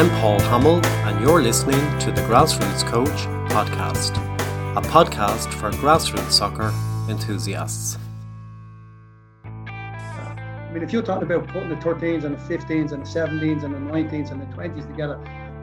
I'm 0.00 0.08
Paul 0.12 0.40
Hamill, 0.40 0.80
and 0.86 1.20
you're 1.20 1.42
listening 1.42 1.78
to 1.98 2.10
the 2.10 2.22
Grassroots 2.22 2.86
Coach 2.86 3.10
podcast, 3.50 4.16
a 4.74 4.80
podcast 4.80 5.52
for 5.52 5.70
grassroots 5.72 6.30
soccer 6.30 6.72
enthusiasts. 7.10 7.98
I 9.44 10.70
mean, 10.72 10.82
if 10.82 10.90
you're 10.90 11.02
talking 11.02 11.30
about 11.30 11.48
putting 11.48 11.68
the 11.68 11.74
13s 11.74 12.24
and 12.24 12.34
the 12.34 12.40
15s 12.40 12.92
and 12.92 13.04
the 13.04 13.10
17s 13.10 13.62
and 13.62 13.74
the 13.74 13.92
19s 13.92 14.30
and 14.30 14.40
the 14.40 14.46
20s 14.56 14.86
together, 14.86 15.16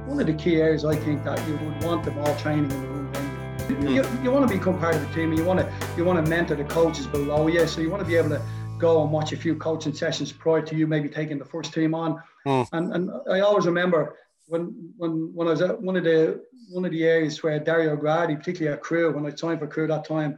one 0.06 0.20
of 0.20 0.28
the 0.28 0.36
key 0.36 0.58
areas 0.58 0.86
I 0.86 0.96
think 0.98 1.24
that 1.24 1.40
you 1.48 1.54
would 1.58 1.84
want 1.84 2.04
them 2.04 2.20
all 2.20 2.36
training 2.36 2.70
in 2.70 2.80
the 2.80 2.88
room. 2.90 3.88
You, 3.88 3.90
you, 3.90 4.10
you 4.22 4.32
want 4.32 4.48
to 4.48 4.56
become 4.56 4.78
part 4.78 4.94
of 4.94 5.02
the 5.02 5.12
team 5.16 5.32
and 5.32 5.40
you 5.40 5.46
want 5.46 5.62
to 5.62 5.74
you 5.98 6.06
want 6.06 6.24
to 6.24 6.30
mentor 6.30 6.54
the 6.54 6.64
coaches 6.66 7.08
below 7.08 7.48
you. 7.48 7.66
So 7.66 7.82
you 7.82 7.90
want 7.90 8.04
to 8.04 8.08
be 8.08 8.18
able 8.18 8.30
to 8.30 8.42
go 8.78 9.02
and 9.02 9.12
watch 9.12 9.34
a 9.34 9.38
few 9.38 9.56
coaching 9.56 9.96
sessions 9.96 10.32
prior 10.32 10.62
to 10.62 10.76
you 10.76 10.86
maybe 10.86 11.10
taking 11.10 11.40
the 11.40 11.46
first 11.46 11.74
team 11.74 11.96
on. 11.96 12.22
Mm. 12.46 12.68
And 12.74 12.94
and 12.94 13.12
I 13.32 13.40
always 13.40 13.66
remember 13.66 14.16
when 14.48 14.92
when 14.98 15.32
when 15.34 15.48
I 15.48 15.52
was 15.52 15.62
at 15.62 15.82
one 15.82 15.96
of 15.96 16.04
the 16.04 16.42
one 16.70 16.86
of 16.86 16.92
the 16.92 17.04
areas 17.04 17.44
where 17.44 17.60
Dario 17.60 17.96
Gradi, 17.96 18.38
particularly 18.38 18.76
at 18.76 18.82
Crewe, 18.82 19.12
when 19.14 19.26
I 19.26 19.36
signed 19.36 19.60
for 19.60 19.68
Crewe 19.68 19.88
that 19.88 20.06
time, 20.06 20.38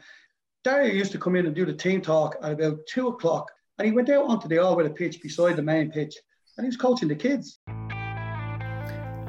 Dario 0.64 0.94
used 0.94 1.12
to 1.14 1.18
come 1.18 1.36
in 1.36 1.46
and 1.46 1.56
do 1.56 1.66
the 1.66 1.74
team 1.74 2.02
talk 2.02 2.36
at 2.44 2.52
about 2.52 2.80
two 2.88 3.08
o'clock, 3.08 3.52
and 3.78 3.86
he 3.86 3.92
went 3.92 4.10
out 4.10 4.26
onto 4.26 4.48
the 4.48 4.58
all-weather 4.58 4.90
pitch 4.90 5.22
beside 5.22 5.56
the 5.56 5.62
main 5.62 5.90
pitch, 5.92 6.16
and 6.58 6.66
he 6.66 6.68
was 6.68 6.78
coaching 6.78 7.08
the 7.08 7.16
kids. 7.16 7.60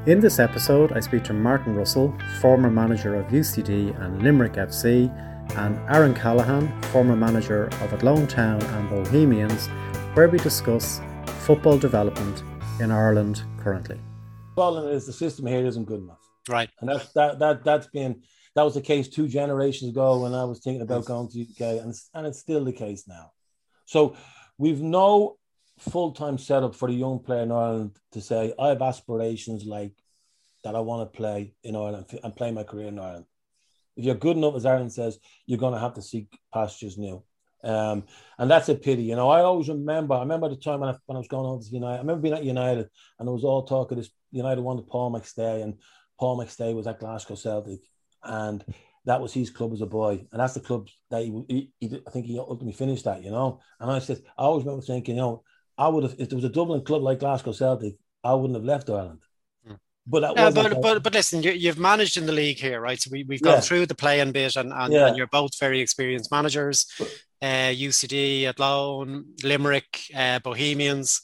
In 0.07 0.19
this 0.19 0.39
episode, 0.39 0.93
I 0.93 1.01
speak 1.01 1.25
to 1.25 1.35
Martin 1.35 1.75
Russell, 1.75 2.15
former 2.41 2.71
manager 2.71 3.15
of 3.15 3.27
UCD 3.27 3.99
and 4.01 4.23
Limerick 4.23 4.55
FC, 4.55 5.09
and 5.57 5.79
Aaron 5.91 6.15
Callaghan, 6.15 6.83
former 6.85 7.17
manager 7.17 7.67
of 7.67 7.93
Athlone 7.93 8.27
Town 8.27 8.63
and 8.63 8.89
Bohemians, 8.89 9.69
where 10.15 10.29
we 10.29 10.39
discuss 10.39 11.01
football 11.41 11.79
development 11.79 12.43
in 12.81 12.91
Ireland 12.91 13.43
currently. 13.59 14.01
Is 14.61 15.07
the 15.07 15.13
system 15.13 15.47
here 15.47 15.65
isn't 15.67 15.87
good 15.87 16.01
enough. 16.01 16.21
Right. 16.49 16.71
And 16.81 16.91
that's 16.91 17.13
that 17.13 17.39
that 17.39 17.65
that's 17.65 17.87
been 17.87 18.23
that 18.55 18.63
was 18.63 18.75
the 18.75 18.81
case 18.81 19.09
two 19.09 19.29
generations 19.29 19.91
ago 19.91 20.21
when 20.21 20.35
I 20.35 20.45
was 20.45 20.61
thinking 20.61 20.83
about 20.83 21.05
going 21.05 21.29
to 21.29 21.43
UK, 21.43 21.83
and, 21.83 21.95
and 22.15 22.27
it's 22.27 22.41
still 22.41 22.65
the 22.65 22.73
case 22.73 23.07
now. 23.07 23.33
So 23.85 24.17
we've 24.59 24.81
no 24.81 25.39
full 25.79 26.13
time 26.13 26.39
setup 26.39 26.75
for 26.75 26.89
the 26.89 26.95
young 26.95 27.21
player 27.21 27.43
in 27.43 27.53
Ireland 27.53 27.97
to 28.13 28.21
say, 28.21 28.53
I 28.59 28.69
have 28.69 28.83
aspirations 28.83 29.65
like 29.65 29.93
that 30.65 30.77
I 30.77 30.81
want 30.81 31.11
to 31.11 31.17
play 31.17 31.55
in 31.63 31.77
Ireland 31.77 32.07
and 32.23 32.37
play 32.37 32.53
my 32.53 32.65
career 32.65 32.89
in 32.89 32.99
Ireland. 32.99 33.25
If 33.97 34.05
you're 34.05 34.15
good 34.15 34.37
enough, 34.37 34.57
as 34.57 34.67
Aaron 34.67 34.91
says, 34.91 35.19
you're 35.47 35.59
going 35.59 35.75
to 35.75 35.81
have 35.81 35.95
to 35.95 36.03
seek 36.03 36.29
pastures 36.53 36.99
new. 36.99 37.23
Um, 37.63 38.05
and 38.39 38.51
that's 38.51 38.69
a 38.69 38.75
pity. 38.75 39.03
You 39.03 39.17
know, 39.17 39.29
I 39.29 39.41
always 39.41 39.69
remember, 39.69 40.15
I 40.15 40.21
remember 40.21 40.49
the 40.49 40.57
time 40.57 40.81
when 40.81 40.91
I, 40.91 40.97
when 41.07 41.17
I 41.17 41.21
was 41.21 41.29
going 41.29 41.47
on 41.47 41.61
to 41.61 41.69
United, 41.69 41.95
I 41.95 41.99
remember 41.99 42.23
being 42.23 42.35
at 42.35 42.45
United 42.45 42.89
and 43.19 43.29
it 43.29 43.33
was 43.33 43.45
all 43.45 43.65
talk 43.65 43.91
of 43.91 43.99
this 43.99 44.11
United 44.31 44.61
wanted 44.61 44.89
Paul 44.89 45.13
McStay 45.13 45.63
and 45.63 45.79
Paul 46.19 46.39
McStay 46.39 46.75
was 46.75 46.87
at 46.87 47.01
Glasgow 47.01 47.35
Celtic. 47.35 47.81
And 48.23 48.65
that 49.07 49.21
was 49.21 49.33
his 49.33 49.51
club 49.51 49.73
as 49.73 49.81
a 49.81 49.87
boy, 49.87 50.27
and 50.31 50.41
that's 50.41 50.55
the 50.55 50.61
club 50.61 50.89
that 51.11 51.23
he, 51.23 51.43
he, 51.49 51.73
he, 51.81 52.03
I 52.07 52.11
think 52.11 52.27
he 52.27 52.39
ultimately 52.39 52.73
finished 52.73 53.05
that, 53.05 53.25
you 53.25 53.31
know. 53.31 53.61
And 53.79 53.91
I 53.91 53.99
said, 53.99 54.21
I 54.37 54.43
always 54.43 54.65
remember 54.65 54.85
thinking, 54.85 55.17
you 55.17 55.23
know, 55.23 55.43
I 55.79 55.89
would 55.89 56.03
have 56.03 56.17
if 56.19 56.29
there 56.29 56.37
was 56.37 56.45
a 56.45 56.51
Dublin 56.51 56.85
club 56.85 57.03
like 57.03 57.21
Glasgow 57.21 57.53
Celtic, 57.53 57.95
I 58.23 58.35
wouldn't 58.35 58.57
have 58.57 58.65
left 58.65 58.91
Ireland. 58.91 59.21
Hmm. 59.67 59.75
But 60.07 60.21
that 60.21 60.37
yeah, 60.37 60.51
but, 60.51 60.83
but 60.83 61.03
but 61.03 61.15
listen, 61.15 61.43
you, 61.43 61.69
have 61.69 61.79
managed 61.79 62.19
in 62.19 62.27
the 62.27 62.33
league 62.33 62.59
here, 62.59 62.81
right? 62.81 63.01
So 63.01 63.09
we, 63.11 63.25
we've 63.25 63.41
gone 63.41 63.55
yeah. 63.55 63.61
through 63.61 63.87
the 63.87 63.95
playing 63.95 64.33
bit, 64.33 64.57
and 64.57 64.73
and, 64.73 64.93
yeah. 64.93 65.07
and, 65.07 65.17
you're 65.17 65.27
both 65.27 65.59
very 65.59 65.81
experienced 65.81 66.31
managers. 66.31 66.87
Uh, 67.43 67.73
UCD, 67.73 68.45
Athlone, 68.45 69.25
Limerick, 69.43 70.03
uh, 70.15 70.41
Bohemians. 70.41 71.23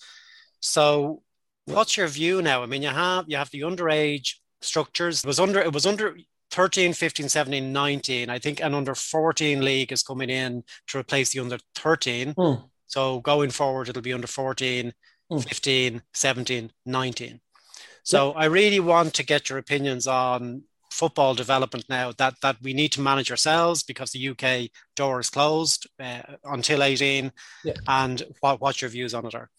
So, 0.61 1.23
what's 1.67 1.97
your 1.97 2.09
view 2.09 2.43
now? 2.43 2.63
I 2.63 2.67
mean, 2.67 2.83
you 2.83 2.89
have 2.89 3.27
you 3.29 3.37
have 3.37 3.51
the 3.51 3.61
underage 3.61 4.35
structures. 4.63 5.25
It 5.25 5.27
was 5.27 5.41
under 5.41 5.61
it 5.61 5.73
was 5.73 5.87
under 5.87 6.17
13, 6.53 6.93
15, 6.93 7.29
17, 7.29 7.73
19, 7.73 8.31
I 8.31 8.39
think, 8.39 8.63
and 8.63 8.75
under 8.75 8.95
14 8.95 9.65
league 9.65 9.93
is 9.93 10.03
coming 10.03 10.31
in 10.31 10.63
to 10.89 10.99
replace 10.99 11.31
the 11.31 11.41
under 11.41 11.59
13. 11.75 12.35
Mm. 12.35 12.65
So 12.87 13.21
going 13.21 13.51
forward, 13.51 13.89
it'll 13.89 14.03
be 14.03 14.13
under 14.13 14.29
14, 14.29 14.93
mm. 15.33 15.49
15, 15.49 16.03
17, 16.15 16.73
19. 16.87 17.41
So 18.05 18.33
yeah. 18.33 18.39
I 18.39 18.45
really 18.47 18.81
want 18.81 19.15
to 19.15 19.25
get 19.25 19.51
your 19.51 19.59
opinions 19.59 20.07
on 20.07 20.63
football 20.97 21.35
development 21.35 21.85
now 21.89 22.13
that 22.17 22.35
that 22.41 22.57
we 22.63 22.73
need 22.73 22.91
to 22.93 23.01
manage 23.01 23.31
ourselves 23.31 23.83
because 23.83 24.11
the 24.11 24.29
UK 24.31 24.71
door 24.95 25.21
is 25.21 25.31
closed 25.31 25.87
uh, 26.01 26.23
until 26.45 26.83
18 26.83 27.31
yeah. 27.65 27.75
and 27.87 28.23
what, 28.41 28.61
what 28.61 28.81
your 28.81 28.91
views 28.91 29.13
on 29.13 29.27
it 29.27 29.35
are 29.35 29.51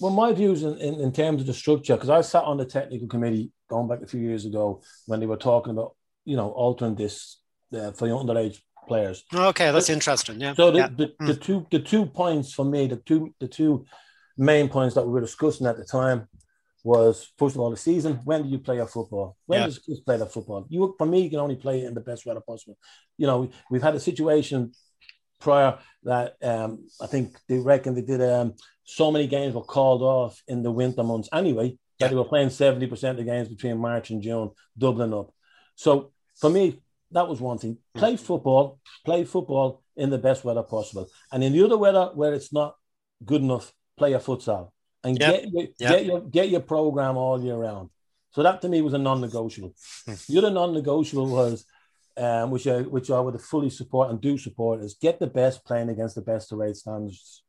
well 0.00 0.12
my 0.12 0.32
views 0.32 0.62
in, 0.62 0.76
in, 0.78 0.94
in 1.00 1.12
terms 1.12 1.40
of 1.40 1.46
the 1.46 1.54
structure 1.54 1.94
because 1.94 2.10
I 2.10 2.20
sat 2.20 2.44
on 2.44 2.58
the 2.58 2.66
technical 2.66 3.08
committee 3.08 3.50
going 3.70 3.88
back 3.88 4.02
a 4.02 4.06
few 4.06 4.20
years 4.20 4.44
ago 4.44 4.82
when 5.06 5.20
they 5.20 5.26
were 5.26 5.36
talking 5.36 5.72
about 5.72 5.94
you 6.24 6.36
know 6.36 6.50
altering 6.50 6.96
this 6.96 7.40
uh, 7.74 7.92
for 7.92 8.08
the 8.08 8.14
underage 8.14 8.58
players. 8.86 9.24
Okay, 9.32 9.70
that's 9.70 9.90
interesting. 9.90 10.40
Yeah. 10.40 10.54
So 10.54 10.70
the, 10.70 10.78
yeah. 10.78 10.88
the, 10.96 11.06
mm. 11.20 11.26
the 11.26 11.34
two 11.34 11.66
the 11.70 11.78
two 11.78 12.06
points 12.06 12.52
for 12.52 12.64
me, 12.64 12.86
the 12.86 12.96
two 12.96 13.34
the 13.38 13.48
two 13.48 13.84
main 14.36 14.68
points 14.68 14.94
that 14.94 15.06
we 15.06 15.12
were 15.12 15.20
discussing 15.20 15.66
at 15.66 15.76
the 15.76 15.84
time 15.84 16.28
was 16.84 17.32
first 17.38 17.54
of 17.54 17.60
all 17.60 17.70
the 17.70 17.76
season. 17.76 18.20
When 18.24 18.42
do 18.42 18.48
you 18.48 18.58
play 18.58 18.78
a 18.78 18.86
football? 18.86 19.36
When 19.46 19.60
yeah. 19.60 19.66
does 19.66 19.78
kids 19.78 20.00
play 20.00 20.16
the 20.16 20.26
football? 20.26 20.66
You 20.68 20.94
for 20.98 21.06
me, 21.06 21.22
you 21.22 21.30
can 21.30 21.40
only 21.40 21.56
play 21.56 21.84
in 21.84 21.94
the 21.94 22.00
best 22.00 22.26
weather 22.26 22.40
possible. 22.40 22.78
You 23.16 23.26
know, 23.26 23.50
we've 23.70 23.82
had 23.82 23.94
a 23.94 24.00
situation 24.00 24.72
prior 25.40 25.78
that 26.04 26.36
um, 26.42 26.86
I 27.00 27.06
think 27.06 27.36
they 27.48 27.58
reckon 27.58 27.94
they 27.94 28.02
did 28.02 28.22
um, 28.22 28.54
so 28.84 29.10
many 29.10 29.26
games 29.26 29.54
were 29.54 29.62
called 29.62 30.02
off 30.02 30.42
in 30.48 30.62
the 30.62 30.70
winter 30.70 31.02
months 31.02 31.28
anyway 31.32 31.76
that 31.98 32.10
they 32.10 32.16
were 32.16 32.24
playing 32.24 32.48
70% 32.48 33.10
of 33.10 33.16
the 33.16 33.24
games 33.24 33.48
between 33.48 33.76
March 33.78 34.10
and 34.10 34.22
June, 34.22 34.50
doubling 34.76 35.12
up. 35.12 35.32
So 35.74 36.12
for 36.36 36.48
me, 36.48 36.80
that 37.10 37.26
was 37.26 37.40
one 37.40 37.58
thing. 37.58 37.78
Play 37.94 38.16
football, 38.16 38.78
play 39.04 39.24
football 39.24 39.82
in 39.96 40.10
the 40.10 40.18
best 40.18 40.44
weather 40.44 40.62
possible. 40.62 41.08
And 41.32 41.42
in 41.42 41.52
the 41.52 41.64
other 41.64 41.76
weather 41.76 42.10
where 42.14 42.34
it's 42.34 42.52
not 42.52 42.76
good 43.24 43.42
enough, 43.42 43.72
play 43.96 44.12
a 44.12 44.20
futsal 44.20 44.70
and 45.04 45.18
yep. 45.18 45.42
get, 45.42 45.52
your, 45.52 45.62
yep. 45.62 45.76
get 45.78 46.04
your 46.04 46.20
get 46.20 46.48
your 46.48 46.60
program 46.60 47.16
all 47.16 47.42
year 47.42 47.56
round. 47.56 47.90
So 48.32 48.42
that 48.42 48.60
to 48.62 48.68
me 48.68 48.82
was 48.82 48.94
a 48.94 48.98
non-negotiable. 48.98 49.74
Hmm. 50.06 50.14
the 50.28 50.38
other 50.38 50.50
non-negotiable 50.50 51.28
was, 51.28 51.64
um, 52.16 52.50
which 52.50 52.66
I 52.66 52.82
which 52.82 53.10
I 53.10 53.20
would 53.20 53.40
fully 53.40 53.70
support 53.70 54.10
and 54.10 54.20
do 54.20 54.36
support, 54.38 54.80
is 54.80 54.94
get 54.94 55.18
the 55.18 55.26
best 55.26 55.64
playing 55.64 55.88
against 55.88 56.14
the 56.14 56.22
best 56.22 56.50
to 56.50 56.56
rate 56.56 56.76
standards. 56.76 57.42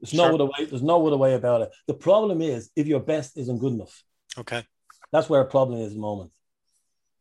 There's 0.00 0.10
sure. 0.10 0.28
no 0.28 0.34
other 0.34 0.44
way. 0.44 0.66
There's 0.66 0.82
no 0.82 1.06
other 1.06 1.16
way 1.16 1.34
about 1.34 1.62
it. 1.62 1.70
The 1.86 1.94
problem 1.94 2.40
is 2.42 2.70
if 2.76 2.86
your 2.86 3.00
best 3.00 3.36
isn't 3.36 3.58
good 3.58 3.72
enough. 3.72 4.02
Okay. 4.36 4.62
That's 5.12 5.28
where 5.28 5.40
a 5.40 5.46
problem 5.46 5.80
is 5.80 5.88
at 5.88 5.92
the 5.94 6.00
moment. 6.00 6.30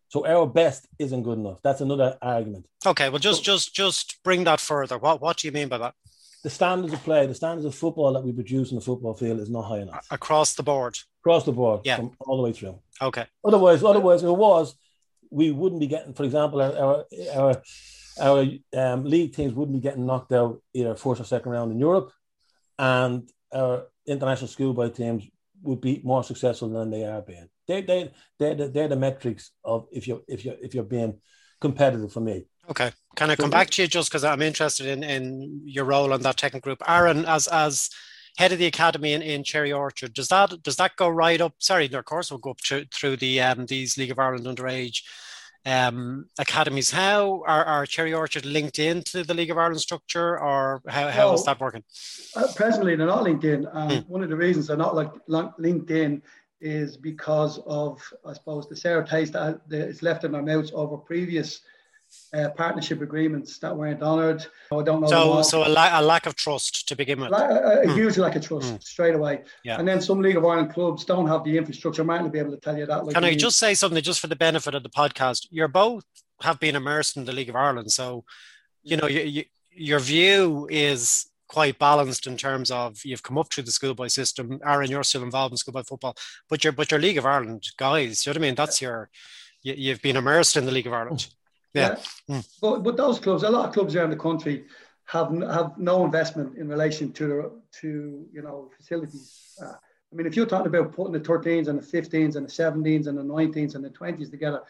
So 0.09 0.25
our 0.25 0.47
best 0.47 0.88
isn't 1.00 1.23
good 1.23 1.38
enough. 1.38 1.61
That's 1.61 1.81
another 1.81 2.17
argument. 2.22 2.66
Okay, 2.85 3.09
well, 3.09 3.19
just 3.19 3.44
just 3.44 3.75
just 3.75 4.19
bring 4.23 4.45
that 4.45 4.61
further. 4.61 4.97
What 4.97 5.22
what 5.22 5.38
do 5.38 5.47
you 5.47 5.51
mean 5.51 5.67
by 5.67 5.77
that? 5.79 5.95
The 6.43 6.49
standards 6.49 6.93
of 6.93 7.03
play, 7.03 7.25
the 7.25 7.35
standards 7.35 7.65
of 7.65 7.75
football 7.75 8.13
that 8.13 8.23
we 8.23 8.31
produce 8.31 8.71
in 8.71 8.75
the 8.75 8.81
football 8.81 9.13
field 9.13 9.39
is 9.39 9.49
not 9.49 9.63
high 9.63 9.79
enough 9.79 10.05
across 10.11 10.53
the 10.55 10.63
board. 10.63 10.97
Across 11.21 11.45
the 11.45 11.51
board, 11.51 11.81
yeah, 11.83 11.99
all 12.19 12.37
the 12.37 12.43
way 12.43 12.53
through. 12.53 12.79
Okay. 13.01 13.25
Otherwise, 13.43 13.83
otherwise, 13.83 14.23
if 14.23 14.29
it 14.29 14.37
was, 14.37 14.75
we 15.31 15.51
wouldn't 15.51 15.81
be 15.81 15.87
getting, 15.87 16.13
for 16.13 16.23
example, 16.23 16.61
our 16.61 16.75
our 16.77 17.05
our, 17.35 17.61
our 18.21 18.45
um, 18.75 19.03
league 19.03 19.33
teams 19.33 19.53
wouldn't 19.53 19.75
be 19.75 19.81
getting 19.81 20.05
knocked 20.05 20.31
out 20.31 20.61
either 20.73 20.95
first 20.95 21.21
or 21.21 21.25
second 21.25 21.51
round 21.51 21.71
in 21.71 21.79
Europe, 21.79 22.11
and 22.77 23.29
our 23.53 23.87
international 24.05 24.47
schoolboy 24.47 24.89
teams 24.89 25.27
would 25.63 25.81
be 25.81 26.01
more 26.03 26.23
successful 26.23 26.69
than 26.69 26.89
they 26.89 27.05
are 27.05 27.21
being. 27.21 27.49
They 27.67 27.81
they 27.81 28.11
they're 28.39 28.55
the, 28.55 28.69
they're 28.69 28.87
the 28.87 28.95
metrics 28.95 29.51
of 29.63 29.87
if 29.91 30.07
you 30.07 30.23
if 30.27 30.45
you 30.45 30.55
if 30.61 30.73
you're 30.73 30.83
being 30.83 31.19
competitive 31.59 32.13
for 32.13 32.21
me. 32.21 32.45
Okay. 32.69 32.91
Can 33.16 33.29
I 33.29 33.35
come 33.35 33.50
back 33.50 33.69
to 33.72 33.81
you 33.81 33.88
just 33.88 34.09
because 34.09 34.23
I'm 34.23 34.41
interested 34.41 34.85
in, 34.85 35.03
in 35.03 35.61
your 35.66 35.85
role 35.85 36.13
on 36.13 36.22
that 36.22 36.38
technical 36.38 36.69
group, 36.69 36.83
Aaron, 36.88 37.25
as 37.25 37.47
as 37.47 37.89
head 38.38 38.51
of 38.51 38.59
the 38.59 38.68
academy 38.68 39.13
in, 39.13 39.21
in 39.21 39.44
Cherry 39.44 39.74
Orchard. 39.74 40.13
Does 40.13 40.27
that 40.30 40.62
does 40.63 40.75
that 40.77 40.95
go 40.95 41.09
right 41.09 41.41
up? 41.41 41.56
Sorry, 41.57 41.91
of 41.91 42.06
course, 42.06 42.31
will 42.31 42.38
go 42.38 42.51
up 42.51 42.59
to, 42.65 42.86
through 42.94 43.18
the 43.18 43.41
um, 43.41 43.65
these 43.65 43.97
League 43.97 44.12
of 44.12 44.19
Ireland 44.19 44.45
underage 44.45 45.01
um, 45.65 46.27
academies. 46.38 46.91
How 46.91 47.44
are, 47.47 47.65
are 47.65 47.86
Cherry 47.86 48.13
Orchard 48.13 48.45
linked 48.45 48.80
into 48.80 49.24
the 49.24 49.33
League 49.33 49.51
of 49.51 49.57
Ireland 49.57 49.81
structure, 49.81 50.39
or 50.39 50.81
how, 50.88 51.09
how 51.09 51.25
well, 51.27 51.36
is 51.36 51.45
that 51.45 51.59
working? 51.59 51.83
Uh, 52.36 52.47
presently, 52.56 52.95
they're 52.95 53.07
not 53.07 53.24
linked 53.24 53.44
in. 53.44 53.68
Um. 53.71 54.06
One 54.07 54.24
of 54.24 54.30
the 54.30 54.36
reasons 54.36 54.68
they're 54.68 54.77
not 54.77 54.95
like 54.95 55.12
linked 55.57 55.91
in 55.91 56.21
is 56.59 56.97
because 56.97 57.59
of, 57.68 58.01
I 58.25 58.33
suppose, 58.33 58.68
the 58.68 58.75
sour 58.75 59.03
taste 59.03 59.33
that 59.33 59.62
is 59.69 60.01
left 60.01 60.24
in 60.24 60.33
our 60.33 60.41
mouths 60.41 60.71
over 60.74 60.97
previous 60.97 61.62
uh, 62.33 62.50
partnership 62.50 63.01
agreements 63.01 63.59
that 63.59 63.75
weren't 63.75 64.01
honoured. 64.01 64.45
I 64.71 64.83
don't 64.83 65.01
know. 65.01 65.07
So, 65.07 65.42
so 65.42 65.68
a, 65.68 65.69
la- 65.69 66.00
a, 66.00 66.01
lack 66.01 66.25
of 66.25 66.36
trust 66.36 66.88
to 66.88 66.95
begin 66.95 67.21
with. 67.21 67.31
A, 67.31 67.36
a, 67.36 67.81
a 67.81 67.86
mm. 67.86 67.95
huge 67.95 68.18
lack 68.18 68.36
of 68.36 68.45
trust 68.45 68.74
mm. 68.74 68.83
straight 68.83 69.15
away. 69.15 69.44
Yeah. 69.63 69.80
And 69.80 69.88
then 69.88 70.01
some 70.01 70.21
League 70.21 70.38
of 70.38 70.45
Ireland 70.45 70.74
clubs 70.74 71.06
don't 71.06 71.27
have 71.27 71.44
the 71.44 71.57
infrastructure. 71.57 72.04
Martin 72.04 72.25
will 72.25 72.31
be 72.31 72.39
able 72.39 72.51
to 72.51 72.59
tell 72.59 72.77
you 72.77 72.86
that. 72.86 73.06
Like 73.06 73.15
Can 73.15 73.24
I 73.24 73.36
just 73.36 73.57
say 73.57 73.74
something 73.74 74.01
just 74.01 74.19
for 74.19 74.27
the 74.27 74.36
benefit 74.36 74.75
of 74.75 74.83
the 74.83 74.89
podcast? 74.89 75.48
You're 75.51 75.68
both 75.68 76.06
have 76.42 76.59
been 76.59 76.75
immersed 76.75 77.18
in 77.18 77.25
the 77.25 77.33
League 77.33 77.50
of 77.50 77.56
Ireland, 77.56 77.92
so 77.92 78.24
you 78.83 78.95
know 78.98 79.07
you, 79.07 79.21
you, 79.21 79.44
your 79.71 80.00
view 80.00 80.68
is 80.69 81.27
quite 81.48 81.80
balanced 81.80 82.27
in 82.27 82.38
terms 82.38 82.69
of 82.69 83.00
you've 83.06 83.24
come 83.24 83.38
up 83.38 83.51
through 83.51 83.63
the 83.63 83.71
schoolboy 83.71 84.07
system. 84.07 84.60
Aaron, 84.65 84.92
you're 84.92 85.03
still 85.03 85.24
involved 85.24 85.53
in 85.53 85.57
schoolboy 85.57 85.83
football, 85.83 86.15
but 86.50 86.63
you're 86.63 86.74
but 86.74 86.92
your 86.92 87.00
League 87.00 87.18
of 87.18 87.25
Ireland 87.25 87.63
guys. 87.77 88.25
You 88.25 88.31
know 88.31 88.39
what 88.39 88.45
I 88.45 88.48
mean? 88.48 88.56
That's 88.56 88.81
your 88.81 89.10
you, 89.63 89.92
have 89.92 90.01
been 90.01 90.15
immersed 90.15 90.57
in 90.57 90.65
the 90.65 90.71
League 90.71 90.88
of 90.88 90.94
Ireland. 90.94 91.27
Yeah. 91.77 91.97
yeah. 92.27 92.38
Mm. 92.38 92.47
But 92.62 92.83
but 92.83 92.97
those 92.97 93.19
clubs, 93.19 93.44
a 93.44 93.50
lot 93.50 93.68
of 93.68 93.74
clubs 93.74 93.95
around 93.95 94.12
the 94.12 94.18
country 94.18 94.65
have 95.06 95.31
have 95.41 95.77
no 95.77 96.06
investment 96.06 96.57
in 96.57 96.68
relation 96.68 97.12
to 97.13 97.62
to 97.81 98.25
you 98.31 98.41
know 98.41 98.69
facilities. 98.75 99.56
Uh, 99.62 99.74
I 100.12 100.15
mean, 100.15 100.27
if 100.27 100.35
you're 100.35 100.45
talking 100.45 100.68
about 100.68 100.94
putting 100.94 101.13
the 101.13 101.19
13s 101.19 101.68
and 101.68 101.77
the 101.81 101.85
15s 101.85 102.38
and 102.38 102.47
the 102.47 102.51
17s 102.51 103.07
and 103.07 103.18
the 103.18 103.24
19s 103.24 103.75
and 103.75 103.83
the 103.83 103.89
20s 103.89 104.31
together, 104.31 104.62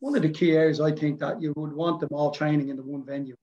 one 0.00 0.16
of 0.16 0.22
the 0.22 0.30
key 0.30 0.52
areas 0.52 0.80
I 0.80 0.90
think 0.90 1.18
that 1.20 1.42
you 1.42 1.52
would 1.56 1.74
want 1.74 2.00
them 2.00 2.08
all 2.12 2.30
training 2.30 2.70
in 2.70 2.76
the 2.76 2.82
one 2.82 3.04
venue. 3.04 3.36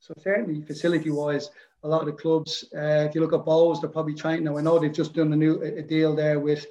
So 0.00 0.14
certainly 0.18 0.62
facility-wise, 0.62 1.50
a 1.82 1.88
lot 1.88 2.00
of 2.00 2.06
the 2.06 2.12
clubs, 2.12 2.64
uh, 2.74 3.06
if 3.06 3.14
you 3.14 3.20
look 3.20 3.34
at 3.34 3.44
Bohs, 3.44 3.80
they're 3.80 3.90
probably 3.90 4.14
trying 4.14 4.44
now. 4.44 4.56
I 4.56 4.62
know 4.62 4.78
they've 4.78 4.92
just 4.92 5.14
done 5.14 5.32
a 5.32 5.36
new 5.36 5.62
a 5.62 5.82
deal 5.82 6.14
there 6.14 6.40
with 6.40 6.66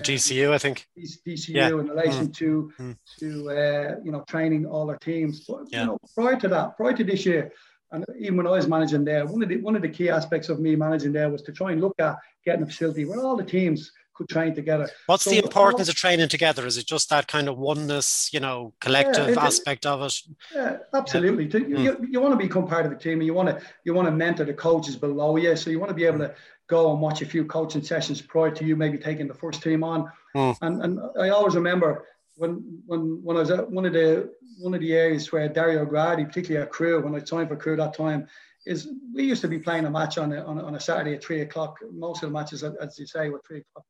GCU, 0.00 0.52
I 0.52 0.58
think. 0.58 0.86
DCU 0.98 1.54
yeah. 1.54 1.68
in 1.68 1.88
relation 1.88 2.28
mm. 2.28 2.34
to 2.36 2.72
mm. 2.78 2.96
to 3.20 3.50
uh, 3.50 3.96
you 4.04 4.12
know 4.12 4.24
training 4.28 4.66
all 4.66 4.86
their 4.86 4.98
teams. 4.98 5.44
But 5.46 5.64
yeah. 5.68 5.80
you 5.80 5.86
know, 5.86 5.98
prior 6.14 6.36
to 6.36 6.48
that, 6.48 6.76
prior 6.76 6.94
to 6.94 7.04
this 7.04 7.26
year, 7.26 7.52
and 7.90 8.04
even 8.18 8.36
when 8.36 8.46
I 8.46 8.50
was 8.50 8.66
managing 8.66 9.04
there, 9.04 9.26
one 9.26 9.42
of 9.42 9.48
the 9.48 9.58
one 9.58 9.76
of 9.76 9.82
the 9.82 9.88
key 9.88 10.08
aspects 10.08 10.48
of 10.48 10.60
me 10.60 10.76
managing 10.76 11.12
there 11.12 11.28
was 11.28 11.42
to 11.42 11.52
try 11.52 11.72
and 11.72 11.80
look 11.80 11.94
at 11.98 12.16
getting 12.44 12.62
a 12.62 12.66
facility 12.66 13.04
where 13.04 13.20
all 13.20 13.36
the 13.36 13.44
teams 13.44 13.92
could 14.14 14.28
train 14.28 14.54
together. 14.54 14.88
What's 15.06 15.24
so, 15.24 15.30
the 15.30 15.38
importance 15.38 15.88
of 15.88 15.94
training 15.94 16.28
together? 16.28 16.66
Is 16.66 16.76
it 16.76 16.86
just 16.86 17.10
that 17.10 17.28
kind 17.28 17.48
of 17.48 17.58
oneness, 17.58 18.30
you 18.32 18.40
know, 18.40 18.72
collective 18.80 19.28
yeah, 19.28 19.32
it, 19.32 19.38
aspect 19.38 19.86
of 19.86 20.02
it? 20.02 20.14
Yeah, 20.54 20.78
absolutely. 20.94 21.46
Yeah. 21.46 21.66
You, 21.66 21.78
you, 21.78 22.08
you, 22.12 22.20
want 22.20 22.32
to 22.32 22.38
become 22.38 22.66
part 22.66 22.86
of 22.86 22.92
a 22.92 22.96
team, 22.96 23.14
and 23.14 23.26
you 23.26 23.34
want 23.34 23.48
to 23.48 23.60
you 23.84 23.94
want 23.94 24.06
to 24.08 24.12
mentor 24.12 24.44
the 24.44 24.54
coaches 24.54 24.96
below 24.96 25.36
you. 25.36 25.56
So 25.56 25.70
you 25.70 25.78
want 25.78 25.90
to 25.90 25.94
be 25.94 26.04
able 26.04 26.18
to 26.18 26.34
go 26.72 26.90
and 26.90 27.00
watch 27.06 27.20
a 27.20 27.26
few 27.26 27.44
coaching 27.44 27.84
sessions 27.92 28.22
prior 28.22 28.50
to 28.50 28.64
you 28.64 28.74
maybe 28.76 28.98
taking 28.98 29.28
the 29.28 29.40
first 29.44 29.62
team 29.62 29.84
on. 29.84 30.10
Mm. 30.34 30.56
And 30.62 30.74
and 30.84 31.00
I 31.20 31.28
always 31.28 31.54
remember 31.54 31.90
when 32.36 32.50
when 32.86 33.00
when 33.22 33.36
I 33.36 33.40
was 33.40 33.50
at 33.50 33.70
one 33.70 33.86
of 33.86 33.92
the 33.92 34.32
one 34.58 34.74
of 34.74 34.80
the 34.80 34.94
areas 34.94 35.30
where 35.32 35.48
Dario 35.48 35.84
Gradi, 35.84 36.24
particularly 36.26 36.62
at 36.64 36.70
Crewe, 36.70 37.00
when 37.02 37.14
I 37.14 37.24
signed 37.24 37.48
for 37.48 37.56
Crewe 37.56 37.76
that 37.76 37.94
time, 37.94 38.26
is 38.64 38.88
we 39.14 39.24
used 39.24 39.42
to 39.42 39.48
be 39.48 39.58
playing 39.58 39.84
a 39.86 39.90
match 39.90 40.18
on 40.18 40.32
a, 40.32 40.40
on 40.44 40.58
a, 40.58 40.64
on 40.64 40.74
a 40.74 40.80
Saturday 40.80 41.14
at 41.14 41.24
three 41.24 41.42
o'clock. 41.42 41.78
Most 41.90 42.22
of 42.22 42.28
the 42.30 42.38
matches, 42.38 42.62
as 42.62 42.98
you 42.98 43.06
say, 43.06 43.28
were 43.28 43.42
three 43.46 43.62
o'clock. 43.64 43.86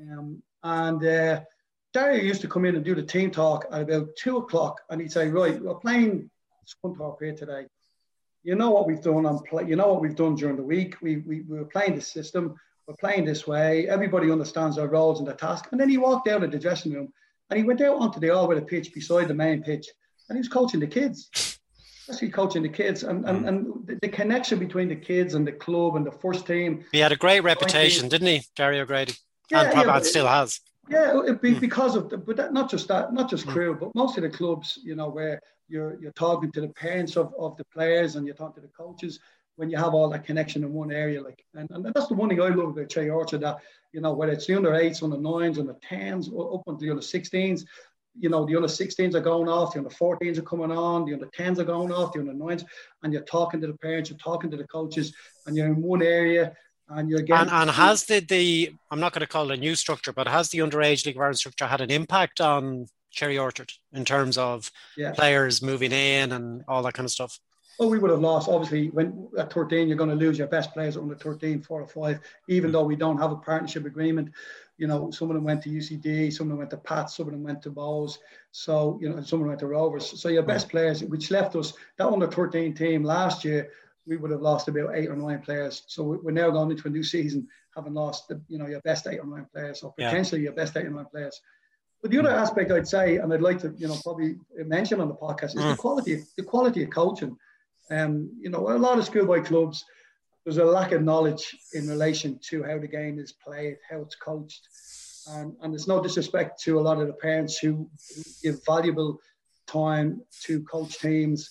Um, 0.00 0.42
and 0.62 1.00
uh, 1.04 1.40
Dario 1.92 2.22
used 2.22 2.42
to 2.42 2.48
come 2.48 2.64
in 2.64 2.76
and 2.76 2.84
do 2.84 2.94
the 2.94 3.10
team 3.14 3.30
talk 3.30 3.66
at 3.72 3.82
about 3.82 4.08
two 4.16 4.36
o'clock, 4.36 4.80
and 4.88 5.00
he'd 5.00 5.12
say, 5.12 5.28
"Right, 5.28 5.60
we're 5.60 5.74
playing 5.86 6.30
Scunthorpe 6.72 7.22
here 7.22 7.34
today. 7.34 7.66
You 8.42 8.54
know 8.56 8.70
what 8.70 8.86
we've 8.86 9.00
done 9.00 9.26
on 9.26 9.38
play. 9.40 9.64
You 9.64 9.76
know 9.76 9.92
what 9.92 10.00
we've 10.00 10.16
done 10.16 10.34
during 10.34 10.56
the 10.56 10.62
week. 10.62 10.96
We 11.00 11.18
we, 11.18 11.42
we 11.42 11.58
were 11.58 11.64
playing 11.64 11.94
this 11.94 12.08
system. 12.08 12.54
We're 12.86 12.96
playing 12.96 13.24
this 13.24 13.46
way. 13.46 13.88
Everybody 13.88 14.30
understands 14.30 14.76
their 14.76 14.88
roles 14.88 15.18
and 15.18 15.28
their 15.28 15.36
task." 15.36 15.68
And 15.70 15.80
then 15.80 15.88
he 15.88 15.98
walked 15.98 16.28
out 16.28 16.42
of 16.42 16.50
the 16.50 16.58
dressing 16.58 16.92
room 16.92 17.12
and 17.52 17.58
he 17.58 17.64
went 17.64 17.82
out 17.82 17.98
onto 17.98 18.18
the 18.18 18.30
all-weather 18.30 18.62
pitch 18.62 18.94
beside 18.94 19.28
the 19.28 19.34
main 19.34 19.62
pitch, 19.62 19.86
and 20.28 20.36
he 20.36 20.40
was 20.40 20.48
coaching 20.48 20.80
the 20.80 20.86
kids. 20.86 21.58
Actually, 22.10 22.30
coaching 22.30 22.62
the 22.62 22.68
kids, 22.68 23.04
and 23.04 23.28
and, 23.28 23.44
mm. 23.44 23.48
and 23.48 23.86
the, 23.86 23.98
the, 24.02 24.08
connection 24.08 24.58
between 24.58 24.88
the 24.88 24.96
kids 24.96 25.34
and 25.34 25.46
the 25.46 25.52
club 25.52 25.94
and 25.94 26.04
the 26.04 26.10
first 26.10 26.46
team. 26.46 26.84
He 26.90 26.98
had 26.98 27.12
a 27.12 27.16
great 27.16 27.40
reputation, 27.40 28.08
didn't 28.08 28.26
he, 28.26 28.42
Dario 28.56 28.82
O'Grady? 28.82 29.14
Yeah, 29.50 29.70
and, 29.70 29.86
yeah, 29.86 29.98
still 30.00 30.26
has. 30.26 30.60
Yeah, 30.88 31.20
it 31.26 31.40
be, 31.40 31.52
mm. 31.52 31.60
because 31.60 31.94
of 31.94 32.08
the, 32.08 32.18
but 32.18 32.36
that, 32.38 32.52
not 32.52 32.70
just 32.70 32.88
that, 32.88 33.12
not 33.12 33.30
just 33.30 33.46
mm. 33.46 33.52
Crewe, 33.52 33.76
but 33.78 33.94
most 33.94 34.16
of 34.16 34.22
the 34.22 34.30
clubs, 34.30 34.78
you 34.82 34.96
know, 34.96 35.10
where 35.10 35.40
you're 35.72 35.98
you're 36.00 36.12
talking 36.12 36.52
to 36.52 36.60
the 36.60 36.68
parents 36.68 37.16
of, 37.16 37.34
of 37.38 37.56
the 37.56 37.64
players 37.64 38.16
and 38.16 38.26
you're 38.26 38.36
talking 38.36 38.62
to 38.62 38.68
the 38.68 38.74
coaches 38.74 39.18
when 39.56 39.70
you 39.70 39.76
have 39.76 39.94
all 39.94 40.08
that 40.10 40.24
connection 40.24 40.64
in 40.64 40.72
one 40.72 40.92
area. 40.92 41.22
Like, 41.22 41.44
and, 41.54 41.68
and 41.70 41.84
that's 41.84 42.06
the 42.06 42.14
one 42.14 42.28
thing 42.28 42.40
I 42.40 42.48
love 42.48 42.70
about 42.70 42.88
Cherry 42.88 43.10
Orchard 43.10 43.42
that 43.42 43.58
you 43.92 44.00
know, 44.00 44.12
whether 44.12 44.32
it's 44.32 44.46
the 44.46 44.56
under 44.56 44.74
eights, 44.74 45.02
under 45.02 45.18
nines, 45.18 45.58
under 45.58 45.76
tens, 45.82 46.28
up 46.28 46.62
until 46.66 46.76
the 46.76 46.90
under 46.90 47.02
16s, 47.02 47.64
you 48.18 48.28
know, 48.28 48.44
the 48.44 48.56
under 48.56 48.68
16s 48.68 49.14
are 49.14 49.20
going 49.20 49.48
off, 49.48 49.74
the 49.74 49.78
under 49.78 49.90
14s 49.90 50.38
are 50.38 50.42
coming 50.42 50.70
on, 50.70 51.04
the 51.04 51.14
under 51.14 51.26
10s 51.26 51.58
are 51.58 51.64
going 51.64 51.92
off, 51.92 52.12
the 52.12 52.20
under 52.20 52.32
nines, 52.32 52.64
and 53.02 53.12
you're 53.12 53.22
talking 53.22 53.60
to 53.60 53.66
the 53.66 53.76
parents, 53.78 54.10
you're 54.10 54.18
talking 54.18 54.50
to 54.50 54.56
the 54.56 54.66
coaches, 54.66 55.14
and 55.46 55.56
you're 55.56 55.66
in 55.66 55.80
one 55.80 56.02
area. 56.02 56.54
And 56.88 57.08
you're 57.08 57.22
getting 57.22 57.48
and, 57.48 57.50
and 57.50 57.70
has 57.70 58.04
the, 58.04 58.20
the 58.20 58.72
I'm 58.90 59.00
not 59.00 59.12
going 59.12 59.20
to 59.20 59.26
call 59.26 59.50
it 59.50 59.54
a 59.54 59.60
new 59.60 59.74
structure, 59.76 60.12
but 60.12 60.28
has 60.28 60.50
the 60.50 60.58
underage 60.58 61.06
League 61.06 61.16
of 61.16 61.20
Ireland 61.20 61.38
structure 61.38 61.66
had 61.66 61.80
an 61.80 61.90
impact 61.90 62.40
on 62.40 62.86
Cherry 63.12 63.38
Orchard 63.38 63.72
in 63.92 64.04
terms 64.04 64.38
of 64.38 64.70
yeah. 64.96 65.12
players 65.12 65.62
moving 65.62 65.92
in 65.92 66.32
and 66.32 66.64
all 66.66 66.82
that 66.82 66.94
kind 66.94 67.04
of 67.04 67.10
stuff? 67.10 67.38
Oh, 67.78 67.88
we 67.88 67.98
would 67.98 68.10
have 68.10 68.20
lost. 68.20 68.48
Obviously, 68.48 68.90
when 68.90 69.28
at 69.38 69.52
13, 69.52 69.88
you're 69.88 69.96
going 69.96 70.10
to 70.10 70.16
lose 70.16 70.38
your 70.38 70.46
best 70.46 70.72
players 70.72 70.96
under 70.96 71.14
13, 71.14 71.62
four 71.62 71.80
or 71.80 71.86
five, 71.86 72.20
even 72.48 72.70
mm. 72.70 72.74
though 72.74 72.84
we 72.84 72.96
don't 72.96 73.18
have 73.18 73.32
a 73.32 73.36
partnership 73.36 73.86
agreement. 73.86 74.30
You 74.78 74.86
know, 74.86 75.10
some 75.10 75.30
of 75.30 75.34
them 75.34 75.44
went 75.44 75.62
to 75.62 75.70
UCD, 75.70 76.32
some 76.32 76.46
of 76.46 76.50
them 76.50 76.58
went 76.58 76.70
to 76.70 76.76
Pats, 76.76 77.16
some 77.16 77.26
of 77.26 77.32
them 77.32 77.42
went 77.42 77.62
to 77.62 77.70
Bohs. 77.70 78.18
So, 78.50 78.98
you 79.00 79.08
know, 79.08 79.22
some 79.22 79.38
of 79.38 79.44
them 79.44 79.48
went 79.48 79.60
to 79.60 79.66
Rovers. 79.66 80.20
So 80.20 80.28
your 80.28 80.42
best 80.42 80.68
mm. 80.68 80.72
players, 80.72 81.02
which 81.02 81.30
left 81.30 81.56
us, 81.56 81.72
that 81.96 82.06
under 82.06 82.26
13 82.26 82.74
team 82.74 83.04
last 83.04 83.44
year, 83.44 83.70
we 84.06 84.16
would 84.16 84.30
have 84.30 84.42
lost 84.42 84.68
about 84.68 84.94
eight 84.94 85.08
or 85.08 85.16
nine 85.16 85.40
players. 85.40 85.82
So 85.86 86.20
we're 86.22 86.32
now 86.32 86.50
going 86.50 86.70
into 86.70 86.88
a 86.88 86.90
new 86.90 87.04
season 87.04 87.48
having 87.74 87.94
lost, 87.94 88.28
the, 88.28 88.40
you 88.48 88.58
know, 88.58 88.66
your 88.66 88.80
best 88.82 89.06
eight 89.06 89.18
or 89.18 89.26
nine 89.26 89.46
players, 89.52 89.82
or 89.82 89.92
potentially 89.94 90.42
yeah. 90.42 90.46
your 90.46 90.54
best 90.54 90.76
eight 90.76 90.86
or 90.86 90.90
nine 90.90 91.06
players. 91.06 91.40
But 92.02 92.10
the 92.10 92.18
other 92.18 92.30
aspect 92.30 92.72
I'd 92.72 92.88
say, 92.88 93.16
and 93.16 93.32
I'd 93.32 93.40
like 93.40 93.60
to, 93.60 93.72
you 93.78 93.86
know, 93.86 93.96
probably 94.02 94.34
mention 94.56 95.00
on 95.00 95.08
the 95.08 95.14
podcast, 95.14 95.54
is 95.56 95.62
mm. 95.62 95.70
the 95.70 95.76
quality, 95.76 96.22
the 96.36 96.42
quality 96.42 96.82
of 96.82 96.90
coaching. 96.90 97.36
Um, 97.90 98.30
you 98.40 98.50
know, 98.50 98.70
a 98.70 98.76
lot 98.76 98.98
of 98.98 99.04
schoolboy 99.04 99.44
clubs, 99.44 99.84
there's 100.44 100.56
a 100.56 100.64
lack 100.64 100.90
of 100.90 101.02
knowledge 101.02 101.56
in 101.74 101.88
relation 101.88 102.40
to 102.48 102.64
how 102.64 102.78
the 102.78 102.88
game 102.88 103.20
is 103.20 103.32
played, 103.32 103.76
how 103.88 104.00
it's 104.00 104.16
coached. 104.16 104.66
And, 105.28 105.54
and 105.62 105.72
there's 105.72 105.86
no 105.86 106.02
disrespect 106.02 106.60
to 106.62 106.80
a 106.80 106.82
lot 106.82 107.00
of 107.00 107.06
the 107.06 107.12
parents 107.12 107.58
who, 107.58 107.88
give 108.42 108.64
valuable 108.66 109.20
time 109.68 110.22
to 110.42 110.62
coach 110.64 110.98
teams. 110.98 111.50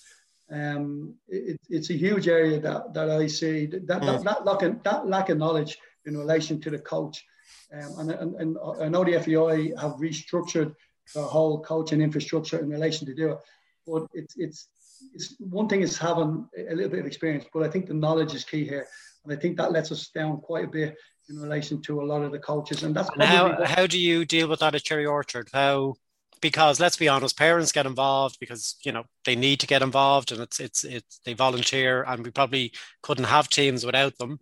Um, 0.50 1.14
it, 1.28 1.58
it's 1.70 1.88
a 1.88 1.96
huge 1.96 2.28
area 2.28 2.60
that, 2.60 2.92
that 2.92 3.08
I 3.10 3.26
see 3.26 3.64
that, 3.66 3.86
that, 3.86 4.02
mm. 4.02 4.24
that, 4.24 4.44
lack 4.44 4.62
of, 4.62 4.82
that 4.82 5.06
lack 5.06 5.30
of 5.30 5.38
knowledge 5.38 5.78
in 6.04 6.18
relation 6.18 6.60
to 6.60 6.70
the 6.70 6.78
coach. 6.78 7.24
Um, 7.72 7.98
and, 7.98 8.10
and, 8.10 8.34
and 8.36 8.58
I 8.80 8.88
know 8.88 9.04
the 9.04 9.20
FAI 9.20 9.80
have 9.80 9.96
restructured 9.96 10.74
the 11.14 11.22
whole 11.22 11.62
coaching 11.62 12.00
infrastructure 12.00 12.58
in 12.58 12.68
relation 12.68 13.06
to 13.06 13.14
do 13.14 13.32
it, 13.32 13.38
but 13.86 14.06
it's, 14.14 14.34
it's 14.36 14.68
it's 15.14 15.34
one 15.40 15.68
thing 15.68 15.82
is 15.82 15.98
having 15.98 16.46
a 16.56 16.74
little 16.74 16.90
bit 16.90 17.00
of 17.00 17.06
experience, 17.06 17.44
but 17.52 17.62
I 17.62 17.68
think 17.68 17.86
the 17.86 17.94
knowledge 17.94 18.34
is 18.34 18.44
key 18.44 18.64
here, 18.64 18.86
and 19.24 19.32
I 19.32 19.36
think 19.36 19.56
that 19.56 19.72
lets 19.72 19.90
us 19.90 20.08
down 20.08 20.40
quite 20.40 20.64
a 20.64 20.68
bit 20.68 20.96
in 21.28 21.38
relation 21.38 21.80
to 21.82 22.02
a 22.02 22.04
lot 22.04 22.22
of 22.22 22.32
the 22.32 22.38
coaches. 22.38 22.82
And 22.82 22.94
that's 22.94 23.08
and 23.10 23.22
how 23.22 23.64
how 23.64 23.86
do 23.86 23.98
you 23.98 24.24
deal 24.24 24.48
with 24.48 24.60
that 24.60 24.74
at 24.74 24.84
Cherry 24.84 25.06
Orchard? 25.06 25.48
How 25.52 25.94
because 26.40 26.80
let's 26.80 26.96
be 26.96 27.08
honest, 27.08 27.38
parents 27.38 27.72
get 27.72 27.86
involved 27.86 28.38
because 28.40 28.76
you 28.84 28.92
know 28.92 29.04
they 29.24 29.36
need 29.36 29.60
to 29.60 29.66
get 29.66 29.82
involved, 29.82 30.32
and 30.32 30.40
it's 30.40 30.60
it's 30.60 30.84
it's 30.84 31.20
they 31.24 31.34
volunteer, 31.34 32.02
and 32.02 32.24
we 32.24 32.30
probably 32.30 32.72
couldn't 33.02 33.24
have 33.24 33.48
teams 33.48 33.86
without 33.86 34.18
them. 34.18 34.40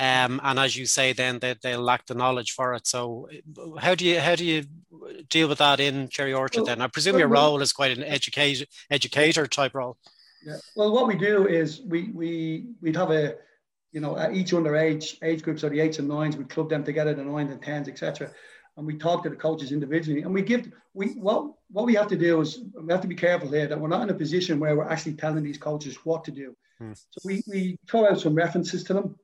Um, 0.00 0.40
and 0.42 0.58
as 0.58 0.74
you 0.74 0.86
say, 0.86 1.12
then 1.12 1.40
they, 1.40 1.56
they 1.62 1.76
lack 1.76 2.06
the 2.06 2.14
knowledge 2.14 2.52
for 2.52 2.72
it. 2.72 2.86
So, 2.86 3.28
how 3.78 3.94
do 3.94 4.06
you 4.06 4.18
how 4.18 4.34
do 4.34 4.46
you 4.46 4.64
deal 5.28 5.46
with 5.46 5.58
that 5.58 5.78
in 5.78 6.08
Cherry 6.08 6.32
Orchard? 6.32 6.60
Well, 6.60 6.66
then 6.66 6.80
I 6.80 6.86
presume 6.86 7.18
your 7.18 7.28
role 7.28 7.60
is 7.60 7.74
quite 7.74 7.96
an 7.96 8.02
educator 8.02 8.64
educator 8.90 9.46
type 9.46 9.74
role. 9.74 9.98
Yeah. 10.42 10.56
Well, 10.74 10.90
what 10.92 11.06
we 11.06 11.16
do 11.16 11.46
is 11.46 11.82
we 11.86 12.10
we 12.14 12.64
we'd 12.80 12.96
have 12.96 13.10
a 13.10 13.34
you 13.92 14.00
know 14.00 14.16
at 14.16 14.34
each 14.34 14.52
underage 14.52 15.18
age 15.22 15.42
groups, 15.42 15.60
so 15.60 15.68
the 15.68 15.80
eights 15.80 15.98
and 15.98 16.08
nines, 16.08 16.34
we 16.34 16.44
club 16.44 16.70
them 16.70 16.82
together, 16.82 17.12
the 17.12 17.22
nines 17.22 17.50
and 17.50 17.60
tens, 17.60 17.86
etc. 17.86 18.32
And 18.78 18.86
we 18.86 18.96
talk 18.96 19.22
to 19.24 19.28
the 19.28 19.36
coaches 19.36 19.70
individually, 19.70 20.22
and 20.22 20.32
we 20.32 20.40
give 20.40 20.72
we 20.94 21.08
what 21.08 21.52
what 21.70 21.84
we 21.84 21.94
have 21.96 22.08
to 22.08 22.16
do 22.16 22.40
is 22.40 22.58
we 22.74 22.90
have 22.90 23.02
to 23.02 23.08
be 23.08 23.14
careful 23.14 23.50
here 23.50 23.66
that 23.66 23.78
we're 23.78 23.88
not 23.88 24.04
in 24.04 24.08
a 24.08 24.14
position 24.14 24.60
where 24.60 24.74
we're 24.74 24.88
actually 24.88 25.16
telling 25.16 25.44
these 25.44 25.58
coaches 25.58 25.98
what 26.04 26.24
to 26.24 26.30
do. 26.30 26.56
Hmm. 26.78 26.92
So 26.94 27.20
we 27.22 27.42
we 27.46 27.78
throw 27.86 28.08
out 28.08 28.18
some 28.18 28.34
references 28.34 28.82
to 28.84 28.94
them 28.94 29.16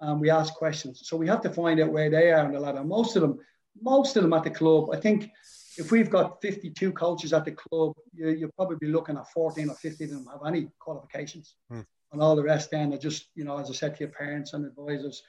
and 0.00 0.20
we 0.20 0.30
ask 0.30 0.54
questions. 0.54 1.02
So 1.04 1.16
we 1.16 1.26
have 1.28 1.42
to 1.42 1.50
find 1.50 1.80
out 1.80 1.92
where 1.92 2.10
they 2.10 2.32
are 2.32 2.46
in 2.46 2.52
the 2.52 2.60
ladder. 2.60 2.82
Most 2.84 3.16
of 3.16 3.22
them, 3.22 3.38
most 3.80 4.16
of 4.16 4.22
them 4.22 4.32
at 4.32 4.44
the 4.44 4.50
club, 4.50 4.90
I 4.92 4.96
think 4.96 5.30
if 5.76 5.90
we've 5.90 6.10
got 6.10 6.40
52 6.42 6.92
coaches 6.92 7.32
at 7.32 7.44
the 7.44 7.52
club, 7.52 7.94
you, 8.12 8.30
you're 8.30 8.50
probably 8.56 8.88
looking 8.88 9.16
at 9.16 9.28
14 9.30 9.68
or 9.68 9.74
15 9.74 10.06
of 10.06 10.12
them 10.12 10.26
have 10.32 10.46
any 10.46 10.68
qualifications. 10.78 11.54
Mm. 11.72 11.84
And 12.12 12.22
all 12.22 12.34
the 12.34 12.42
rest 12.42 12.70
then 12.70 12.92
are 12.92 12.98
just, 12.98 13.28
you 13.34 13.44
know, 13.44 13.58
as 13.58 13.70
I 13.70 13.74
said 13.74 13.94
to 13.96 14.00
your 14.00 14.12
parents 14.12 14.52
and 14.52 14.66
advisors 14.66 15.22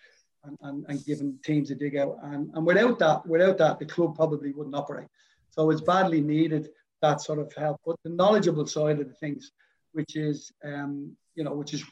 and, 0.43 0.57
and, 0.61 0.85
and 0.87 1.05
giving 1.05 1.37
teams 1.43 1.69
a 1.69 1.75
dig 1.75 1.95
out. 1.95 2.17
And, 2.23 2.49
and 2.55 2.65
without 2.65 2.97
that, 2.99 3.25
without 3.25 3.57
that, 3.59 3.79
the 3.79 3.85
club 3.85 4.15
probably 4.15 4.51
wouldn't 4.51 4.75
operate. 4.75 5.07
So 5.51 5.69
it's 5.69 5.81
badly 5.81 6.21
needed 6.21 6.69
that 7.01 7.21
sort 7.21 7.39
of 7.39 7.53
help. 7.53 7.79
But 7.85 7.97
the 8.03 8.09
knowledgeable 8.09 8.65
side 8.65 8.99
of 8.99 9.07
the 9.07 9.13
things, 9.15 9.51
which 9.91 10.15
is, 10.15 10.51
um, 10.63 11.15
you 11.35 11.43
know, 11.43 11.53
which 11.53 11.73
is, 11.73 11.83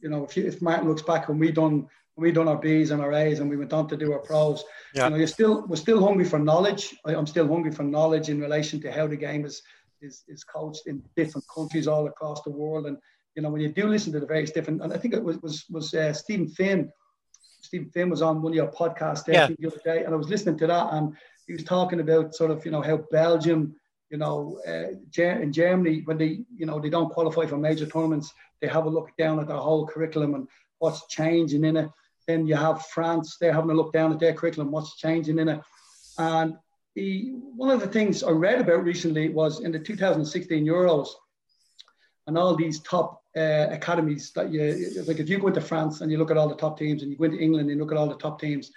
you 0.00 0.08
know, 0.08 0.24
if, 0.24 0.36
you, 0.36 0.46
if 0.46 0.62
Martin 0.62 0.88
looks 0.88 1.02
back 1.02 1.28
when 1.28 1.38
we 1.38 1.50
done 1.50 1.88
we 2.18 2.32
done 2.32 2.48
our 2.48 2.58
B's 2.58 2.90
and 2.90 3.00
our 3.00 3.12
A's 3.12 3.38
and 3.38 3.48
we 3.48 3.56
went 3.56 3.72
on 3.72 3.88
to 3.88 3.96
do 3.96 4.12
our 4.12 4.18
pros. 4.18 4.64
Yeah. 4.94 5.04
You 5.04 5.10
know, 5.10 5.16
you're 5.16 5.26
still 5.26 5.66
we're 5.66 5.76
still 5.76 6.04
hungry 6.04 6.24
for 6.24 6.38
knowledge. 6.38 6.94
I, 7.04 7.14
am 7.14 7.26
still 7.26 7.46
hungry 7.46 7.70
for 7.70 7.84
knowledge 7.84 8.28
in 8.28 8.40
relation 8.40 8.80
to 8.82 8.92
how 8.92 9.06
the 9.06 9.16
game 9.16 9.44
is 9.44 9.62
is 10.02 10.24
is 10.28 10.44
coached 10.44 10.86
in 10.86 11.02
different 11.16 11.46
countries 11.54 11.86
all 11.86 12.06
across 12.06 12.42
the 12.42 12.50
world. 12.50 12.86
And 12.86 12.98
you 13.36 13.42
know, 13.42 13.50
when 13.50 13.60
you 13.60 13.68
do 13.68 13.86
listen 13.86 14.12
to 14.12 14.20
the 14.20 14.26
various 14.26 14.50
different, 14.50 14.82
and 14.82 14.92
I 14.92 14.98
think 14.98 15.14
it 15.14 15.22
was 15.22 15.38
was 15.38 15.64
was 15.70 15.94
uh, 15.94 16.12
Stephen 16.12 16.48
Finn. 16.48 16.90
Stephen 17.60 17.90
Finn 17.90 18.10
was 18.10 18.22
on 18.22 18.40
one 18.40 18.52
of 18.52 18.56
your 18.56 18.70
podcasts 18.70 19.24
there 19.24 19.34
yeah. 19.34 19.48
the 19.58 19.66
other 19.66 19.80
day, 19.84 20.04
and 20.04 20.12
I 20.12 20.16
was 20.16 20.28
listening 20.28 20.58
to 20.58 20.66
that, 20.66 20.92
and 20.92 21.16
he 21.46 21.52
was 21.52 21.64
talking 21.64 22.00
about 22.00 22.34
sort 22.34 22.50
of 22.50 22.64
you 22.64 22.70
know 22.70 22.82
how 22.82 22.98
Belgium, 23.10 23.74
you 24.10 24.18
know, 24.18 24.60
uh, 24.66 24.90
in 25.16 25.52
Germany 25.52 26.02
when 26.04 26.18
they 26.18 26.40
you 26.56 26.66
know 26.66 26.80
they 26.80 26.90
don't 26.90 27.12
qualify 27.12 27.46
for 27.46 27.58
major 27.58 27.86
tournaments, 27.86 28.32
they 28.60 28.68
have 28.68 28.86
a 28.86 28.90
look 28.90 29.10
down 29.18 29.38
at 29.38 29.48
their 29.48 29.56
whole 29.56 29.86
curriculum 29.86 30.34
and 30.34 30.48
what's 30.78 31.06
changing 31.06 31.64
in 31.64 31.76
it. 31.76 31.90
Then 32.28 32.46
you 32.46 32.54
have 32.54 32.86
France, 32.86 33.36
they're 33.40 33.54
having 33.54 33.70
a 33.70 33.74
look 33.74 33.92
down 33.92 34.12
at 34.12 34.20
their 34.20 34.34
curriculum, 34.34 34.70
what's 34.70 34.96
changing 34.96 35.38
in 35.38 35.48
it, 35.48 35.60
and 36.18 36.56
he, 36.94 37.32
one 37.56 37.70
of 37.70 37.80
the 37.80 37.88
things 37.88 38.22
I 38.22 38.30
read 38.30 38.60
about 38.60 38.84
recently 38.84 39.30
was 39.30 39.60
in 39.60 39.72
the 39.72 39.78
2016 39.78 40.64
Euros, 40.64 41.08
and 42.26 42.36
all 42.36 42.54
these 42.54 42.80
top 42.80 43.22
uh, 43.36 43.68
academies 43.70 44.30
that 44.32 44.52
you 44.52 45.02
like. 45.06 45.18
If 45.18 45.28
you 45.30 45.38
go 45.38 45.48
into 45.48 45.62
France 45.62 46.02
and 46.02 46.12
you 46.12 46.18
look 46.18 46.30
at 46.30 46.36
all 46.36 46.48
the 46.48 46.54
top 46.54 46.78
teams, 46.78 47.02
and 47.02 47.10
you 47.10 47.16
go 47.16 47.24
into 47.24 47.38
England 47.38 47.70
and 47.70 47.78
you 47.78 47.82
look 47.82 47.92
at 47.92 47.98
all 47.98 48.08
the 48.08 48.16
top 48.16 48.38
teams, 48.38 48.70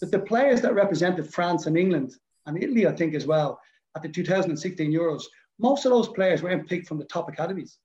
that 0.00 0.10
the 0.10 0.18
players 0.18 0.60
that 0.60 0.74
represented 0.74 1.32
France 1.32 1.66
and 1.66 1.78
England 1.78 2.12
and 2.46 2.62
Italy, 2.62 2.86
I 2.86 2.92
think 2.92 3.14
as 3.14 3.26
well, 3.26 3.58
at 3.96 4.02
the 4.02 4.08
2016 4.08 4.92
Euros, 4.92 5.22
most 5.58 5.86
of 5.86 5.92
those 5.92 6.08
players 6.08 6.42
weren't 6.42 6.68
picked 6.68 6.88
from 6.88 6.98
the 6.98 7.04
top 7.04 7.28
academies. 7.28 7.78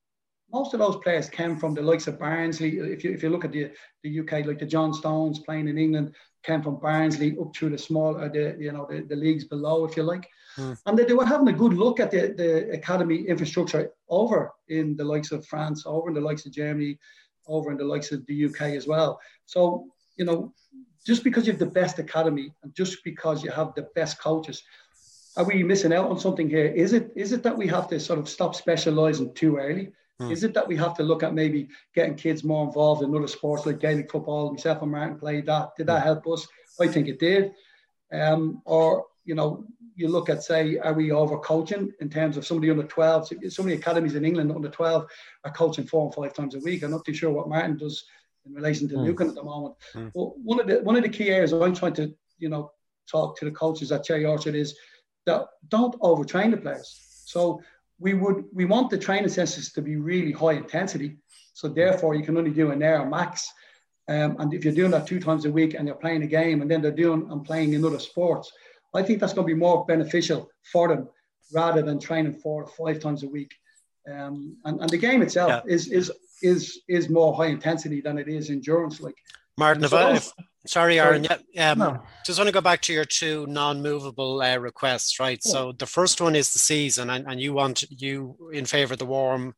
Most 0.51 0.73
of 0.73 0.79
those 0.79 0.95
players 0.97 1.29
came 1.29 1.57
from 1.57 1.73
the 1.73 1.81
likes 1.81 2.07
of 2.07 2.19
Barnsley. 2.19 2.77
If 2.77 3.03
you, 3.03 3.11
if 3.11 3.21
you 3.21 3.29
look 3.29 3.43
at 3.43 3.51
the, 3.51 3.71
the 4.03 4.19
UK, 4.21 4.45
like 4.45 4.59
the 4.59 4.65
John 4.65 4.93
Stones 4.93 5.39
playing 5.39 5.67
in 5.67 5.77
England, 5.77 6.15
came 6.43 6.61
from 6.61 6.79
Barnsley 6.79 7.35
up 7.39 7.53
through 7.53 7.71
the 7.71 7.77
small, 7.77 8.17
uh, 8.17 8.29
the 8.29 8.55
you 8.57 8.71
know 8.71 8.87
the, 8.89 9.01
the 9.01 9.15
leagues 9.15 9.43
below, 9.43 9.83
if 9.85 9.97
you 9.97 10.03
like, 10.03 10.27
mm. 10.57 10.77
and 10.85 10.97
they, 10.97 11.03
they, 11.03 11.13
were 11.13 11.25
having 11.25 11.49
a 11.49 11.53
good 11.53 11.73
look 11.73 11.99
at 11.99 12.11
the, 12.11 12.33
the 12.37 12.69
academy 12.71 13.27
infrastructure 13.27 13.91
over 14.07 14.53
in 14.69 14.95
the 14.95 15.03
likes 15.03 15.31
of 15.31 15.45
France, 15.45 15.83
over 15.85 16.07
in 16.07 16.13
the 16.13 16.21
likes 16.21 16.45
of 16.45 16.53
Germany, 16.53 16.97
over 17.47 17.71
in 17.71 17.77
the 17.77 17.83
likes 17.83 18.11
of 18.13 18.25
the 18.27 18.45
UK 18.45 18.61
as 18.79 18.87
well. 18.87 19.19
So 19.45 19.87
you 20.15 20.25
know, 20.25 20.53
just 21.05 21.23
because 21.23 21.45
you 21.45 21.51
have 21.53 21.59
the 21.59 21.65
best 21.81 21.99
academy 21.99 22.53
and 22.63 22.73
just 22.73 23.03
because 23.03 23.43
you 23.43 23.51
have 23.51 23.73
the 23.75 23.87
best 23.95 24.19
coaches, 24.19 24.63
are 25.35 25.43
we 25.43 25.63
missing 25.63 25.93
out 25.93 26.09
on 26.09 26.19
something 26.19 26.49
here? 26.49 26.67
Is 26.67 26.93
it 26.93 27.11
is 27.15 27.33
it 27.33 27.43
that 27.43 27.57
we 27.57 27.67
have 27.67 27.87
to 27.89 27.99
sort 27.99 28.19
of 28.19 28.29
stop 28.29 28.55
specialising 28.55 29.33
too 29.33 29.57
early? 29.57 29.91
Hmm. 30.19 30.31
Is 30.31 30.43
it 30.43 30.53
that 30.53 30.67
we 30.67 30.75
have 30.77 30.95
to 30.97 31.03
look 31.03 31.23
at 31.23 31.33
maybe 31.33 31.69
getting 31.93 32.15
kids 32.15 32.43
more 32.43 32.65
involved 32.65 33.03
in 33.03 33.15
other 33.15 33.27
sports 33.27 33.65
like 33.65 33.79
Gaelic 33.79 34.11
football? 34.11 34.51
Myself 34.51 34.81
and 34.81 34.91
Martin 34.91 35.19
played 35.19 35.45
that. 35.45 35.75
Did 35.77 35.87
that 35.87 36.01
hmm. 36.01 36.07
help 36.07 36.27
us? 36.27 36.47
I 36.79 36.87
think 36.87 37.07
it 37.07 37.19
did. 37.19 37.53
Um, 38.11 38.61
or, 38.65 39.05
you 39.25 39.35
know, 39.35 39.65
you 39.95 40.07
look 40.07 40.29
at, 40.29 40.43
say, 40.43 40.77
are 40.77 40.93
we 40.93 41.11
over 41.11 41.37
coaching 41.39 41.91
in 41.99 42.09
terms 42.09 42.37
of 42.37 42.45
somebody 42.45 42.69
under 42.69 42.83
12? 42.83 43.33
So 43.49 43.63
many 43.63 43.75
academies 43.75 44.15
in 44.15 44.25
England 44.25 44.51
under 44.51 44.69
12 44.69 45.07
are 45.43 45.51
coaching 45.51 45.87
four 45.87 46.05
and 46.05 46.13
five 46.13 46.33
times 46.33 46.55
a 46.55 46.59
week. 46.59 46.83
I'm 46.83 46.91
not 46.91 47.03
too 47.03 47.13
sure 47.13 47.31
what 47.31 47.49
Martin 47.49 47.77
does 47.77 48.05
in 48.45 48.53
relation 48.53 48.87
to 48.89 48.95
mm. 48.95 49.05
Lucan 49.05 49.29
at 49.29 49.35
the 49.35 49.43
moment. 49.43 49.75
Mm. 49.93 50.11
But 50.13 50.39
one 50.39 50.59
of 50.59 50.67
the 50.67 50.81
one 50.83 50.95
of 50.95 51.03
the 51.03 51.09
key 51.09 51.29
areas 51.29 51.51
I'm 51.51 51.75
trying 51.75 51.95
to, 51.95 52.13
you 52.37 52.49
know, 52.49 52.71
talk 53.09 53.37
to 53.39 53.45
the 53.45 53.51
coaches 53.51 53.91
at 53.91 54.03
Cherry 54.03 54.25
Orchard 54.25 54.55
is 54.55 54.77
that 55.25 55.47
don't 55.67 55.99
overtrain 56.01 56.51
the 56.51 56.57
players. 56.57 57.23
So 57.25 57.61
we 57.99 58.13
would 58.13 58.45
we 58.53 58.65
want 58.65 58.89
the 58.89 58.97
training 58.97 59.29
sessions 59.29 59.71
to 59.73 59.81
be 59.81 59.95
really 59.95 60.31
high 60.31 60.53
intensity. 60.53 61.17
So 61.53 61.67
therefore, 61.67 62.15
you 62.15 62.23
can 62.23 62.37
only 62.37 62.51
do 62.51 62.71
an 62.71 62.83
hour 62.83 63.05
max. 63.05 63.51
Um, 64.09 64.37
and 64.39 64.53
if 64.53 64.63
you're 64.63 64.73
doing 64.73 64.91
that 64.91 65.07
two 65.07 65.19
times 65.19 65.45
a 65.45 65.51
week 65.51 65.73
and 65.73 65.85
you're 65.87 65.95
playing 65.95 66.23
a 66.23 66.27
game 66.27 66.61
and 66.61 66.71
then 66.71 66.81
they're 66.81 66.91
doing 66.91 67.27
and 67.29 67.43
playing 67.43 67.73
in 67.73 67.83
other 67.83 67.99
sports, 67.99 68.51
I 68.93 69.03
think 69.03 69.19
that's 69.19 69.33
going 69.33 69.45
to 69.45 69.53
be 69.53 69.59
more 69.59 69.85
beneficial 69.85 70.49
for 70.71 70.87
them 70.87 71.09
rather 71.53 71.81
than 71.81 71.99
training 71.99 72.35
four 72.35 72.63
or 72.63 72.67
five 72.67 73.01
times 73.01 73.23
a 73.23 73.27
week. 73.27 73.53
Um, 74.09 74.57
and, 74.63 74.79
and 74.79 74.89
the 74.89 74.97
game 74.97 75.21
itself 75.21 75.49
yeah. 75.49 75.61
is 75.65 75.91
is 75.91 76.11
is 76.41 76.79
is 76.87 77.09
more 77.09 77.35
high 77.35 77.47
intensity 77.47 77.99
than 78.01 78.17
it 78.17 78.29
is 78.29 78.49
endurance. 78.49 79.01
Like 79.01 79.15
Martin, 79.57 79.83
if, 79.83 79.93
I, 79.93 80.15
if 80.15 80.31
sorry, 80.67 80.99
Aaron, 80.99 81.25
yeah, 81.51 81.71
um, 81.71 81.79
no. 81.79 82.03
just 82.25 82.37
want 82.37 82.47
to 82.47 82.53
go 82.53 82.61
back 82.61 82.81
to 82.81 82.93
your 82.93 83.05
two 83.05 83.47
non-movable 83.47 84.41
uh, 84.41 84.57
requests, 84.57 85.19
right? 85.19 85.39
Yeah. 85.43 85.51
So 85.51 85.71
the 85.71 85.85
first 85.85 86.21
one 86.21 86.35
is 86.35 86.53
the 86.53 86.59
season, 86.59 87.09
and, 87.09 87.25
and 87.27 87.41
you 87.41 87.53
want 87.53 87.83
you 87.89 88.37
in 88.53 88.65
favor 88.65 88.93
of 88.93 88.99
the 88.99 89.05
warm, 89.05 89.55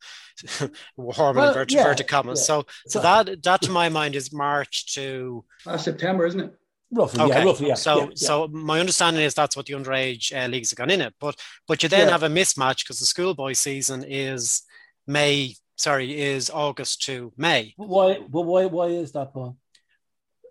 warm 0.98 1.36
well, 1.36 1.50
inverted, 1.50 1.74
yeah, 1.74 1.82
inverted 1.82 2.08
commas. 2.08 2.40
Yeah, 2.42 2.46
so 2.46 2.66
so 2.88 3.02
that 3.02 3.44
that 3.44 3.62
to 3.64 3.72
my 3.72 3.90
mind 3.90 4.16
is 4.16 4.32
March 4.32 4.94
to 4.94 5.44
uh, 5.66 5.78
September, 5.78 6.26
isn't 6.26 6.40
it? 6.40 6.54
Roughly, 6.92 7.22
okay. 7.22 7.40
yeah, 7.40 7.44
roughly, 7.44 7.68
yeah. 7.68 7.74
So, 7.76 8.00
yeah, 8.00 8.10
so 8.16 8.48
my 8.48 8.80
understanding 8.80 9.24
is 9.24 9.36
that's 9.36 9.56
what 9.56 9.68
the 9.68 9.74
underage 9.74 10.34
uh, 10.36 10.48
leagues 10.48 10.72
have 10.72 10.78
gone 10.78 10.90
in 10.90 11.02
it, 11.02 11.14
but 11.20 11.40
but 11.68 11.84
you 11.84 11.90
then 11.90 12.08
have 12.08 12.24
a 12.24 12.30
mismatch 12.30 12.84
because 12.84 13.00
the 13.00 13.06
schoolboy 13.06 13.54
season 13.54 14.04
is 14.08 14.64
May. 15.06 15.56
Sorry, 15.76 16.20
is 16.20 16.50
August 16.50 17.04
to 17.04 17.32
May. 17.38 17.74
But 17.78 17.90
why? 17.90 18.20
But 18.28 18.42
why? 18.42 18.66
Why 18.66 18.88
is 18.88 19.12
that, 19.12 19.34
Paul? 19.34 19.56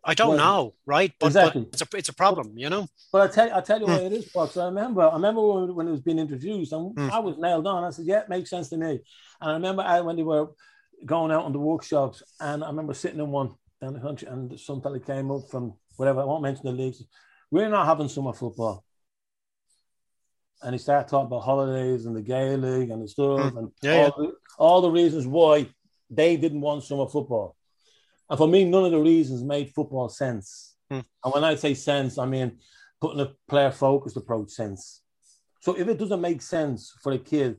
I 0.04 0.14
don't 0.14 0.36
well, 0.36 0.38
know, 0.38 0.74
right? 0.86 1.12
But, 1.18 1.26
exactly. 1.26 1.62
But 1.62 1.80
it's 1.80 1.82
a 1.82 1.96
it's 1.96 2.08
a 2.08 2.14
problem, 2.14 2.52
you 2.56 2.70
know. 2.70 2.88
But 3.12 3.30
I 3.30 3.32
tell 3.32 3.56
I 3.56 3.60
tell 3.60 3.80
you 3.80 3.86
what 3.86 4.02
it 4.02 4.12
is, 4.12 4.26
Box. 4.26 4.56
I 4.56 4.66
remember 4.66 5.02
I 5.02 5.14
remember 5.14 5.46
when, 5.46 5.74
when 5.74 5.88
it 5.88 5.90
was 5.90 6.00
being 6.00 6.18
introduced, 6.18 6.72
and 6.72 6.94
mm. 6.96 7.10
I 7.10 7.18
was 7.18 7.36
nailed 7.38 7.66
on. 7.66 7.84
I 7.84 7.90
said, 7.90 8.06
"Yeah, 8.06 8.20
it 8.20 8.28
makes 8.28 8.50
sense 8.50 8.68
to 8.70 8.76
me." 8.76 9.00
And 9.40 9.50
I 9.50 9.52
remember 9.52 9.82
I, 9.82 10.00
when 10.00 10.16
they 10.16 10.22
were 10.22 10.48
going 11.04 11.30
out 11.30 11.44
on 11.44 11.52
the 11.52 11.58
workshops, 11.58 12.22
and 12.40 12.64
I 12.64 12.68
remember 12.68 12.94
sitting 12.94 13.20
in 13.20 13.30
one 13.30 13.54
down 13.80 13.94
the 13.94 14.00
country, 14.00 14.28
and 14.28 14.58
some 14.58 14.80
fella 14.80 15.00
came 15.00 15.30
up 15.30 15.48
from 15.50 15.74
whatever. 15.96 16.20
I 16.20 16.24
won't 16.24 16.42
mention 16.42 16.64
the 16.64 16.72
leagues. 16.72 17.02
We're 17.50 17.68
not 17.68 17.86
having 17.86 18.08
summer 18.08 18.32
football. 18.32 18.84
And 20.62 20.74
he 20.74 20.78
started 20.78 21.08
talking 21.08 21.28
about 21.28 21.44
holidays 21.44 22.06
and 22.06 22.16
the 22.16 22.22
gay 22.22 22.56
league 22.56 22.90
and 22.90 23.02
the 23.02 23.08
stuff 23.08 23.52
mm. 23.52 23.58
and 23.58 23.70
yeah, 23.80 23.92
all, 23.92 24.02
yeah. 24.02 24.10
The, 24.16 24.32
all 24.58 24.80
the 24.80 24.90
reasons 24.90 25.24
why 25.24 25.68
they 26.10 26.36
didn't 26.36 26.60
want 26.60 26.82
summer 26.82 27.06
football. 27.06 27.54
And 28.30 28.38
for 28.38 28.48
me, 28.48 28.64
none 28.64 28.84
of 28.84 28.90
the 28.90 29.00
reasons 29.00 29.42
made 29.42 29.72
football 29.74 30.08
sense. 30.08 30.76
Hmm. 30.90 31.00
And 31.24 31.34
when 31.34 31.44
I 31.44 31.54
say 31.54 31.74
sense, 31.74 32.18
I 32.18 32.26
mean 32.26 32.58
putting 33.00 33.20
a 33.20 33.32
player 33.48 33.70
focused 33.70 34.16
approach 34.16 34.50
sense. 34.50 35.02
So 35.60 35.78
if 35.78 35.88
it 35.88 35.98
doesn't 35.98 36.20
make 36.20 36.42
sense 36.42 36.94
for 37.02 37.12
a 37.12 37.18
kid, 37.18 37.56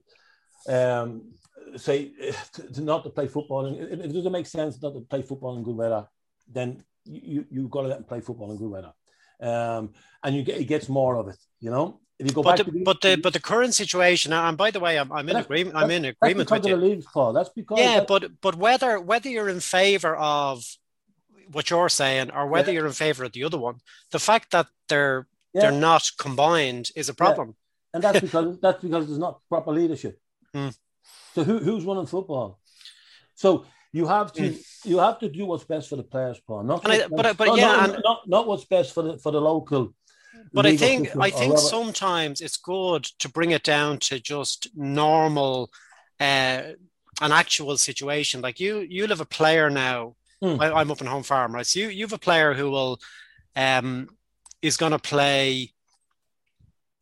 um, 0.68 1.34
say 1.76 2.12
to, 2.54 2.74
to 2.74 2.82
not 2.82 3.04
to 3.04 3.10
play 3.10 3.28
football, 3.28 3.66
and 3.66 3.78
if 3.78 4.00
it 4.00 4.14
doesn't 4.14 4.32
make 4.32 4.48
sense 4.48 4.82
not 4.82 4.94
to 4.94 5.02
play 5.02 5.22
football 5.22 5.58
in 5.58 5.64
good 5.64 5.76
weather, 5.76 6.08
then 6.52 6.84
you 7.06 7.46
you've 7.50 7.72
got 7.72 7.84
to 7.84 7.88
let 7.88 7.98
them 7.98 8.06
play 8.06 8.22
football 8.22 8.52
in 8.52 8.58
good 8.58 8.70
weather, 8.70 8.94
um, 9.42 9.94
and 10.24 10.36
you 10.36 10.44
get 10.44 10.58
he 10.58 10.66
gets 10.66 10.90
more 10.90 11.16
of 11.16 11.28
it. 11.28 11.38
You 11.60 11.72
know, 11.72 11.86
if 11.86 11.90
you 11.90 11.98
go 11.98 12.09
but 12.20 12.44
back 12.44 12.58
the, 12.58 12.64
the, 12.66 12.84
but 12.84 13.02
the 13.02 13.16
but 13.16 13.34
the 13.34 13.40
current 13.40 13.74
situation, 13.74 14.34
and 14.34 14.58
by 14.58 14.72
the 14.72 14.80
way, 14.80 15.00
I'm, 15.00 15.12
I'm 15.12 15.30
in 15.30 15.38
agreement. 15.38 15.76
I'm 15.78 15.90
in 15.90 16.06
agreement 16.06 16.52
with 16.52 16.66
you. 16.66 16.76
Leagues, 16.76 17.06
Paul. 17.06 17.32
That's 17.32 17.50
because 17.50 17.80
yeah, 17.80 18.04
but 18.06 18.42
but 18.42 18.56
whether 18.56 19.00
whether 19.00 19.30
you're 19.30 19.48
in 19.50 19.62
favour 19.62 20.16
of 20.18 20.66
what 21.52 21.70
you're 21.70 21.90
saying 21.90 22.32
or 22.32 22.48
whether 22.48 22.72
yeah. 22.72 22.80
you're 22.80 22.88
in 22.88 22.94
favour 22.94 23.24
of 23.24 23.32
the 23.32 23.44
other 23.44 23.58
one, 23.58 23.78
the 24.12 24.20
fact 24.20 24.52
that 24.52 24.68
they're 24.90 25.28
yeah. 25.54 25.62
they're 25.62 25.80
not 25.80 26.12
combined 26.18 26.92
is 26.96 27.08
a 27.08 27.14
problem. 27.14 27.50
Yeah. 27.50 27.54
And 27.94 28.04
that's 28.04 28.20
because 28.28 28.60
that's 28.60 28.84
because 28.84 29.08
there's 29.08 29.20
not 29.20 29.40
proper 29.48 29.72
leadership. 29.72 30.20
Mm. 30.54 30.76
So 31.36 31.44
who, 31.44 31.60
who's 31.60 31.86
running 31.86 32.06
football? 32.06 32.60
So 33.36 33.66
you 33.94 34.08
have 34.08 34.34
to 34.34 34.42
mm. 34.42 34.86
you 34.86 35.00
have 35.00 35.20
to 35.20 35.30
do 35.30 35.46
what's 35.46 35.64
best 35.64 35.90
for 35.90 35.96
the 35.96 36.04
players, 36.04 36.40
Paul. 36.46 36.64
Not 36.64 36.88
I, 36.88 37.08
but, 37.08 37.38
but 37.38 37.58
yeah, 37.58 37.68
not, 37.68 37.90
and, 37.90 38.04
not, 38.04 38.28
not 38.28 38.48
what's 38.48 38.66
best 38.66 38.94
for 38.94 39.04
the 39.04 39.18
for 39.18 39.32
the 39.32 39.42
local 39.42 39.94
but 40.54 40.66
I 40.66 40.76
think 40.76 41.16
I 41.20 41.30
think 41.30 41.58
sometimes 41.58 42.42
it's 42.42 42.58
good 42.58 43.04
to 43.20 43.30
bring 43.30 43.52
it 43.52 43.64
down 43.64 44.00
to 44.00 44.20
just 44.20 44.70
normal, 44.76 45.72
uh, 46.20 46.64
an 47.22 47.32
actual 47.32 47.78
situation. 47.78 48.42
Like 48.42 48.60
you, 48.60 48.80
you 48.80 49.06
have 49.08 49.22
a 49.22 49.26
player 49.26 49.70
now. 49.70 50.16
Hmm. 50.42 50.60
I, 50.60 50.82
am 50.82 50.92
up 50.92 51.02
in 51.02 51.08
home 51.08 51.24
farm, 51.24 51.54
right? 51.54 51.66
So 51.66 51.80
you 51.80 51.90
you 51.90 52.06
have 52.06 52.14
a 52.14 52.18
player 52.18 52.54
who 52.54 52.72
will, 52.72 53.00
um, 53.56 54.08
is 54.62 54.78
going 54.78 54.94
to 54.94 55.00
play 55.00 55.74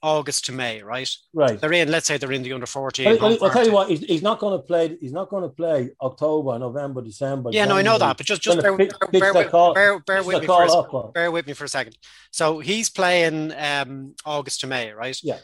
August 0.04 0.46
to 0.46 0.52
May, 0.52 0.84
right? 0.84 1.10
Right. 1.34 1.60
They're 1.60 1.74
in. 1.74 1.90
Let's 1.90 2.06
say 2.06 2.18
they're 2.18 2.32
in 2.32 2.44
the 2.44 2.54
under 2.54 2.68
fourteen. 2.68 3.08
I'll, 3.08 3.44
I'll 3.44 3.50
tell 3.50 3.66
you 3.66 3.72
what. 3.72 3.90
He's, 3.90 4.02
he's 4.02 4.22
not 4.22 4.40
going 4.40 4.58
to 4.58 4.64
play. 4.64 4.98
He's 5.02 5.12
not 5.12 5.30
going 5.30 5.44
to 5.44 5.50
play 5.50 5.92
October, 6.02 6.60
November, 6.60 7.02
December. 7.02 7.50
Yeah, 7.52 7.64
January. 7.64 7.84
no, 7.84 7.92
I 7.92 7.94
know 7.94 8.00
that, 8.00 8.18
but 8.18 8.26
just 8.26 8.42
just 8.42 8.62
bear, 8.62 8.78
bear, 8.78 8.90
bear, 9.12 9.50
bear, 9.74 10.00
bear 10.00 10.24
with 10.24 10.42
me 10.42 10.48
for 10.48 11.08
a, 11.08 11.12
bear 11.12 11.32
with 11.32 11.48
me 11.48 11.54
for 11.54 11.66
a 11.66 11.70
second. 11.70 11.98
So 12.32 12.60
he's 12.60 12.90
playing 12.90 13.54
um, 13.58 14.16
August 14.26 14.62
to 14.62 14.68
May, 14.68 14.92
right? 14.92 15.18
Yeah. 15.24 15.40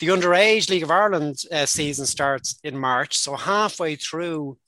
The 0.00 0.08
underage 0.08 0.68
League 0.68 0.82
of 0.82 0.90
Ireland 0.90 1.42
uh, 1.50 1.64
season 1.64 2.06
starts 2.06 2.58
in 2.64 2.76
March, 2.76 3.16
so 3.16 3.36
halfway 3.36 3.96
through 3.96 4.58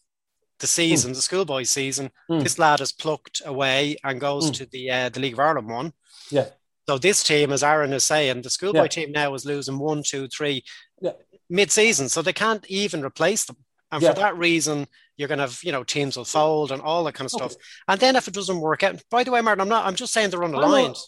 the 0.61 0.66
season, 0.66 1.11
mm. 1.11 1.16
the 1.16 1.23
schoolboy 1.23 1.64
season, 1.64 2.11
mm. 2.30 2.42
this 2.42 2.58
lad 2.58 2.80
is 2.80 2.92
plucked 2.92 3.42
away 3.44 3.96
and 4.04 4.20
goes 4.20 4.50
mm. 4.50 4.54
to 4.54 4.66
the 4.66 4.90
uh, 4.90 5.08
the 5.08 5.20
League 5.20 5.32
of 5.34 5.40
Ireland 5.40 5.68
one. 5.68 5.92
Yeah. 6.30 6.46
So 6.88 6.99
this 6.99 7.23
team, 7.23 7.50
as 7.53 7.62
Aaron 7.62 7.93
is 7.93 8.05
saying, 8.05 8.43
the 8.43 8.50
schoolboy 8.50 8.83
yeah. 8.83 8.88
team 8.88 9.12
now 9.12 9.33
is 9.35 9.47
losing 9.47 9.79
one, 9.79 10.03
two, 10.03 10.29
three 10.29 10.64
yeah. 11.00 11.12
mid-season, 11.49 12.09
so 12.09 12.21
they 12.21 12.33
can't 12.33 12.64
even 12.69 13.05
replace 13.05 13.45
them. 13.45 13.57
And 13.91 14.03
yeah. 14.03 14.12
for 14.12 14.21
that 14.21 14.37
reason, 14.37 14.87
you're 15.17 15.29
going 15.29 15.38
to 15.38 15.45
have, 15.45 15.61
you 15.62 15.73
know, 15.73 15.85
teams 15.85 16.17
will 16.17 16.25
fold 16.25 16.73
and 16.73 16.83
all 16.83 17.05
that 17.05 17.14
kind 17.14 17.26
of 17.26 17.35
okay. 17.35 17.49
stuff. 17.49 17.62
And 17.87 18.00
then 18.00 18.17
if 18.17 18.26
it 18.29 18.35
doesn't 18.35 18.61
work 18.61 18.83
out, 18.83 19.00
by 19.11 19.25
the 19.25 19.31
way, 19.31 19.41
Martin, 19.41 19.62
I'm 19.62 19.69
not, 19.69 19.87
I'm 19.87 19.95
just 19.95 20.12
saying 20.12 20.31
they're 20.31 20.43
on 20.45 20.50
the. 20.50 20.59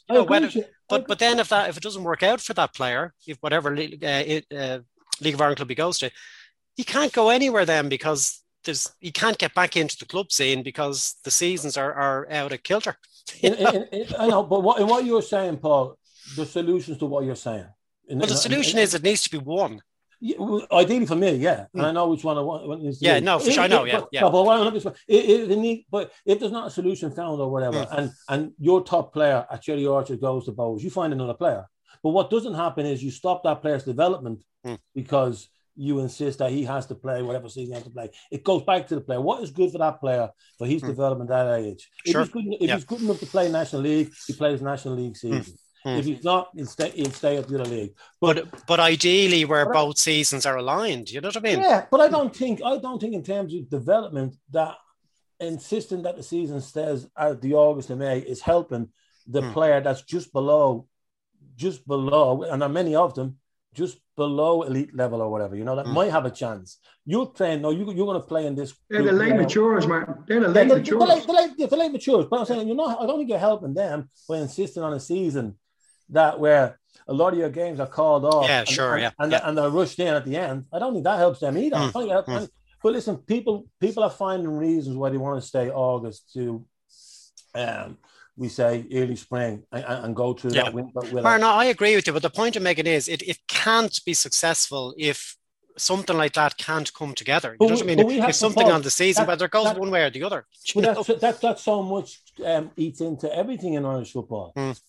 You 0.09 0.14
know, 0.14 0.25
whether, 0.25 0.50
but 0.88 1.06
but 1.09 1.18
then 1.18 1.40
if 1.40 1.49
that 1.49 1.68
if 1.68 1.76
it 1.76 1.83
doesn't 1.83 2.04
work 2.04 2.23
out 2.23 2.40
for 2.40 2.54
that 2.54 2.75
player, 2.75 3.12
if 3.26 3.37
whatever 3.40 3.75
uh, 3.75 3.76
it, 3.80 4.47
uh, 4.56 4.78
League 5.21 5.35
of 5.35 5.40
Ireland 5.40 5.56
club 5.56 5.68
he 5.68 5.75
goes 5.75 5.99
to, 5.99 6.11
he 6.76 6.85
can't 6.85 7.12
go 7.12 7.30
anywhere 7.30 7.64
then 7.64 7.88
because 7.88 8.42
there's 8.64 8.92
he 9.00 9.11
can't 9.11 9.38
get 9.38 9.54
back 9.54 9.76
into 9.76 9.99
the 9.99 10.06
club 10.06 10.30
scene 10.30 10.62
because 10.62 11.16
the 11.25 11.30
seasons 11.30 11.76
are, 11.76 11.92
are 11.92 12.30
out 12.30 12.52
of 12.52 12.62
kilter. 12.62 12.97
In, 13.42 13.54
in, 13.54 13.83
in, 13.92 14.06
I 14.18 14.28
know, 14.28 14.42
but 14.42 14.62
what, 14.62 14.80
in 14.80 14.87
what 14.87 15.04
you're 15.04 15.23
saying, 15.23 15.59
Paul, 15.59 15.99
the 16.37 16.47
solutions 16.47 16.99
to 16.99 17.06
what 17.06 17.25
you're 17.25 17.37
saying. 17.37 17.66
In, 18.09 18.18
well, 18.18 18.28
the 18.28 18.37
solution 18.37 18.78
is 18.78 18.95
it 18.95 19.02
needs 19.02 19.23
to 19.23 19.30
be 19.30 19.38
one. 19.38 19.80
Yeah, 20.18 20.37
well, 20.38 20.66
ideally 20.73 21.04
for 21.04 21.16
me, 21.16 21.35
yeah, 21.35 21.66
and 21.75 21.85
I 21.85 21.92
know 21.92 22.09
which 22.09 22.25
one 22.25 22.38
I 22.38 22.40
want. 22.40 22.83
yeah, 23.00 23.18
no, 23.21 23.38
for 23.38 23.50
sure, 23.50 23.64
I 23.64 23.66
know, 23.66 23.85
yeah, 23.85 24.00
but, 24.00 24.09
yeah. 24.12 24.23
But, 24.23 24.33
but, 24.33 24.97
it, 25.06 25.50
it, 25.50 25.59
need, 25.59 25.85
but 25.90 26.11
if 26.25 26.40
there's 26.40 26.52
not 26.52 26.68
a 26.68 26.71
solution 26.71 27.11
found 27.11 27.38
or 27.38 27.50
whatever, 27.50 27.85
mm. 27.85 27.99
and 27.99 28.11
and 28.30 28.52
your 28.59 28.83
top 28.83 29.12
player 29.12 29.47
at 29.50 29.61
Cherry 29.61 29.85
Orchard 29.85 30.21
goes 30.21 30.47
to 30.47 30.52
Bohs, 30.52 30.80
you 30.80 30.88
find 30.88 31.12
another 31.12 31.35
player. 31.35 31.66
But 32.02 32.11
what 32.11 32.30
doesn't 32.30 32.54
happen 32.54 32.87
is 32.87 33.02
you 33.02 33.11
stop 33.11 33.42
that 33.45 33.61
player's 33.61 33.85
development 33.85 34.42
mm. 34.64 34.78
because 34.95 35.49
you 35.76 36.00
insist 36.00 36.38
that 36.38 36.50
he 36.50 36.64
has 36.64 36.87
to 36.87 36.95
play 36.95 37.23
whatever 37.23 37.49
season 37.49 37.68
he 37.68 37.75
has 37.75 37.85
to 37.85 37.90
play. 37.90 38.11
It 38.30 38.42
goes 38.42 38.62
back 38.62 38.87
to 38.88 38.95
the 38.97 39.00
player. 39.00 39.21
What 39.21 39.42
is 39.42 39.50
good 39.50 39.71
for 39.71 39.78
that 39.78 40.00
player 40.00 40.30
for 40.59 40.66
his 40.66 40.83
mm. 40.83 40.88
development 40.88 41.30
at 41.30 41.45
that 41.45 41.61
age? 41.61 41.88
Sure. 42.06 42.23
If, 42.23 42.33
he's 42.33 42.35
good, 42.35 42.54
if 42.54 42.68
yeah. 42.68 42.75
he's 42.75 42.85
good 42.85 43.02
enough 43.02 43.21
to 43.21 43.26
play 43.26 43.50
National 43.50 43.83
League, 43.83 44.12
he 44.26 44.33
plays 44.33 44.62
National 44.62 44.95
League 44.95 45.16
hmm. 45.21 45.35
season. 45.38 45.59
Mm. 45.87 45.99
If 45.99 46.04
he's 46.04 46.25
not, 46.25 46.49
he'll 46.54 46.66
stay, 46.66 46.90
he'll 46.90 47.12
stay 47.12 47.37
at 47.37 47.47
the 47.47 47.61
other 47.61 47.71
league. 47.71 47.95
But, 48.21 48.50
but 48.50 48.66
but 48.66 48.80
ideally, 48.80 49.45
where 49.45 49.73
both 49.73 49.99
seasons 49.99 50.45
are 50.45 50.56
aligned, 50.56 51.11
you 51.11 51.21
know 51.21 51.28
what 51.28 51.37
I 51.37 51.40
mean? 51.40 51.61
Yeah, 51.61 51.87
but 51.88 52.00
I 52.00 52.09
don't 52.09 52.35
think 52.35 52.61
I 52.64 52.78
don't 52.78 53.00
think 53.00 53.14
in 53.14 53.23
terms 53.23 53.54
of 53.54 53.71
development 53.71 54.35
that 54.50 54.75
insisting 55.38 56.02
that 56.02 56.16
the 56.16 56.25
season 56.25 56.61
stays 56.61 57.06
at 57.16 57.40
the 57.40 57.54
August 57.54 57.90
and 57.90 58.00
May 58.00 58.18
is 58.18 58.40
helping 58.40 58.88
the 59.28 59.42
mm. 59.42 59.52
player 59.52 59.80
that's 59.80 60.02
just 60.02 60.33
below, 60.33 60.88
just 61.54 61.87
below, 61.87 62.42
and 62.42 62.62
there 62.62 62.68
are 62.68 62.73
many 62.73 62.97
of 62.97 63.14
them 63.14 63.37
just 63.73 63.99
below 64.16 64.62
elite 64.62 64.94
level 64.94 65.20
or 65.20 65.30
whatever, 65.30 65.56
you 65.56 65.64
know, 65.64 65.76
that 65.76 65.87
mm. 65.87 65.92
might 65.92 66.11
have 66.11 66.25
a 66.25 66.30
chance. 66.30 66.78
You're 67.04 67.26
playing, 67.26 67.62
no, 67.62 67.70
you, 67.70 67.85
you're 67.92 68.06
going 68.06 68.20
to 68.20 68.26
play 68.26 68.46
in 68.46 68.54
this. 68.54 68.75
They're 68.88 69.02
the 69.02 69.12
late 69.12 69.37
matures, 69.37 69.87
Martin. 69.87 70.25
They're 70.26 70.40
the 70.40 70.49
late 70.49 70.68
matures. 70.68 70.99
The, 70.99 71.06
late, 71.06 71.26
the, 71.26 71.32
late, 71.32 71.70
the 71.70 71.76
late 71.76 71.92
matures. 71.92 72.26
But 72.28 72.40
I'm 72.40 72.46
saying, 72.46 72.66
you're 72.66 72.76
not, 72.76 73.00
I 73.00 73.06
don't 73.06 73.18
think 73.18 73.30
you're 73.30 73.38
helping 73.38 73.75
them 73.75 74.08
by 74.28 74.38
insisting 74.38 74.82
on 74.82 74.92
a 74.92 75.00
season 75.00 75.56
that 76.11 76.40
where 76.40 76.78
a 77.06 77.12
lot 77.12 77.32
of 77.32 77.38
your 77.38 77.50
games 77.50 77.78
are 77.78 77.87
called 77.87 78.25
off. 78.25 78.49
Yeah, 78.49 78.61
and, 78.61 78.68
sure, 78.68 78.94
and, 78.94 79.02
yeah. 79.02 79.11
And, 79.18 79.32
yeah. 79.32 79.40
and 79.44 79.56
they're 79.56 79.70
rushed 79.70 79.99
in 80.00 80.14
at 80.14 80.25
the 80.25 80.37
end. 80.37 80.64
I 80.73 80.78
don't 80.78 80.92
think 80.94 81.04
that 81.04 81.18
helps 81.18 81.40
them 81.40 81.58
either. 81.58 81.76
Mm. 81.76 81.92
Mm. 81.92 82.49
But 82.82 82.92
listen, 82.92 83.16
people 83.16 83.66
people 83.80 84.04
are 84.04 84.11
finding 84.11 84.49
reasons 84.49 84.96
why 84.96 85.11
they 85.11 85.16
want 85.16 85.40
to 85.40 85.46
stay 85.46 85.70
August 85.70 86.32
to 86.35 86.64
um, 87.54 87.99
we 88.36 88.48
say 88.48 88.86
early 88.92 89.16
spring 89.16 89.62
and, 89.72 89.84
and 89.84 90.16
go 90.16 90.34
through 90.34 90.52
yeah. 90.52 90.64
that 90.64 90.74
winter. 90.74 91.00
Well, 91.12 91.38
no, 91.38 91.50
I 91.50 91.66
agree 91.66 91.96
with 91.96 92.06
you, 92.06 92.12
but 92.12 92.22
the 92.22 92.30
point 92.30 92.56
I'm 92.56 92.62
making 92.62 92.86
is 92.86 93.08
it, 93.08 93.22
it 93.22 93.38
can't 93.48 93.98
be 94.04 94.14
successful 94.14 94.94
if 94.98 95.36
something 95.78 96.16
like 96.16 96.34
that 96.34 96.56
can't 96.56 96.92
come 96.94 97.14
together. 97.14 97.52
You 97.52 97.56
but 97.58 97.68
know 97.68 97.74
what 97.74 97.82
I 97.82 97.86
mean? 97.86 97.98
If, 97.98 98.28
if 98.30 98.34
something 98.34 98.70
on 98.70 98.82
the 98.82 98.90
season, 98.90 99.22
that, 99.22 99.26
but 99.26 99.38
there 99.38 99.48
goes 99.48 99.64
that, 99.64 99.78
one 99.78 99.90
way 99.90 100.04
or 100.04 100.10
the 100.10 100.22
other. 100.22 100.46
Well, 100.74 100.94
that's, 100.94 101.20
that, 101.20 101.40
that 101.40 101.58
so 101.58 101.82
much 101.82 102.20
um, 102.44 102.70
eats 102.76 103.00
into 103.00 103.34
everything 103.34 103.74
in 103.74 103.84
Irish 103.84 104.12
football. 104.12 104.52
Mm. 104.56 104.80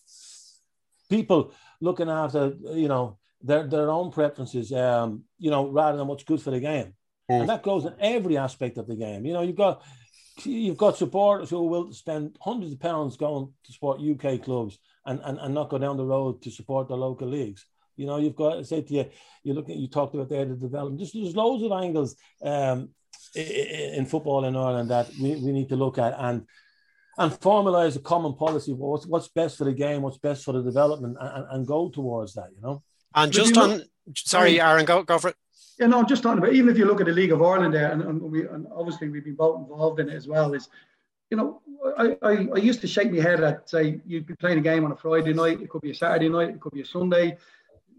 People 1.10 1.54
looking 1.80 2.10
after, 2.10 2.54
you 2.72 2.88
know, 2.88 3.18
their, 3.42 3.68
their 3.68 3.90
own 3.90 4.12
preferences, 4.12 4.72
um, 4.74 5.24
you 5.38 5.52
know, 5.52 5.68
rather 5.68 5.98
than 5.98 6.08
what's 6.08 6.24
good 6.24 6.42
for 6.42 6.52
the 6.52 6.60
game. 6.60 6.94
Mm. 7.30 7.42
And 7.42 7.50
that 7.50 7.64
goes 7.64 7.86
in 7.86 7.94
every 8.00 8.38
aspect 8.38 8.78
of 8.78 8.88
the 8.88 8.96
game. 8.96 9.26
You 9.26 9.34
know, 9.34 9.42
you've 9.42 9.56
got 9.56 9.84
you've 10.44 10.78
got 10.78 10.98
supporters 10.98 11.50
who 11.50 11.66
will 11.68 11.92
spend 11.94 12.38
hundreds 12.42 12.74
of 12.74 12.80
pounds 12.80 13.18
going 13.18 13.52
to 13.64 13.74
support 13.74 14.02
UK 14.02 14.42
clubs 14.44 14.78
and, 15.06 15.20
and, 15.24 15.40
and 15.40 15.54
not 15.54 15.70
go 15.70 15.78
down 15.78 15.98
the 15.98 16.06
road 16.06 16.42
to 16.42 16.52
support 16.52 16.88
the 16.88 16.98
local 16.98 17.28
leagues. 17.28 17.66
You 17.96 18.06
know, 18.06 18.18
you've 18.18 18.36
got 18.36 18.56
to 18.56 18.64
say 18.64 18.82
to 18.82 18.94
you, 18.94 19.06
you 19.44 19.54
look 19.54 19.70
at 19.70 19.76
you 19.76 19.88
talked 19.88 20.14
about 20.14 20.30
there 20.30 20.46
the 20.46 20.56
development. 20.56 21.00
Just 21.00 21.14
there's 21.14 21.36
loads 21.36 21.64
of 21.64 21.72
angles 21.72 22.16
um, 22.44 22.90
in 23.36 24.06
football 24.06 24.46
in 24.46 24.56
Ireland 24.56 24.92
that 24.92 25.10
we, 25.20 25.36
we 25.36 25.52
need 25.52 25.70
to 25.70 25.76
look 25.76 25.98
at 25.98 26.14
and 26.18 26.46
and 27.18 27.32
formalize 27.32 27.96
a 27.96 28.00
common 28.00 28.36
policy 28.36 28.72
of 28.72 28.78
what's 28.78 29.08
what's 29.08 29.30
best 29.30 29.58
for 29.58 29.64
the 29.64 29.74
game, 29.74 30.04
what's 30.04 30.20
best 30.20 30.46
for 30.46 30.52
the 30.52 30.62
development, 30.62 31.18
and, 31.20 31.46
and 31.50 31.68
go 31.68 31.90
towards 31.90 32.36
that. 32.36 32.50
You 32.56 32.62
know. 32.62 32.84
And 33.16 33.32
just 33.32 33.58
on, 33.58 33.82
sorry, 34.16 34.62
Aaron, 34.62 34.86
go 34.86 35.02
go 35.02 35.18
for 35.18 35.30
it. 35.30 35.36
No, 35.80 36.00
I'm 36.00 36.08
just 36.08 36.24
talking 36.24 36.40
about 36.40 36.54
even 36.54 36.70
if 36.70 36.78
you 36.78 36.86
look 36.86 37.00
at 37.00 37.06
the 37.06 37.14
League 37.14 37.32
of 37.32 37.42
Ireland 37.42 37.74
there, 37.74 37.92
and, 37.92 38.02
and 38.02 38.22
we 38.22 38.48
and 38.48 38.66
obviously 38.76 39.10
we've 39.10 39.24
been 39.24 39.36
both 39.36 39.60
involved 39.60 40.00
in 40.00 40.10
it 40.10 40.16
as 40.16 40.28
well. 40.28 40.54
Is 40.54 40.70
you 41.30 41.38
know, 41.38 41.62
I, 41.98 42.18
I, 42.22 42.48
I 42.56 42.58
used 42.58 42.82
to 42.82 42.88
shake 42.88 43.12
my 43.12 43.22
head 43.22 43.44
at 43.44 43.70
say 43.70 44.00
you'd 44.06 44.26
be 44.26 44.36
playing 44.36 44.60
a 44.60 44.62
game 44.62 44.86
on 44.86 44.92
a 44.92 44.96
Friday 44.96 45.34
night, 45.34 45.62
it 45.62 45.70
could 45.70 45.82
be 45.82 45.92
a 45.92 45.96
Saturday 45.96 46.30
night, 46.30 46.50
it 46.50 46.60
could 46.60 46.74
be 46.74 46.82
a 46.82 46.86
Sunday. 46.86 47.38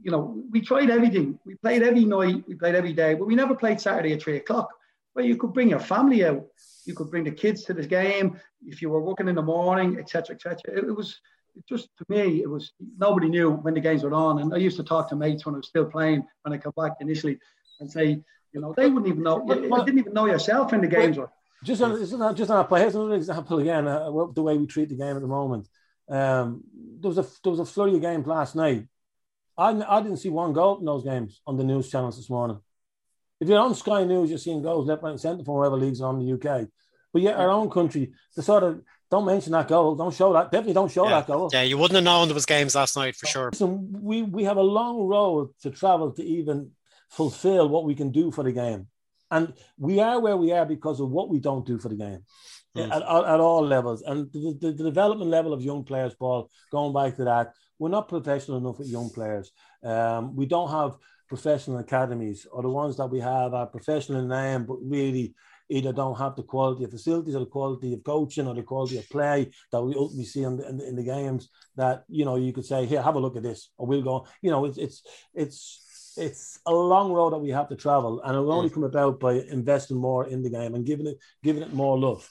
You 0.03 0.11
know, 0.11 0.43
we 0.51 0.61
tried 0.61 0.91
everything. 0.91 1.39
We 1.45 1.57
played 1.57 1.83
every 1.83 2.05
night, 2.05 2.45
we 2.47 2.55
played 2.55 2.75
every 2.75 2.93
day, 2.93 3.15
but 3.15 3.27
we 3.27 3.35
never 3.35 3.55
played 3.55 3.81
Saturday 3.81 4.13
at 4.13 4.23
three 4.23 4.37
o'clock. 4.37 4.71
Well, 5.15 5.25
you 5.25 5.37
could 5.37 5.53
bring 5.53 5.71
your 5.71 5.81
family 5.81 6.25
out, 6.25 6.47
you 6.85 6.95
could 6.95 7.11
bring 7.11 7.25
the 7.25 7.33
kids 7.33 7.65
to 7.65 7.75
this 7.75 7.87
game 7.87 8.41
if 8.65 8.81
you 8.81 8.91
were 8.91 9.03
working 9.03 9.29
in 9.29 9.35
the 9.35 9.43
morning, 9.43 9.99
etc., 9.99 10.37
etc. 10.37 10.59
It, 10.69 10.85
it 10.85 10.97
was 10.97 11.21
just 11.69 11.89
to 11.99 12.05
me, 12.09 12.43
it 12.43 12.49
was 12.49 12.73
nobody 12.99 13.29
knew 13.29 13.51
when 13.51 13.75
the 13.75 13.81
games 13.81 14.05
were 14.05 14.15
on. 14.15 14.41
And 14.41 14.55
I 14.55 14.59
used 14.59 14.77
to 14.77 14.85
talk 14.85 15.09
to 15.11 15.17
mates 15.17 15.45
when 15.45 15.55
I 15.55 15.59
was 15.59 15.69
still 15.69 15.87
playing 15.87 16.25
when 16.43 16.53
I 16.53 16.59
come 16.59 16.73
back 16.77 16.93
initially 17.01 17.39
and 17.81 17.91
say, 17.91 18.23
you 18.53 18.61
know, 18.61 18.75
they 18.77 18.89
wouldn't 18.89 19.09
even 19.09 19.23
know. 19.23 19.45
You, 19.47 19.65
you 19.65 19.85
didn't 19.85 19.99
even 19.99 20.13
know 20.13 20.27
yourself 20.27 20.73
in 20.73 20.81
the 20.81 20.87
games. 20.87 21.17
Were. 21.17 21.31
Just 21.65 21.83
on, 21.83 21.99
just 21.99 22.13
on, 22.15 22.37
just 22.37 22.51
on 22.51 22.61
a 22.61 22.65
play. 22.65 22.81
Here's 22.81 22.95
another 22.95 23.15
example 23.15 23.59
again. 23.59 23.87
Uh, 23.87 24.11
the 24.33 24.43
way 24.43 24.57
we 24.57 24.67
treat 24.67 24.89
the 24.89 24.97
game 24.97 25.17
at 25.17 25.23
the 25.23 25.29
moment. 25.29 25.69
Um, 26.09 26.63
there 27.01 27.11
was 27.11 27.19
a 27.19 27.27
there 27.43 27.51
was 27.51 27.61
a 27.61 27.67
flurry 27.67 27.97
of 27.97 28.01
games 28.01 28.27
last 28.27 28.57
night. 28.57 28.87
I, 29.57 29.71
I 29.71 30.03
didn't 30.03 30.19
see 30.19 30.29
one 30.29 30.53
goal 30.53 30.79
in 30.79 30.85
those 30.85 31.05
games 31.05 31.41
on 31.47 31.57
the 31.57 31.65
news 31.65 31.91
channels 31.91 32.17
this 32.17 32.31
morning. 32.31 32.61
If 33.41 33.49
you're 33.49 33.59
on 33.59 33.75
Sky 33.75 34.05
News, 34.05 34.31
you're 34.31 34.39
seeing 34.39 34.63
goals 34.63 34.87
left, 34.87 35.03
right, 35.03 35.11
and 35.11 35.21
centre 35.21 35.45
from 35.45 35.55
wherever 35.55 35.77
leagues 35.77 36.01
are 36.01 36.09
on 36.09 36.19
the 36.19 36.33
UK. 36.33 36.69
But 37.13 37.23
yet, 37.23 37.37
our 37.37 37.51
own 37.51 37.71
country, 37.71 38.13
the 38.37 38.43
sort 38.43 38.63
of 38.63 38.83
don't 39.11 39.25
mention 39.25 39.53
that 39.53 39.69
goal. 39.69 39.95
Don't 39.95 40.15
show 40.15 40.33
that. 40.35 40.51
Definitely 40.51 40.75
don't 40.75 40.91
show 40.91 41.05
yeah. 41.05 41.21
that 41.21 41.27
goal. 41.27 41.51
Yeah, 41.53 41.63
you 41.63 41.79
wouldn't 41.79 41.97
have 41.97 42.05
known 42.05 42.29
there 42.29 42.35
was 42.35 42.47
games 42.47 42.75
last 42.75 42.97
night 42.97 43.17
for 43.17 43.27
sure. 43.27 43.51
Listen, 43.51 44.03
we 44.03 44.23
we 44.23 44.45
have 44.45 44.57
a 44.57 44.63
long 44.63 45.07
road 45.07 45.51
to 45.63 45.71
travel 45.71 46.13
to 46.13 46.25
even 46.25 46.73
fulfill 47.11 47.69
what 47.69 47.85
we 47.85 47.95
can 47.95 48.11
do 48.11 48.31
for 48.31 48.45
the 48.45 48.53
game. 48.53 48.87
And 49.31 49.53
we 49.77 50.01
are 50.01 50.21
where 50.21 50.37
we 50.37 50.53
are 50.53 50.65
because 50.65 51.01
of 51.01 51.11
what 51.11 51.29
we 51.29 51.39
don't 51.39 51.67
do 51.67 51.79
for 51.79 51.89
the 51.89 51.97
game 51.97 52.23
mm. 52.77 52.91
at, 52.91 53.03
at, 53.03 53.25
at, 53.35 53.41
all 53.41 53.65
levels. 53.65 54.03
And 54.03 54.33
the, 54.33 54.57
the, 54.61 54.73
the, 54.73 54.85
development 54.85 55.31
level 55.31 55.53
of 55.53 55.63
young 55.63 55.85
players, 55.85 56.15
Paul, 56.15 56.51
going 56.73 56.95
back 56.95 57.17
to 57.17 57.25
that, 57.25 57.53
we're 57.79 57.91
not 57.91 58.09
professional 58.09 58.59
enough 58.59 58.79
with 58.79 58.89
young 58.89 59.11
players. 59.11 59.53
Um, 59.85 60.35
we 60.35 60.47
don't 60.47 60.71
have 60.71 60.97
professional 61.29 61.79
academies, 61.79 62.47
or 62.51 62.63
the 62.63 62.71
ones 62.71 62.97
that 62.97 63.07
we 63.07 63.21
have 63.21 63.53
are 63.53 63.67
professional 63.67 64.21
in 64.21 64.29
name, 64.29 64.65
but 64.65 64.79
really 64.83 65.35
either 65.69 65.93
don't 65.93 66.19
have 66.19 66.35
the 66.35 66.43
quality 66.43 66.85
of 66.85 66.91
facilities 66.91 67.35
or 67.35 67.41
the 67.41 67.47
quality 67.47 67.93
of 67.93 68.03
coaching 68.03 68.47
or 68.47 68.55
the 68.55 68.63
quality 68.63 68.99
of 68.99 69.09
play 69.11 69.51
that 69.71 69.83
we 69.83 69.95
ultimately 69.95 70.25
see 70.25 70.43
in 70.43 70.57
the, 70.57 70.69
in 70.69 70.79
the, 70.79 70.89
in 70.89 70.97
the 70.97 71.03
games 71.03 71.51
that 71.77 72.05
you 72.09 72.25
know 72.25 72.37
you 72.37 72.53
could 72.53 72.65
say 72.65 72.87
here 72.87 73.03
have 73.03 73.17
a 73.17 73.21
look 73.21 73.37
at 73.37 73.43
this 73.43 73.71
or 73.77 73.87
we'll 73.87 74.03
go 74.03 74.27
you 74.41 74.51
know 74.51 74.65
it's 74.65 74.79
it's 74.79 75.03
it's 75.35 75.85
it's 76.19 76.59
a 76.67 76.73
long 76.73 77.13
road 77.13 77.33
that 77.33 77.39
we 77.39 77.51
have 77.51 77.69
to 77.69 77.77
travel, 77.77 78.21
and 78.23 78.37
it 78.37 78.41
will 78.41 78.53
only 78.53 78.71
come 78.71 78.85
about 78.85 79.21
by 79.21 79.35
investing 79.35 79.97
more 79.97 80.27
in 80.27 80.43
the 80.43 80.51
game 80.51 80.75
and 80.75 80.85
giving 80.85 81.07
it 81.07 81.19
giving 81.43 81.63
it 81.63 81.73
more 81.73 81.99
love. 81.99 82.29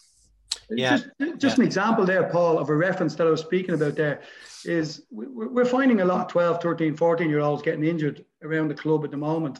Yeah. 0.69 0.97
Just, 0.97 1.10
just 1.38 1.58
yeah. 1.58 1.62
an 1.62 1.67
example 1.67 2.06
there, 2.06 2.30
Paul, 2.30 2.60
of 2.60 2.69
a 2.69 2.76
reference 2.76 3.15
that 3.15 3.28
I 3.28 3.30
was 3.30 3.41
speaking 3.41 3.76
about 3.76 3.95
there 3.95 4.21
is 4.65 5.04
we're 5.12 5.65
finding 5.65 6.02
a 6.02 6.06
lot 6.06 6.21
of 6.21 6.28
12, 6.28 6.62
13, 6.62 6.95
14 6.95 7.30
year 7.30 7.39
olds 7.39 7.62
getting 7.62 7.86
injured 7.86 8.26
around 8.43 8.67
the 8.67 8.76
club 8.76 9.06
at 9.06 9.12
the 9.12 9.17
moment. 9.17 9.60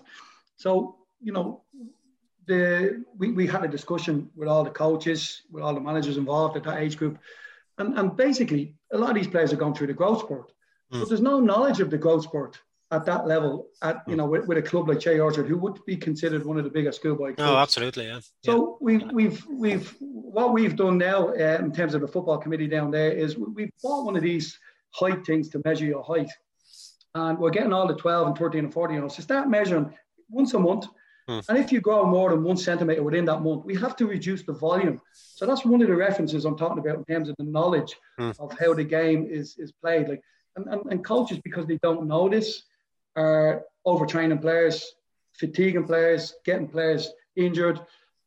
So, 0.58 0.98
you 1.22 1.32
know, 1.32 1.64
the 2.46 3.04
we, 3.18 3.32
we 3.32 3.48
had 3.48 3.64
a 3.64 3.68
discussion 3.68 4.30
with 4.36 4.48
all 4.48 4.64
the 4.64 4.70
coaches, 4.70 5.44
with 5.52 5.64
all 5.64 5.74
the 5.74 5.82
managers 5.82 6.18
involved 6.18 6.58
at 6.58 6.64
that 6.64 6.80
age 6.80 6.98
group. 6.98 7.20
And, 7.78 7.98
and 7.98 8.18
basically, 8.18 8.76
a 8.92 8.98
lot 8.98 9.12
of 9.12 9.16
these 9.16 9.28
players 9.28 9.54
are 9.54 9.58
going 9.58 9.76
through 9.76 9.88
the 9.88 9.94
growth 9.94 10.22
sport. 10.22 10.52
Mm. 10.92 11.00
But 11.00 11.10
there's 11.10 11.22
no 11.22 11.40
knowledge 11.40 11.80
of 11.80 11.90
the 11.90 11.98
growth 11.98 12.24
spurt 12.24 12.60
at 12.92 13.06
that 13.06 13.28
level, 13.28 13.68
at 13.82 14.02
you 14.08 14.16
know, 14.16 14.26
with, 14.26 14.48
with, 14.48 14.58
a 14.58 14.62
club 14.62 14.88
like 14.88 15.00
Cherry 15.00 15.20
Orchard, 15.20 15.48
who 15.48 15.58
would 15.58 15.84
be 15.86 15.98
considered 15.98 16.46
one 16.46 16.58
of 16.58 16.64
the 16.64 16.70
biggest 16.70 17.00
schoolboy 17.00 17.36
clubs. 17.36 17.52
Oh, 17.52 17.58
absolutely, 17.58 18.06
yeah. 18.06 18.20
So 18.46 18.78
we've 18.80 19.04
we've 19.12 19.46
we've 19.48 19.96
what 20.00 20.54
we've 20.54 20.76
done 20.76 20.98
now 20.98 21.30
uh, 21.30 21.58
in 21.60 21.74
terms 21.74 21.94
of 21.94 22.02
the 22.02 22.08
football 22.08 22.38
committee 22.38 22.68
down 22.68 22.92
there 22.92 23.12
is 23.12 23.38
we've 23.38 23.72
bought 23.84 24.06
one 24.06 24.16
of 24.16 24.24
these 24.24 24.58
height 24.92 25.26
things 25.26 25.50
to 25.50 25.62
measure 25.66 25.86
your 25.86 26.04
height, 26.04 26.30
and 27.14 27.38
we're 27.38 27.50
getting 27.50 27.74
all 27.74 27.88
the 27.88 27.96
12 27.96 28.28
and 28.28 28.38
13 28.38 28.66
and 28.66 28.74
14 28.74 28.94
year 28.94 29.04
olds 29.04 29.16
to 29.16 29.22
start 29.22 29.50
measuring 29.50 29.94
once 30.30 30.54
a 30.54 30.60
month. 30.60 30.88
Hmm. 31.28 31.40
And 31.50 31.58
if 31.58 31.74
you 31.74 31.82
grow 31.82 32.06
more 32.06 32.30
than 32.30 32.42
one 32.42 32.56
centimeter 32.56 33.04
within 33.04 33.26
that 33.26 33.42
month, 33.42 33.66
we 33.66 33.76
have 33.76 33.98
to 33.98 34.08
reduce 34.08 34.44
the 34.44 34.54
volume. 34.54 35.02
So 35.14 35.46
that's 35.46 35.66
one 35.66 35.82
of 35.82 35.90
the 35.90 35.96
references 35.96 36.46
I'm 36.46 36.58
talking 36.58 36.80
about 36.80 37.00
in 37.00 37.04
terms 37.04 37.28
of 37.28 37.36
the 37.38 37.44
knowledge 37.44 37.98
hmm. 38.18 38.32
of 38.40 38.58
how 38.58 38.74
the 38.74 38.86
game 38.86 39.28
is 39.30 39.58
is 39.58 39.74
played. 39.74 40.08
Like 40.08 40.22
and, 40.58 40.68
and, 40.68 40.82
and 40.92 41.06
coaches 41.06 41.40
because 41.44 41.66
they 41.68 41.78
don't 41.82 42.08
know 42.08 42.28
this 42.28 42.64
are 43.18 43.66
overtraining 43.86 44.42
players, 44.42 44.94
fatiguing 45.34 45.86
players, 45.86 46.36
getting 46.46 46.68
players 46.68 47.12
injured, 47.36 47.82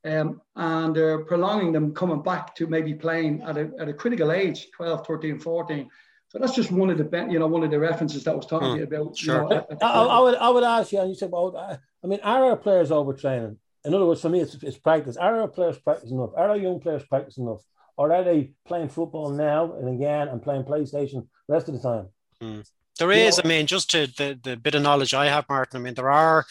um, 0.04 0.40
and 0.56 0.94
they're 0.94 1.24
prolonging 1.24 1.72
them 1.72 1.94
coming 1.94 2.22
back 2.22 2.54
to 2.56 2.66
maybe 2.66 2.92
playing 2.92 3.42
at 3.42 3.56
a, 3.56 3.70
at 3.78 3.88
a 3.88 3.94
critical 3.94 4.32
age, 4.32 4.68
12, 4.76 5.06
13, 5.06 5.38
14. 5.38 5.90
So 6.28 6.38
that's 6.38 6.54
just 6.54 6.70
one 6.70 6.90
of 6.90 6.98
the 6.98 7.28
you 7.30 7.38
know 7.38 7.48
one 7.48 7.64
of 7.64 7.70
the 7.70 7.78
references 7.78 8.24
that 8.24 8.32
I 8.32 8.34
was 8.34 8.46
talking 8.46 8.76
hmm. 8.76 8.82
about. 8.82 9.16
Sure. 9.16 9.42
You 9.42 9.48
know, 9.48 9.66
I, 9.82 10.04
I, 10.04 10.20
would 10.20 10.34
I 10.36 10.48
would 10.48 10.64
ask 10.64 10.92
you, 10.92 11.00
and 11.00 11.08
you 11.08 11.16
said, 11.16 11.30
well, 11.30 11.56
I 11.56 12.06
mean, 12.06 12.20
are 12.22 12.44
our 12.44 12.56
players 12.56 12.90
overtraining? 12.90 13.56
in 13.84 13.94
other 13.94 14.06
words, 14.06 14.20
for 14.20 14.28
me, 14.28 14.40
it's, 14.40 14.54
it's 14.62 14.76
practice. 14.76 15.16
Are 15.16 15.40
our 15.40 15.48
players 15.48 15.78
practicing 15.78 16.18
enough? 16.18 16.30
Are 16.36 16.50
our 16.50 16.56
young 16.56 16.80
players 16.80 17.02
practicing 17.04 17.44
enough? 17.44 17.64
Or 17.96 18.12
are 18.12 18.24
they 18.24 18.52
playing 18.66 18.88
football 18.88 19.30
now 19.30 19.74
and 19.74 19.88
again 19.88 20.28
and 20.28 20.42
playing 20.42 20.64
PlayStation 20.64 21.26
the 21.48 21.54
rest 21.54 21.68
of 21.68 21.74
the 21.74 21.80
time? 21.80 22.08
Mm. 22.42 22.70
There 23.00 23.12
is, 23.12 23.38
know, 23.38 23.44
I 23.44 23.48
mean, 23.48 23.66
just 23.66 23.90
to 23.92 24.06
the, 24.06 24.38
the 24.42 24.56
bit 24.56 24.74
of 24.74 24.82
knowledge 24.82 25.14
I 25.14 25.26
have, 25.26 25.48
Martin, 25.48 25.80
I 25.80 25.82
mean, 25.82 25.94
there 25.94 26.10
are 26.10 26.44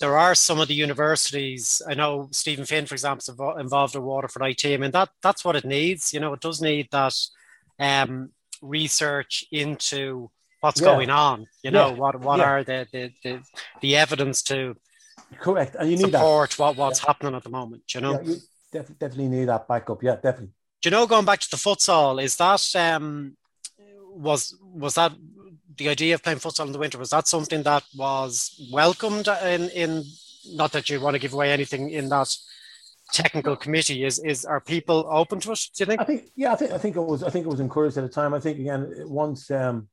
there 0.00 0.16
are 0.16 0.34
some 0.34 0.60
of 0.60 0.68
the 0.68 0.74
universities. 0.74 1.82
I 1.86 1.92
know 1.92 2.28
Stephen 2.32 2.64
Finn, 2.64 2.86
for 2.86 2.94
example, 2.94 3.52
is 3.54 3.60
involved 3.60 3.94
in 3.94 4.02
Waterford 4.02 4.42
IT. 4.42 4.64
I 4.64 4.78
mean, 4.78 4.92
that 4.92 5.10
that's 5.22 5.44
what 5.44 5.56
it 5.56 5.66
needs. 5.66 6.14
You 6.14 6.20
know, 6.20 6.32
it 6.32 6.40
does 6.40 6.62
need 6.62 6.88
that 6.90 7.14
um, 7.78 8.30
research 8.62 9.44
into 9.52 10.30
what's 10.62 10.80
yeah. 10.80 10.86
going 10.86 11.10
on. 11.10 11.46
You 11.62 11.70
know, 11.70 11.88
yeah. 11.88 11.94
what 11.94 12.18
what 12.18 12.38
yeah. 12.38 12.44
are 12.46 12.64
the, 12.64 12.88
the, 12.90 13.12
the 13.22 13.42
the 13.82 13.96
evidence 13.96 14.42
to 14.44 14.74
correct, 15.38 15.76
and 15.78 15.90
you 15.90 15.98
need 15.98 16.12
support 16.12 16.50
that. 16.52 16.58
what 16.58 16.76
what's 16.76 17.00
happening 17.00 17.34
at 17.34 17.44
the 17.44 17.50
moment. 17.50 17.94
You 17.94 18.00
know, 18.00 18.22
you 18.22 18.36
def- 18.72 18.98
definitely 18.98 19.28
need 19.28 19.48
that 19.48 19.68
backup. 19.68 20.02
Yeah, 20.02 20.14
definitely. 20.14 20.54
Do 20.80 20.88
you 20.88 20.92
know, 20.92 21.06
going 21.06 21.26
back 21.26 21.40
to 21.40 21.50
the 21.50 21.56
futsal, 21.56 22.22
is 22.22 22.36
that 22.36 22.64
um, 22.74 23.36
was 24.14 24.56
was 24.62 24.94
that 24.94 25.12
the 25.78 25.88
idea 25.88 26.14
of 26.14 26.22
playing 26.22 26.38
futsal 26.38 26.66
in 26.66 26.72
the 26.72 26.78
winter? 26.78 26.98
Was 26.98 27.10
that 27.10 27.28
something 27.28 27.62
that 27.62 27.84
was 27.96 28.68
welcomed 28.72 29.28
in 29.44 29.70
in 29.70 30.04
not 30.52 30.72
that 30.72 30.88
you 30.88 31.00
want 31.00 31.14
to 31.14 31.20
give 31.20 31.32
away 31.32 31.52
anything 31.52 31.90
in 31.90 32.08
that 32.08 32.34
technical 33.12 33.56
committee 33.56 34.04
is 34.04 34.18
is 34.18 34.44
are 34.44 34.60
people 34.60 35.06
open 35.10 35.40
to 35.40 35.52
it 35.52 35.58
do 35.74 35.82
you 35.82 35.86
think 35.86 36.00
i 36.00 36.04
think 36.04 36.28
yeah 36.36 36.52
i 36.52 36.54
think 36.54 36.72
i 36.72 36.78
think 36.78 36.94
it 36.94 37.00
was 37.00 37.22
i 37.22 37.30
think 37.30 37.46
it 37.46 37.48
was 37.48 37.58
encouraged 37.58 37.96
at 37.96 38.02
the 38.02 38.08
time 38.08 38.34
i 38.34 38.40
think 38.40 38.58
again 38.58 38.92
once 39.06 39.50
um 39.50 39.88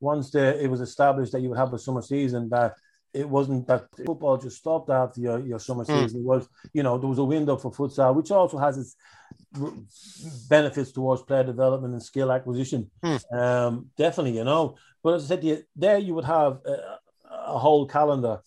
once 0.00 0.30
the, 0.30 0.62
it 0.62 0.68
was 0.68 0.80
established 0.80 1.32
that 1.32 1.42
you 1.42 1.50
would 1.50 1.58
have 1.58 1.72
a 1.74 1.78
summer 1.78 2.00
season 2.00 2.48
that 2.48 2.74
it 3.12 3.28
wasn't 3.28 3.66
that 3.66 3.86
football 4.06 4.36
just 4.36 4.58
stopped 4.58 4.88
after 4.88 5.20
your, 5.20 5.40
your 5.40 5.58
summer 5.58 5.84
hmm. 5.84 6.02
season. 6.02 6.20
Mm. 6.20 6.22
It 6.22 6.26
was, 6.26 6.48
you 6.72 6.82
know, 6.82 6.96
there 6.96 7.08
was 7.08 7.18
a 7.18 7.24
window 7.24 7.56
for 7.56 7.72
futsal, 7.72 8.14
which 8.14 8.30
also 8.30 8.58
has 8.58 8.78
its 8.78 8.96
benefits 10.48 10.92
towards 10.92 11.22
player 11.22 11.44
development 11.44 11.92
and 11.94 12.02
skill 12.02 12.30
acquisition. 12.30 12.90
Mm. 13.02 13.34
Um, 13.34 13.86
definitely, 13.96 14.36
you 14.36 14.44
know. 14.44 14.76
But 15.02 15.14
as 15.14 15.24
I 15.24 15.28
said, 15.28 15.44
you, 15.44 15.62
there 15.74 15.98
you 15.98 16.14
would 16.14 16.24
have 16.24 16.60
a, 16.64 16.98
a, 17.30 17.58
whole 17.58 17.86
calendar. 17.86 18.40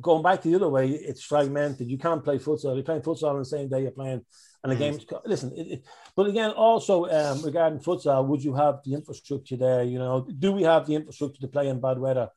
Going 0.00 0.22
back 0.22 0.42
the 0.42 0.54
other 0.54 0.68
way, 0.68 0.90
it's 0.90 1.22
fragmented. 1.22 1.88
You 1.88 1.98
can't 1.98 2.22
play 2.22 2.38
futsal. 2.38 2.74
You're 2.74 2.84
playing 2.84 3.02
futsal 3.02 3.30
on 3.30 3.38
the 3.38 3.44
same 3.44 3.68
day 3.68 3.82
you're 3.82 3.90
playing, 3.90 4.24
and 4.62 4.72
the 4.72 4.76
mm. 4.76 4.78
game's 4.78 5.06
listen. 5.24 5.52
It, 5.56 5.66
it, 5.66 5.84
but 6.14 6.26
again, 6.26 6.50
also 6.50 7.06
um, 7.06 7.42
regarding 7.42 7.80
futsal, 7.80 8.26
would 8.26 8.42
you 8.42 8.54
have 8.54 8.80
the 8.84 8.94
infrastructure 8.94 9.56
there? 9.56 9.82
You 9.82 9.98
know, 9.98 10.26
do 10.38 10.52
we 10.52 10.62
have 10.62 10.86
the 10.86 10.94
infrastructure 10.94 11.40
to 11.40 11.48
play 11.48 11.68
in 11.68 11.80
bad 11.80 11.98
weather? 11.98 12.30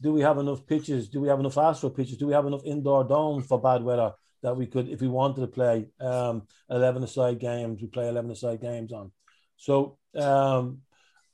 do 0.00 0.12
we 0.12 0.20
have 0.20 0.38
enough 0.38 0.64
pitches? 0.64 1.08
Do 1.08 1.20
we 1.20 1.28
have 1.28 1.40
enough 1.40 1.58
astro 1.58 1.90
pitches? 1.90 2.18
Do 2.18 2.28
we 2.28 2.32
have 2.32 2.46
enough 2.46 2.64
indoor 2.64 3.02
domes 3.02 3.46
for 3.46 3.60
bad 3.60 3.82
weather 3.82 4.12
that 4.42 4.56
we 4.56 4.66
could, 4.66 4.88
if 4.88 5.00
we 5.00 5.08
wanted 5.08 5.40
to 5.40 5.46
play 5.46 5.86
um, 6.00 6.42
11 6.70 7.02
aside 7.02 7.38
games, 7.38 7.80
we 7.80 7.88
play 7.88 8.08
11 8.08 8.30
aside 8.30 8.60
games 8.60 8.92
on? 8.92 9.12
So, 9.56 9.98
um, 10.14 10.82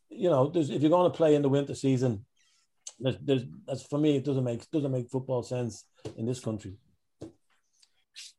you 0.08 0.30
know, 0.30 0.50
if 0.54 0.80
you're 0.80 0.90
going 0.90 1.10
to 1.10 1.16
play 1.16 1.34
in 1.34 1.42
the 1.42 1.48
winter 1.48 1.74
season, 1.74 2.24
there's, 2.98 3.16
there's, 3.20 3.44
that's 3.66 3.82
for 3.82 3.98
me, 3.98 4.16
it 4.16 4.24
doesn't 4.24 4.44
make 4.44 4.70
doesn't 4.70 4.92
make 4.92 5.10
football 5.10 5.42
sense 5.42 5.84
in 6.16 6.26
this 6.26 6.40
country. 6.40 6.74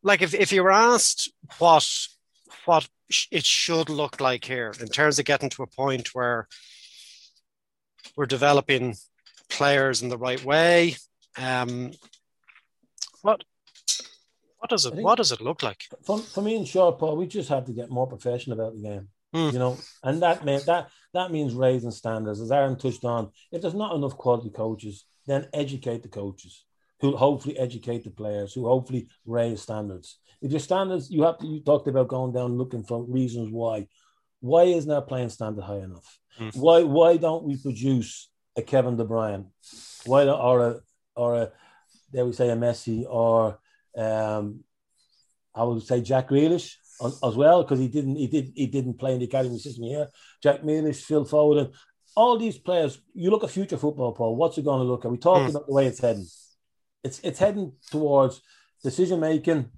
Like 0.01 0.21
if, 0.21 0.33
if 0.33 0.51
you 0.51 0.63
were 0.63 0.71
asked 0.71 1.31
what 1.57 1.87
what 2.65 2.87
it 3.31 3.45
should 3.45 3.89
look 3.89 4.19
like 4.19 4.45
here 4.45 4.73
in 4.79 4.87
terms 4.87 5.19
of 5.19 5.25
getting 5.25 5.49
to 5.49 5.63
a 5.63 5.67
point 5.67 6.15
where 6.15 6.47
we're 8.15 8.25
developing 8.25 8.95
players 9.49 10.01
in 10.01 10.09
the 10.09 10.17
right 10.17 10.43
way. 10.43 10.95
Um, 11.37 11.91
what 14.65 14.69
does 14.69 14.85
it 14.85 14.95
what 14.95 15.17
does 15.17 15.31
it 15.31 15.41
look 15.41 15.61
like? 15.61 15.83
For, 16.03 16.17
for 16.17 16.41
me 16.41 16.55
and 16.55 16.67
short, 16.67 16.97
Paul, 16.97 17.17
we 17.17 17.27
just 17.27 17.49
have 17.49 17.65
to 17.65 17.73
get 17.73 17.89
more 17.89 18.07
professional 18.07 18.59
about 18.59 18.75
the 18.75 18.81
game. 18.81 19.07
Mm. 19.33 19.53
You 19.53 19.59
know, 19.59 19.77
and 20.03 20.21
that 20.21 20.45
meant 20.45 20.65
that 20.65 20.89
that 21.13 21.31
means 21.31 21.53
raising 21.53 21.91
standards. 21.91 22.41
As 22.41 22.51
Aaron 22.51 22.77
touched 22.77 23.05
on, 23.05 23.31
if 23.51 23.61
there's 23.61 23.73
not 23.75 23.95
enough 23.95 24.17
quality 24.17 24.49
coaches, 24.49 25.05
then 25.27 25.47
educate 25.53 26.03
the 26.03 26.09
coaches 26.09 26.63
who 27.01 27.15
hopefully 27.15 27.57
educate 27.59 28.03
the 28.03 28.09
players, 28.09 28.53
who 28.53 28.65
hopefully 28.65 29.07
raise 29.25 29.61
standards. 29.61 30.19
If 30.41 30.51
your 30.51 30.59
standards, 30.59 31.11
you 31.11 31.23
have 31.23 31.37
to. 31.39 31.47
You 31.47 31.59
talked 31.59 31.87
about 31.87 32.07
going 32.07 32.33
down 32.33 32.57
looking 32.57 32.83
for 32.83 33.03
reasons 33.03 33.49
why. 33.51 33.87
Why 34.39 34.63
isn't 34.63 34.91
our 34.91 35.01
playing 35.01 35.29
standard 35.29 35.63
high 35.63 35.79
enough? 35.79 36.19
Mm. 36.39 36.55
Why 36.55 36.81
why 36.81 37.17
don't 37.17 37.43
we 37.43 37.57
produce 37.57 38.29
a 38.55 38.61
Kevin 38.61 38.95
De 38.95 39.05
Bruyne, 39.05 39.47
why 40.05 40.27
or 40.27 40.67
a 40.67 40.79
or 41.15 41.35
a 41.35 41.51
dare 42.11 42.25
we 42.25 42.33
say 42.33 42.49
a 42.49 42.55
Messi 42.55 43.05
or 43.07 43.59
um, 43.97 44.63
I 45.53 45.63
would 45.63 45.83
say 45.83 46.01
Jack 46.01 46.29
Grealish 46.29 46.75
as 47.01 47.35
well 47.35 47.63
because 47.63 47.79
he 47.79 47.87
didn't 47.87 48.15
he 48.15 48.27
did 48.27 48.51
he 48.55 48.67
didn't 48.67 48.99
play 48.99 49.13
in 49.13 49.19
the 49.19 49.25
academy 49.25 49.57
system 49.59 49.85
here. 49.85 50.09
Jack 50.41 50.61
Grealish, 50.61 51.03
Phil 51.03 51.25
Foden, 51.25 51.73
all 52.15 52.37
these 52.37 52.57
players. 52.57 52.99
You 53.13 53.29
look 53.29 53.43
at 53.43 53.49
future 53.49 53.77
football, 53.77 54.13
Paul. 54.13 54.35
What's 54.35 54.57
it 54.57 54.65
going 54.65 54.79
to 54.79 54.85
look 54.85 55.05
at? 55.05 55.11
We 55.11 55.17
talked 55.17 55.45
mm. 55.45 55.49
about 55.49 55.67
the 55.67 55.73
way 55.73 55.87
it's 55.87 55.99
heading. 55.99 56.27
It's 57.03 57.19
it's 57.19 57.39
heading 57.39 57.73
towards 57.91 58.41
decision 58.83 59.19
making, 59.19 59.69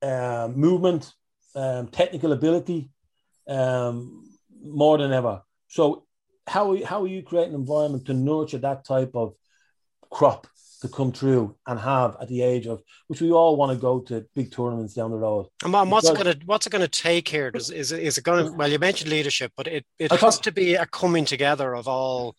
uh, 0.00 0.48
movement, 0.54 1.12
um, 1.54 1.88
technical 1.88 2.32
ability, 2.32 2.90
um, 3.48 4.24
more 4.64 4.98
than 4.98 5.12
ever. 5.12 5.42
So 5.68 6.06
how 6.46 6.82
how 6.84 7.02
are 7.02 7.08
you 7.08 7.22
creating 7.22 7.54
an 7.54 7.60
environment 7.60 8.06
to 8.06 8.14
nurture 8.14 8.58
that 8.58 8.84
type 8.84 9.12
of 9.14 9.34
crop 10.10 10.46
to 10.82 10.88
come 10.88 11.12
through 11.12 11.56
and 11.66 11.78
have 11.78 12.16
at 12.20 12.28
the 12.28 12.42
age 12.42 12.66
of 12.66 12.82
which 13.06 13.20
we 13.20 13.30
all 13.30 13.56
want 13.56 13.72
to 13.72 13.78
go 13.78 14.00
to 14.00 14.26
big 14.34 14.52
tournaments 14.52 14.94
down 14.94 15.12
the 15.12 15.16
road. 15.16 15.46
And 15.64 15.72
what's 15.72 16.10
because, 16.10 16.20
it 16.20 16.24
going 16.24 16.38
to 16.38 16.46
what's 16.46 16.66
it 16.66 16.70
going 16.70 16.82
to 16.82 16.88
take 16.88 17.28
here? 17.28 17.50
Does, 17.52 17.70
is 17.70 17.92
it, 17.92 18.02
is 18.02 18.18
it 18.18 18.24
going 18.24 18.44
to 18.46 18.52
well 18.52 18.68
you 18.68 18.78
mentioned 18.78 19.10
leadership, 19.10 19.52
but 19.56 19.68
it, 19.68 19.86
it 19.98 20.12
has 20.12 20.38
to 20.40 20.52
be 20.52 20.74
a 20.74 20.84
coming 20.84 21.24
together 21.24 21.74
of 21.74 21.86
all 21.86 22.34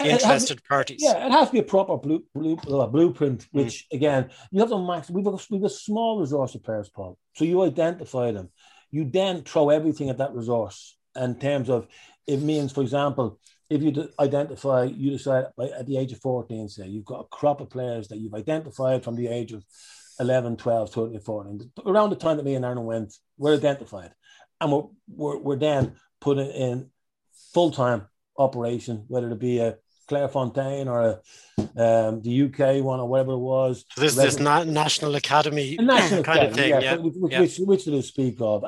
interested 0.00 0.62
parties. 0.64 1.00
Yeah, 1.02 1.26
it 1.26 1.30
has 1.32 1.48
to 1.48 1.52
be 1.52 1.58
a 1.60 1.62
proper 1.62 1.96
blue, 1.96 2.24
blue, 2.34 2.56
uh, 2.68 2.86
blueprint. 2.86 3.42
Mm. 3.42 3.48
Which 3.52 3.86
mm. 3.92 3.96
again, 3.96 4.30
you 4.50 4.60
have 4.60 4.68
to 4.70 4.78
max. 4.78 5.08
We've 5.08 5.26
a, 5.26 5.38
we've 5.50 5.64
a 5.64 5.70
small 5.70 6.20
resource 6.20 6.54
of 6.54 6.64
players, 6.64 6.88
Paul. 6.88 7.18
So 7.34 7.44
you 7.44 7.62
identify 7.62 8.32
them. 8.32 8.50
You 8.90 9.08
then 9.08 9.42
throw 9.42 9.70
everything 9.70 10.10
at 10.10 10.18
that 10.18 10.34
resource 10.34 10.96
in 11.14 11.38
terms 11.38 11.70
of 11.70 11.86
it 12.26 12.38
means, 12.38 12.72
for 12.72 12.82
example, 12.82 13.38
if 13.68 13.82
you 13.82 14.08
identify, 14.20 14.84
you 14.84 15.10
decide 15.10 15.46
at 15.58 15.86
the 15.86 15.96
age 15.96 16.12
of 16.12 16.20
14, 16.20 16.68
say 16.68 16.86
you've 16.86 17.04
got 17.04 17.20
a 17.20 17.24
crop 17.24 17.60
of 17.60 17.70
players 17.70 18.08
that 18.08 18.18
you've 18.18 18.34
identified 18.34 19.02
from 19.02 19.16
the 19.16 19.28
age 19.28 19.52
of 19.52 19.64
11, 20.20 20.56
12, 20.56 20.92
13, 20.92 21.20
14, 21.20 21.70
around 21.84 22.10
the 22.10 22.16
time 22.16 22.36
that 22.36 22.44
me 22.44 22.54
and 22.54 22.64
Aaron 22.64 22.84
went, 22.84 23.14
we're 23.36 23.54
identified. 23.54 24.12
And 24.60 24.72
we're, 24.72 24.84
we're, 25.08 25.38
we're 25.38 25.56
then 25.56 25.96
putting 26.20 26.50
in 26.50 26.90
full 27.52 27.70
time 27.70 28.06
operation, 28.38 29.04
whether 29.08 29.30
it 29.30 29.38
be 29.38 29.58
a 29.58 29.76
Clairefontaine 30.08 30.86
or 30.86 31.00
a, 31.00 31.62
um, 31.76 32.22
the 32.22 32.42
UK 32.42 32.82
one 32.82 33.00
or 33.00 33.08
whatever 33.08 33.32
it 33.32 33.38
was. 33.38 33.84
So 33.94 34.00
this 34.00 34.14
this 34.14 34.38
na- 34.38 34.64
National 34.64 35.16
Academy 35.16 35.76
national 35.80 36.22
kind 36.22 36.38
academy, 36.38 36.46
of 36.48 36.54
thing, 36.54 36.70
yeah, 36.70 36.80
yeah. 36.80 36.96
Which, 36.96 37.14
yeah. 37.30 37.40
which, 37.40 37.58
which 37.58 37.84
do 37.84 38.00
speak 38.02 38.36
of, 38.40 38.64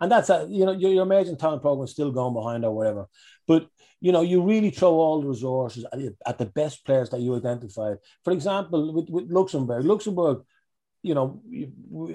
and 0.00 0.10
that's 0.10 0.30
a, 0.30 0.46
you 0.48 0.64
know 0.64 0.72
your, 0.72 0.92
your 0.92 1.02
emerging 1.02 1.36
talent 1.36 1.60
program 1.62 1.84
is 1.84 1.90
still 1.90 2.10
going 2.10 2.32
behind 2.32 2.64
or 2.64 2.74
whatever. 2.74 3.06
But 3.46 3.68
you 4.00 4.12
know 4.12 4.22
you 4.22 4.42
really 4.42 4.70
throw 4.70 4.94
all 4.94 5.20
the 5.20 5.28
resources 5.28 5.84
at, 5.92 5.98
at 6.26 6.38
the 6.38 6.46
best 6.46 6.84
players 6.84 7.10
that 7.10 7.20
you 7.20 7.36
identify. 7.36 7.94
For 8.24 8.32
example, 8.32 8.92
with, 8.92 9.08
with 9.08 9.30
Luxembourg, 9.30 9.84
Luxembourg, 9.84 10.44
you 11.02 11.14
know, 11.14 11.42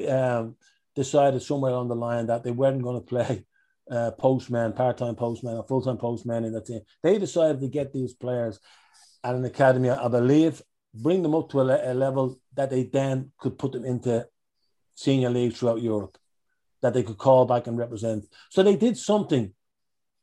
um, 0.09 0.55
decided 0.95 1.41
somewhere 1.41 1.73
on 1.73 1.87
the 1.87 1.95
line 1.95 2.27
that 2.27 2.43
they 2.43 2.51
weren't 2.51 2.83
going 2.83 2.99
to 2.99 3.05
play 3.05 3.45
uh, 3.89 4.11
postman, 4.11 4.73
part-time 4.73 5.15
postman, 5.15 5.57
or 5.57 5.63
full-time 5.63 5.97
postman 5.97 6.45
in 6.45 6.53
the 6.53 6.61
team. 6.61 6.81
They 7.01 7.17
decided 7.17 7.59
to 7.61 7.67
get 7.67 7.93
these 7.93 8.13
players 8.13 8.59
at 9.23 9.35
an 9.35 9.45
academy, 9.45 9.89
I 9.89 10.07
believe, 10.07 10.61
bring 10.93 11.23
them 11.23 11.35
up 11.35 11.49
to 11.51 11.61
a, 11.61 11.91
a 11.91 11.93
level 11.93 12.39
that 12.55 12.69
they 12.69 12.83
then 12.83 13.31
could 13.37 13.57
put 13.57 13.71
them 13.71 13.85
into 13.85 14.27
senior 14.95 15.29
leagues 15.29 15.59
throughout 15.59 15.81
Europe, 15.81 16.17
that 16.81 16.93
they 16.93 17.03
could 17.03 17.17
call 17.17 17.45
back 17.45 17.67
and 17.67 17.77
represent. 17.77 18.25
So 18.49 18.63
they 18.63 18.75
did 18.75 18.97
something 18.97 19.53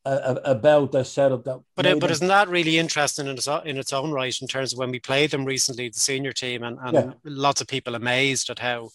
uh, 0.04 0.36
about 0.44 0.92
their 0.92 1.04
setup. 1.04 1.44
That 1.44 1.60
but 1.76 1.86
it, 1.86 2.00
but 2.00 2.10
isn't 2.10 2.28
that 2.28 2.48
really 2.48 2.78
interesting 2.78 3.26
in 3.26 3.36
its 3.36 3.46
in 3.46 3.76
its 3.76 3.92
own 3.92 4.10
right 4.10 4.34
in 4.40 4.48
terms 4.48 4.72
of 4.72 4.78
when 4.78 4.90
we 4.90 5.00
played 5.00 5.30
them 5.30 5.44
recently, 5.44 5.88
the 5.88 6.00
senior 6.00 6.32
team, 6.32 6.62
and, 6.62 6.78
and 6.82 6.94
yeah. 6.94 7.12
lots 7.24 7.60
of 7.60 7.68
people 7.68 7.94
amazed 7.94 8.50
at 8.50 8.58
how 8.58 8.90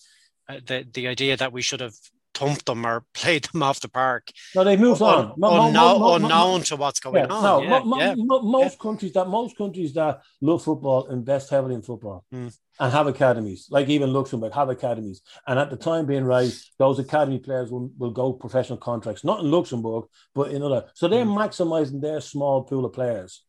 uh, 0.50 0.60
the 0.65 0.86
the 0.94 1.08
idea 1.08 1.38
that 1.38 1.54
we 1.54 1.62
should 1.62 1.80
have 1.80 1.96
thumped 2.36 2.65
them 2.65 2.86
or 2.86 3.04
played 3.13 3.45
them 3.45 3.63
off 3.67 3.80
the 3.80 3.89
park. 3.89 4.30
No, 4.54 4.63
they 4.63 4.78
moved 4.78 5.02
on. 5.02 5.34
unknown, 5.41 6.24
unknown 6.24 6.62
to 6.63 6.76
what's 6.76 7.00
going 7.00 7.15
yeah, 7.15 7.34
on. 7.34 7.43
No, 7.43 7.98
yeah, 7.98 8.10
yeah. 8.10 8.15
most 8.17 8.78
countries 8.78 9.13
that 9.13 9.28
most 9.28 9.58
countries 9.58 9.93
that 9.93 10.21
love 10.41 10.63
football 10.63 11.08
invest 11.08 11.50
heavily 11.50 11.76
in 11.76 11.82
football 11.82 12.26
mm. 12.34 12.56
and 12.80 12.91
have 12.91 13.08
academies. 13.08 13.67
Like 13.71 13.88
even 13.89 14.13
Luxembourg 14.13 14.54
have 14.54 14.69
academies. 14.69 15.21
And 15.48 15.58
at 15.58 15.69
the 15.69 15.78
time 15.78 16.06
being 16.06 16.26
right, 16.26 16.54
those 16.78 17.00
academy 17.00 17.39
players 17.39 17.71
will, 17.71 17.89
will 17.98 18.12
go 18.12 18.34
professional 18.34 18.78
contracts, 18.78 19.24
not 19.24 19.39
in 19.39 19.50
Luxembourg, 19.50 20.06
but 20.34 20.52
in 20.52 20.62
other. 20.62 20.86
So 20.93 21.08
they're 21.08 21.26
mm. 21.26 21.38
maximizing 21.38 22.02
their 22.02 22.21
small 22.21 22.63
pool 22.63 22.86
of 22.86 22.93
players. 22.93 23.41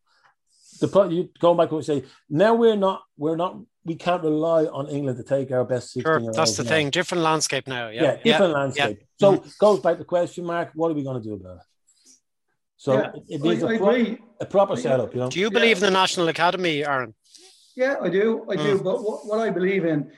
The 0.79 1.07
you 1.09 1.29
going 1.39 1.57
back 1.57 1.71
and 1.71 1.83
say 1.83 2.03
now 2.29 2.53
we're 2.53 2.75
not 2.75 3.01
we're 3.17 3.35
not 3.35 3.57
we 3.87 3.95
can't 3.95 4.21
rely 4.21 4.65
on 4.65 4.89
England 4.89 5.17
to 5.17 5.23
take 5.23 5.49
our 5.51 5.63
best 5.63 5.93
16 5.93 6.03
sure, 6.03 6.33
That's 6.33 6.57
the 6.57 6.63
now. 6.63 6.69
thing. 6.69 6.89
Different 6.89 7.23
landscape 7.23 7.67
now. 7.67 7.87
Yeah, 7.87 8.03
yeah 8.03 8.11
different 8.23 8.51
yeah. 8.51 8.59
landscape. 8.59 8.97
Yeah. 8.99 9.05
So 9.17 9.37
mm-hmm. 9.37 9.49
goes 9.59 9.79
back 9.79 9.93
to 9.93 9.99
the 9.99 10.05
question, 10.05 10.43
Mark, 10.45 10.71
what 10.75 10.91
are 10.91 10.93
we 10.93 11.03
going 11.03 11.21
to 11.21 11.27
do 11.27 11.35
about 11.35 11.57
it? 11.57 11.63
So 12.75 12.93
yeah, 12.93 13.11
it 13.29 13.41
needs 13.41 13.63
I, 13.63 13.73
a, 13.73 13.77
pro- 13.79 14.17
a, 14.41 14.45
proper 14.45 14.75
setup, 14.75 15.13
you 15.13 15.21
know. 15.21 15.29
Do 15.29 15.39
you 15.39 15.49
believe 15.49 15.77
in 15.77 15.83
the 15.83 15.91
National 15.91 16.27
Academy, 16.27 16.85
Aaron? 16.85 17.15
Yeah, 17.75 17.95
I 18.01 18.09
do. 18.09 18.45
I 18.49 18.55
do. 18.55 18.77
Mm. 18.77 18.83
But 18.83 19.03
what, 19.03 19.25
what 19.25 19.39
I 19.39 19.49
believe 19.49 19.85
in 19.85 20.11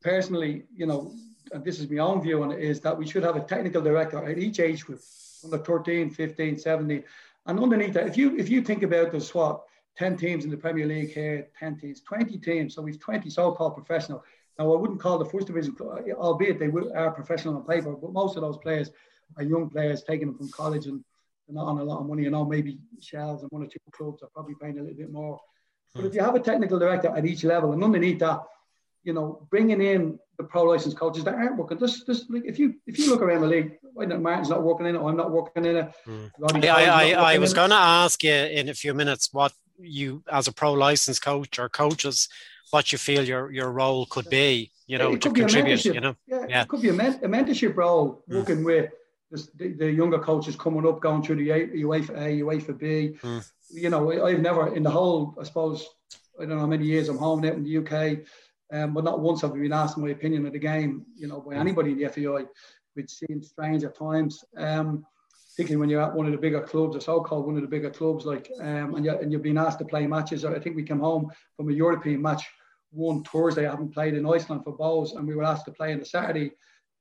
personally, 0.00 0.64
you 0.74 0.86
know, 0.86 1.12
and 1.52 1.62
this 1.62 1.78
is 1.78 1.90
my 1.90 1.98
own 1.98 2.22
view 2.22 2.42
on 2.42 2.50
it, 2.50 2.60
is 2.60 2.80
that 2.80 2.96
we 2.96 3.06
should 3.06 3.22
have 3.22 3.36
a 3.36 3.40
technical 3.40 3.82
director 3.82 4.24
at 4.24 4.38
each 4.38 4.58
age 4.58 4.84
group, 4.86 5.00
under 5.44 5.58
13, 5.58 6.10
15, 6.10 6.58
17. 6.58 7.04
And 7.46 7.60
underneath 7.60 7.92
that, 7.94 8.06
if 8.06 8.16
you 8.16 8.36
if 8.38 8.48
you 8.48 8.62
think 8.62 8.82
about 8.82 9.12
the 9.12 9.20
what 9.32 9.62
10 9.96 10.16
teams 10.16 10.44
in 10.44 10.50
the 10.50 10.56
Premier 10.56 10.86
League 10.86 11.12
here, 11.12 11.48
10 11.58 11.78
teams, 11.78 12.00
20 12.00 12.38
teams. 12.38 12.74
So 12.74 12.82
we've 12.82 12.98
20 12.98 13.28
so-called 13.30 13.74
professional. 13.74 14.24
Now 14.58 14.72
I 14.72 14.76
wouldn't 14.76 15.00
call 15.00 15.18
the 15.18 15.24
first 15.24 15.46
division, 15.46 15.76
albeit 15.80 16.58
they 16.58 16.70
are 16.94 17.10
professional 17.10 17.56
on 17.56 17.66
paper, 17.66 17.92
but 17.92 18.12
most 18.12 18.36
of 18.36 18.42
those 18.42 18.58
players 18.58 18.90
are 19.36 19.42
young 19.42 19.68
players 19.68 20.02
taking 20.02 20.28
them 20.28 20.36
from 20.36 20.50
college 20.50 20.86
and 20.86 21.02
they're 21.46 21.54
not 21.54 21.66
on 21.66 21.78
a 21.78 21.84
lot 21.84 22.00
of 22.00 22.06
money. 22.06 22.22
You 22.22 22.30
know, 22.30 22.44
maybe 22.44 22.78
Shels 23.00 23.42
and 23.42 23.50
one 23.50 23.62
or 23.62 23.66
two 23.66 23.78
clubs 23.92 24.22
are 24.22 24.28
probably 24.34 24.54
paying 24.60 24.78
a 24.78 24.82
little 24.82 24.96
bit 24.96 25.10
more. 25.10 25.40
But 25.94 26.04
if 26.04 26.14
you 26.14 26.22
have 26.22 26.34
a 26.34 26.40
technical 26.40 26.78
director 26.78 27.08
at 27.14 27.26
each 27.26 27.44
level 27.44 27.72
and 27.72 27.84
underneath 27.84 28.18
that, 28.20 28.42
you 29.04 29.12
know, 29.12 29.46
bringing 29.50 29.82
in 29.82 30.18
the 30.38 30.44
pro 30.44 30.64
license 30.64 30.94
coaches 30.94 31.24
that 31.24 31.34
aren't 31.34 31.56
working. 31.56 31.78
Just, 31.78 32.06
just 32.06 32.30
like 32.30 32.44
if 32.44 32.58
you 32.58 32.74
if 32.86 32.98
you 32.98 33.10
look 33.10 33.20
around 33.20 33.42
the 33.42 33.46
league, 33.46 33.78
Martin's 33.94 34.48
not 34.48 34.62
working 34.62 34.86
in 34.86 34.94
it, 34.94 34.98
or 34.98 35.10
I'm 35.10 35.16
not 35.16 35.30
working 35.30 35.64
in 35.64 35.76
it. 35.76 35.92
Mm. 36.06 36.64
I, 36.64 37.12
I, 37.12 37.34
I 37.34 37.38
was 37.38 37.52
going 37.52 37.70
to 37.70 37.76
ask 37.76 38.22
you 38.22 38.32
in 38.32 38.68
a 38.68 38.74
few 38.74 38.94
minutes 38.94 39.30
what 39.32 39.52
you, 39.82 40.22
as 40.30 40.48
a 40.48 40.52
pro 40.52 40.72
license 40.72 41.18
coach 41.18 41.58
or 41.58 41.68
coaches, 41.68 42.28
what 42.70 42.92
you 42.92 42.98
feel 42.98 43.24
your 43.24 43.50
your 43.52 43.70
role 43.70 44.06
could 44.06 44.28
be. 44.28 44.70
You 44.86 44.98
know, 44.98 45.16
to 45.16 45.30
contribute. 45.30 45.84
You 45.84 46.00
know, 46.00 46.16
yeah, 46.26 46.46
yeah, 46.48 46.62
it 46.62 46.68
could 46.68 46.82
be 46.82 46.90
a, 46.90 46.92
men- 46.92 47.20
a 47.22 47.28
mentorship 47.28 47.76
role, 47.76 48.24
mm. 48.28 48.36
working 48.36 48.64
with 48.64 48.90
the, 49.30 49.68
the, 49.72 49.90
younger 49.90 50.18
coaches 50.18 50.54
coming 50.56 50.86
up, 50.86 51.00
going 51.00 51.22
through 51.22 51.36
the 51.36 51.48
UEFA 51.48 52.10
A, 52.10 52.40
UEFA 52.42 52.78
B. 52.78 53.16
Mm. 53.22 53.50
You 53.70 53.88
know, 53.88 54.26
I've 54.26 54.40
never 54.40 54.74
in 54.74 54.82
the 54.82 54.90
whole, 54.90 55.34
I 55.40 55.44
suppose, 55.44 55.88
I 56.38 56.44
don't 56.44 56.56
know 56.56 56.60
how 56.60 56.66
many 56.66 56.84
years 56.84 57.08
I'm 57.08 57.16
home 57.16 57.40
now 57.40 57.52
in 57.52 57.64
the 57.64 57.78
UK 57.78 58.26
um, 58.72 58.94
but 58.94 59.04
not 59.04 59.20
once 59.20 59.42
have 59.42 59.52
we 59.52 59.60
been 59.60 59.72
asked 59.72 59.98
my 59.98 60.08
opinion 60.08 60.46
of 60.46 60.52
the 60.52 60.58
game, 60.58 61.04
you 61.14 61.28
know, 61.28 61.40
by 61.40 61.54
anybody 61.54 61.92
in 61.92 61.98
the 61.98 62.08
FAI 62.08 62.46
which 62.94 63.10
seems 63.10 63.48
strange 63.48 63.84
at 63.84 63.96
times. 63.96 64.44
Um, 64.56 65.06
particularly 65.54 65.80
when 65.80 65.90
you're 65.90 66.02
at 66.02 66.14
one 66.14 66.26
of 66.26 66.32
the 66.32 66.38
bigger 66.38 66.62
clubs, 66.62 66.96
or 66.96 67.00
so-called 67.00 67.46
one 67.46 67.56
of 67.56 67.62
the 67.62 67.68
bigger 67.68 67.90
clubs, 67.90 68.24
like, 68.24 68.50
um, 68.60 68.94
and, 68.94 69.04
you 69.04 69.12
and 69.12 69.30
you've 69.30 69.42
been 69.42 69.58
asked 69.58 69.78
to 69.78 69.84
play 69.84 70.06
matches. 70.06 70.44
I 70.44 70.58
think 70.58 70.76
we 70.76 70.82
came 70.82 71.00
home 71.00 71.30
from 71.56 71.68
a 71.68 71.72
European 71.72 72.22
match 72.22 72.44
one 72.90 73.22
Thursday. 73.24 73.66
I 73.66 73.70
haven't 73.70 73.94
played 73.94 74.14
in 74.14 74.26
Iceland 74.26 74.64
for 74.64 74.76
Bohs, 74.76 75.16
and 75.16 75.26
we 75.26 75.34
were 75.34 75.44
asked 75.44 75.66
to 75.66 75.72
play 75.72 75.92
on 75.92 75.98
the 75.98 76.06
Saturday 76.06 76.52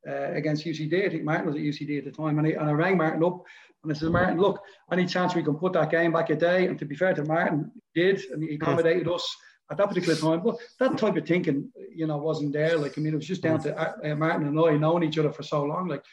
uh, 0.08 0.34
against 0.34 0.66
UCD. 0.66 1.06
I 1.06 1.10
think 1.10 1.24
Martin 1.24 1.48
was 1.48 1.56
at 1.56 1.62
UCD 1.62 2.00
at 2.00 2.06
the 2.06 2.12
time, 2.12 2.40
and 2.40 2.48
I, 2.48 2.52
and 2.52 2.70
I 2.70 2.74
rang 2.74 2.98
Martin 2.98 3.24
up 3.24 3.44
and 3.84 3.92
I 3.92 3.96
said, 3.96 4.10
Martin, 4.10 4.40
look, 4.40 4.62
any 4.92 5.06
chance 5.06 5.34
we 5.34 5.44
can 5.44 5.56
put 5.56 5.74
that 5.74 5.90
game 5.90 6.12
back 6.12 6.30
a 6.30 6.36
day? 6.36 6.68
And 6.68 6.78
to 6.80 6.86
be 6.86 6.96
fair 6.96 7.14
to 7.16 7.24
Martin, 7.24 7.72
did, 7.96 8.22
and 8.32 8.44
he 8.44 8.56
accommodated 8.56 9.08
us 9.08 9.28
at 9.72 9.78
that 9.78 9.88
particular 9.88 10.16
time. 10.16 10.44
But 10.44 10.58
that 10.80 10.98
type 10.98 11.16
of 11.18 11.26
thinking, 11.26 11.72
you 11.94 12.06
know, 12.06 12.18
wasn't 12.18 12.54
there. 12.54 12.78
Like, 12.78 12.98
I 12.98 13.02
mean, 13.02 13.14
it 13.14 13.18
was 13.18 13.26
just 13.26 13.42
down 13.42 13.60
to 13.62 13.76
uh 13.76 14.16
Martin 14.16 14.48
and 14.48 14.60
I 14.60 14.78
knowing 14.78 15.04
each 15.04 15.18
other 15.18 15.32
for 15.32 15.42
so 15.42 15.64
long. 15.64 15.88
Like, 15.88 16.04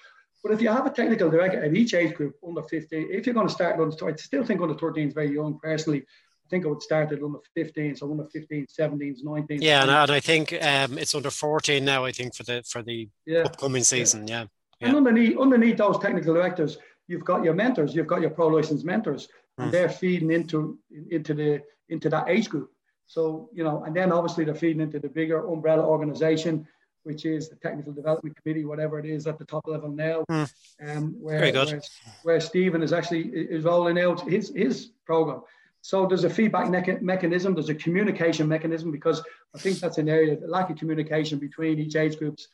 but 0.43 0.53
if 0.53 0.61
you 0.61 0.69
have 0.69 0.87
a 0.87 0.91
technical 0.91 1.31
director 1.31 1.63
at 1.63 1.75
each 1.75 1.95
age 1.95 2.15
group 2.15 2.37
under 2.47 2.63
15, 2.63 3.09
if 3.11 3.27
you're 3.27 3.35
going 3.35 3.49
to 3.49 3.53
start 3.53 3.81
under, 3.81 4.07
I 4.07 4.15
still 4.17 4.45
think 4.45 4.61
under 4.61 4.75
13 4.75 5.09
is 5.09 5.15
very 5.15 5.33
young 5.33 5.59
personally. 5.61 6.01
I 6.01 6.49
think 6.49 6.65
I 6.65 6.69
would 6.69 6.83
start 6.83 7.13
at 7.13 7.23
under 7.23 7.39
15, 7.55 7.97
so 7.97 8.11
under 8.11 8.25
15, 8.25 8.67
17, 8.69 9.17
19. 9.23 9.63
Yeah, 9.63 9.83
and, 9.83 9.91
and 9.91 10.11
I 10.11 10.21
think 10.21 10.53
um, 10.53 10.97
it's 10.97 11.15
under 11.15 11.31
14 11.31 11.85
now. 11.85 12.05
I 12.05 12.13
think 12.13 12.35
for 12.35 12.45
the 12.45 12.63
for 12.67 12.83
the 12.83 13.09
yeah. 13.27 13.41
upcoming 13.41 13.85
season. 13.85 14.27
Yeah. 14.27 14.47
yeah. 14.81 14.89
And 14.89 14.97
underneath 14.97 15.37
underneath 15.37 15.77
those 15.77 15.99
technical 15.99 16.35
directors, 16.35 16.79
you've 17.07 17.25
got 17.25 17.45
your 17.45 17.55
mentors, 17.55 17.95
you've 17.95 18.07
got 18.07 18.23
your 18.23 18.31
pro 18.31 18.47
license 18.47 18.85
mentors, 18.85 19.27
mm. 19.59 19.65
and 19.65 19.73
they're 19.73 19.91
feeding 19.91 20.31
into 20.31 20.79
into 21.11 21.35
the 21.35 21.63
into 21.91 22.09
that 22.09 22.29
age 22.29 22.49
group. 22.49 22.71
So, 23.09 23.49
you 23.55 23.65
know, 23.65 23.85
and 23.85 23.97
then 23.97 24.13
obviously 24.13 24.45
they're 24.45 24.55
feeding 24.55 24.83
into 24.83 24.99
the 24.99 25.09
bigger 25.09 25.47
umbrella 25.47 25.83
organization, 25.83 26.69
which 27.09 27.25
is 27.25 27.49
the 27.49 27.57
technical 27.57 27.91
development 27.91 28.37
committee, 28.37 28.67
whatever 28.67 28.99
it 28.99 29.07
is 29.07 29.27
at 29.27 29.39
the 29.39 29.45
top 29.47 29.67
level 29.67 29.89
now. 29.89 30.27
Mm. 30.31 30.53
Um, 30.87 31.17
where, 31.19 31.39
Very 31.39 31.53
good. 31.53 31.71
Where, 31.71 31.83
where 32.23 32.41
Stephen 32.41 32.83
is 32.83 32.93
actually 32.93 33.23
is 33.29 33.65
rolling 33.65 33.99
out 33.99 34.21
his, 34.29 34.53
his 34.55 34.91
program. 35.07 35.41
So 35.81 36.07
there's 36.07 36.25
a 36.25 36.29
feedback 36.29 36.67
mecha- 36.67 37.01
mechanism, 37.01 37.55
there's 37.55 37.71
a 37.71 37.75
communication 37.75 38.47
mechanism, 38.47 38.91
because 38.91 39.23
I 39.55 39.59
think 39.59 39.79
that's 39.79 39.97
an 39.97 40.11
area, 40.11 40.37
the 40.37 40.49
lack 40.49 40.69
of 40.69 40.77
communication 40.77 41.39
between 41.39 41.79
each 41.79 41.97
age 41.97 42.19
groups 42.19 42.49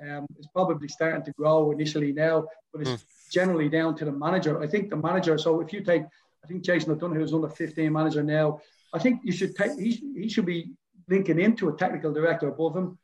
um, 0.00 0.24
is 0.38 0.46
probably 0.54 0.86
starting 0.86 1.24
to 1.24 1.32
grow 1.32 1.72
initially 1.72 2.12
now, 2.12 2.46
but 2.72 2.82
it's 2.82 2.90
mm. 2.90 3.04
generally 3.32 3.68
down 3.68 3.96
to 3.96 4.04
the 4.04 4.12
manager. 4.12 4.62
I 4.62 4.68
think 4.68 4.88
the 4.88 4.96
manager, 4.96 5.36
so 5.36 5.60
if 5.60 5.72
you 5.72 5.80
take, 5.80 6.04
I 6.44 6.46
think 6.46 6.62
Jason 6.62 6.92
O'Donoghue 6.92 7.24
is 7.24 7.34
under 7.34 7.48
15 7.48 7.92
manager 7.92 8.22
now, 8.22 8.60
I 8.94 9.00
think 9.00 9.22
you 9.24 9.32
should 9.32 9.56
take 9.56 9.72
he, 9.76 10.00
he 10.14 10.28
should 10.28 10.46
be 10.46 10.70
linking 11.08 11.40
into 11.40 11.68
a 11.70 11.76
technical 11.76 12.12
director 12.12 12.46
above 12.46 12.76
him, 12.76 12.98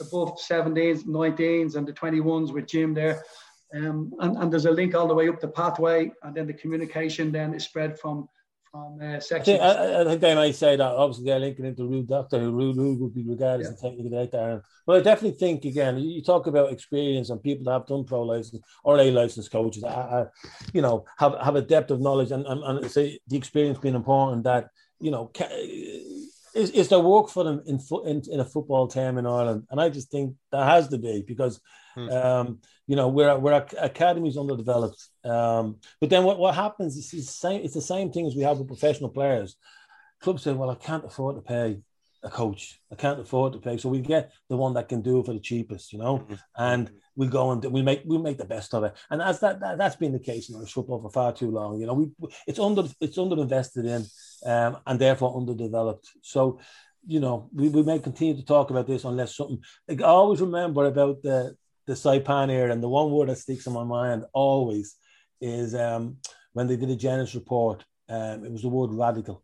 above 0.00 0.38
17s, 0.38 1.04
19s, 1.04 1.76
and 1.76 1.86
the 1.86 1.92
21s 1.92 2.52
with 2.52 2.66
Jim 2.66 2.94
there. 2.94 3.22
Um, 3.74 4.12
and, 4.20 4.36
and 4.36 4.52
there's 4.52 4.66
a 4.66 4.70
link 4.70 4.94
all 4.94 5.06
the 5.06 5.14
way 5.14 5.28
up 5.28 5.40
the 5.40 5.48
pathway, 5.48 6.10
and 6.22 6.34
then 6.34 6.46
the 6.46 6.54
communication 6.54 7.30
then 7.30 7.54
is 7.54 7.64
spread 7.64 7.98
from 7.98 8.28
from 8.70 9.00
uh, 9.00 9.18
sections. 9.18 9.60
I 9.60 9.72
think, 9.72 9.80
I, 9.80 10.00
I 10.00 10.04
think 10.04 10.20
they 10.20 10.34
might 10.34 10.54
say 10.54 10.76
that 10.76 10.86
obviously 10.86 11.24
they're 11.24 11.38
linking 11.38 11.64
into 11.64 11.82
Ruud 11.82 12.06
Dokter, 12.06 12.38
who 12.38 12.52
Ruud, 12.52 12.76
Ruud 12.76 12.98
would 12.98 13.14
be 13.14 13.22
regarded 13.22 13.64
yeah. 13.64 13.70
as 13.70 13.78
a 13.78 13.88
technical 13.88 14.10
director. 14.10 14.62
But 14.86 14.96
I 14.96 15.00
definitely 15.00 15.38
think 15.38 15.64
again, 15.64 15.98
you 15.98 16.22
talk 16.22 16.46
about 16.46 16.72
experience 16.72 17.30
and 17.30 17.42
people 17.42 17.64
that 17.64 17.72
have 17.72 17.86
done 17.86 18.04
pro 18.04 18.22
license 18.22 18.62
or 18.84 18.98
A 18.98 19.10
license 19.10 19.48
coaches, 19.48 19.84
you 20.74 20.82
know, 20.82 21.06
have 21.18 21.36
have 21.42 21.56
a 21.56 21.62
depth 21.62 21.90
of 21.90 22.00
knowledge 22.00 22.30
and 22.30 22.46
and, 22.46 22.62
and 22.62 22.90
say 22.90 23.18
the 23.28 23.36
experience 23.36 23.78
being 23.78 23.94
important 23.94 24.44
that 24.44 24.68
you 25.00 25.10
know, 25.10 25.30
is, 26.58 26.70
is 26.70 26.88
there 26.88 26.98
work 26.98 27.28
for 27.28 27.44
them 27.44 27.62
in, 27.66 27.80
in 28.04 28.22
in 28.30 28.40
a 28.40 28.44
football 28.44 28.88
team 28.88 29.18
in 29.18 29.26
Ireland? 29.26 29.66
And 29.70 29.80
I 29.80 29.88
just 29.88 30.10
think 30.10 30.34
there 30.50 30.64
has 30.64 30.88
to 30.88 30.98
be 30.98 31.24
because, 31.26 31.60
hmm. 31.94 32.08
um, 32.10 32.60
you 32.86 32.96
know, 32.96 33.08
we're 33.08 33.38
we're 33.38 33.66
academies 33.78 34.36
underdeveloped. 34.36 35.00
Um, 35.24 35.76
but 36.00 36.10
then 36.10 36.24
what, 36.24 36.38
what 36.38 36.54
happens 36.54 36.96
is 36.96 37.10
the 37.10 37.22
same. 37.22 37.62
It's 37.64 37.74
the 37.74 37.80
same 37.80 38.10
thing 38.10 38.26
as 38.26 38.34
we 38.34 38.42
have 38.42 38.58
with 38.58 38.68
professional 38.68 39.10
players. 39.10 39.56
Clubs 40.20 40.42
say, 40.42 40.52
"Well, 40.52 40.70
I 40.70 40.74
can't 40.74 41.04
afford 41.04 41.36
to 41.36 41.42
pay 41.42 41.80
a 42.24 42.30
coach. 42.30 42.80
I 42.90 42.96
can't 42.96 43.20
afford 43.20 43.52
to 43.52 43.60
pay, 43.60 43.78
so 43.78 43.88
we 43.88 44.00
get 44.00 44.32
the 44.48 44.56
one 44.56 44.74
that 44.74 44.88
can 44.88 45.00
do 45.02 45.20
it 45.20 45.26
for 45.26 45.32
the 45.32 45.40
cheapest, 45.40 45.92
you 45.92 46.00
know." 46.00 46.18
Mm-hmm. 46.18 46.34
And 46.56 46.90
we 47.18 47.26
go 47.26 47.50
and 47.50 47.64
we 47.64 47.82
make 47.82 48.02
we 48.06 48.16
make 48.18 48.38
the 48.38 48.44
best 48.44 48.74
of 48.74 48.84
it. 48.84 48.94
And 49.10 49.20
as 49.20 49.40
that, 49.40 49.60
that 49.60 49.80
has 49.80 49.96
been 49.96 50.12
the 50.12 50.18
case 50.18 50.48
in 50.48 50.56
Irish 50.56 50.72
football 50.72 51.02
for 51.02 51.10
far 51.10 51.32
too 51.32 51.50
long. 51.50 51.80
You 51.80 51.86
know, 51.86 51.94
we 51.94 52.10
it's 52.46 52.58
under 52.58 52.84
it's 53.00 53.18
under 53.18 53.40
invested 53.40 53.86
in, 53.86 54.06
um, 54.44 54.78
and 54.86 54.98
therefore 54.98 55.36
underdeveloped. 55.36 56.08
So, 56.22 56.60
you 57.06 57.20
know, 57.20 57.48
we, 57.54 57.68
we 57.68 57.82
may 57.82 57.98
continue 57.98 58.36
to 58.36 58.44
talk 58.44 58.70
about 58.70 58.86
this 58.86 59.04
unless 59.04 59.36
something. 59.36 59.62
I 59.88 60.02
always 60.02 60.40
remember 60.40 60.84
about 60.86 61.22
the 61.22 61.56
the 61.86 61.94
Saipan 61.94 62.50
era, 62.50 62.70
and 62.70 62.82
the 62.82 62.88
one 62.88 63.10
word 63.10 63.30
that 63.30 63.38
sticks 63.38 63.66
in 63.66 63.72
my 63.72 63.82
mind 63.82 64.24
always 64.34 64.96
is 65.40 65.74
um, 65.74 66.18
when 66.52 66.66
they 66.66 66.76
did 66.76 66.90
a 66.90 66.96
Genesis 66.96 67.34
report. 67.34 67.84
Um, 68.10 68.44
it 68.44 68.52
was 68.52 68.62
the 68.62 68.68
word 68.68 68.92
radical, 68.92 69.42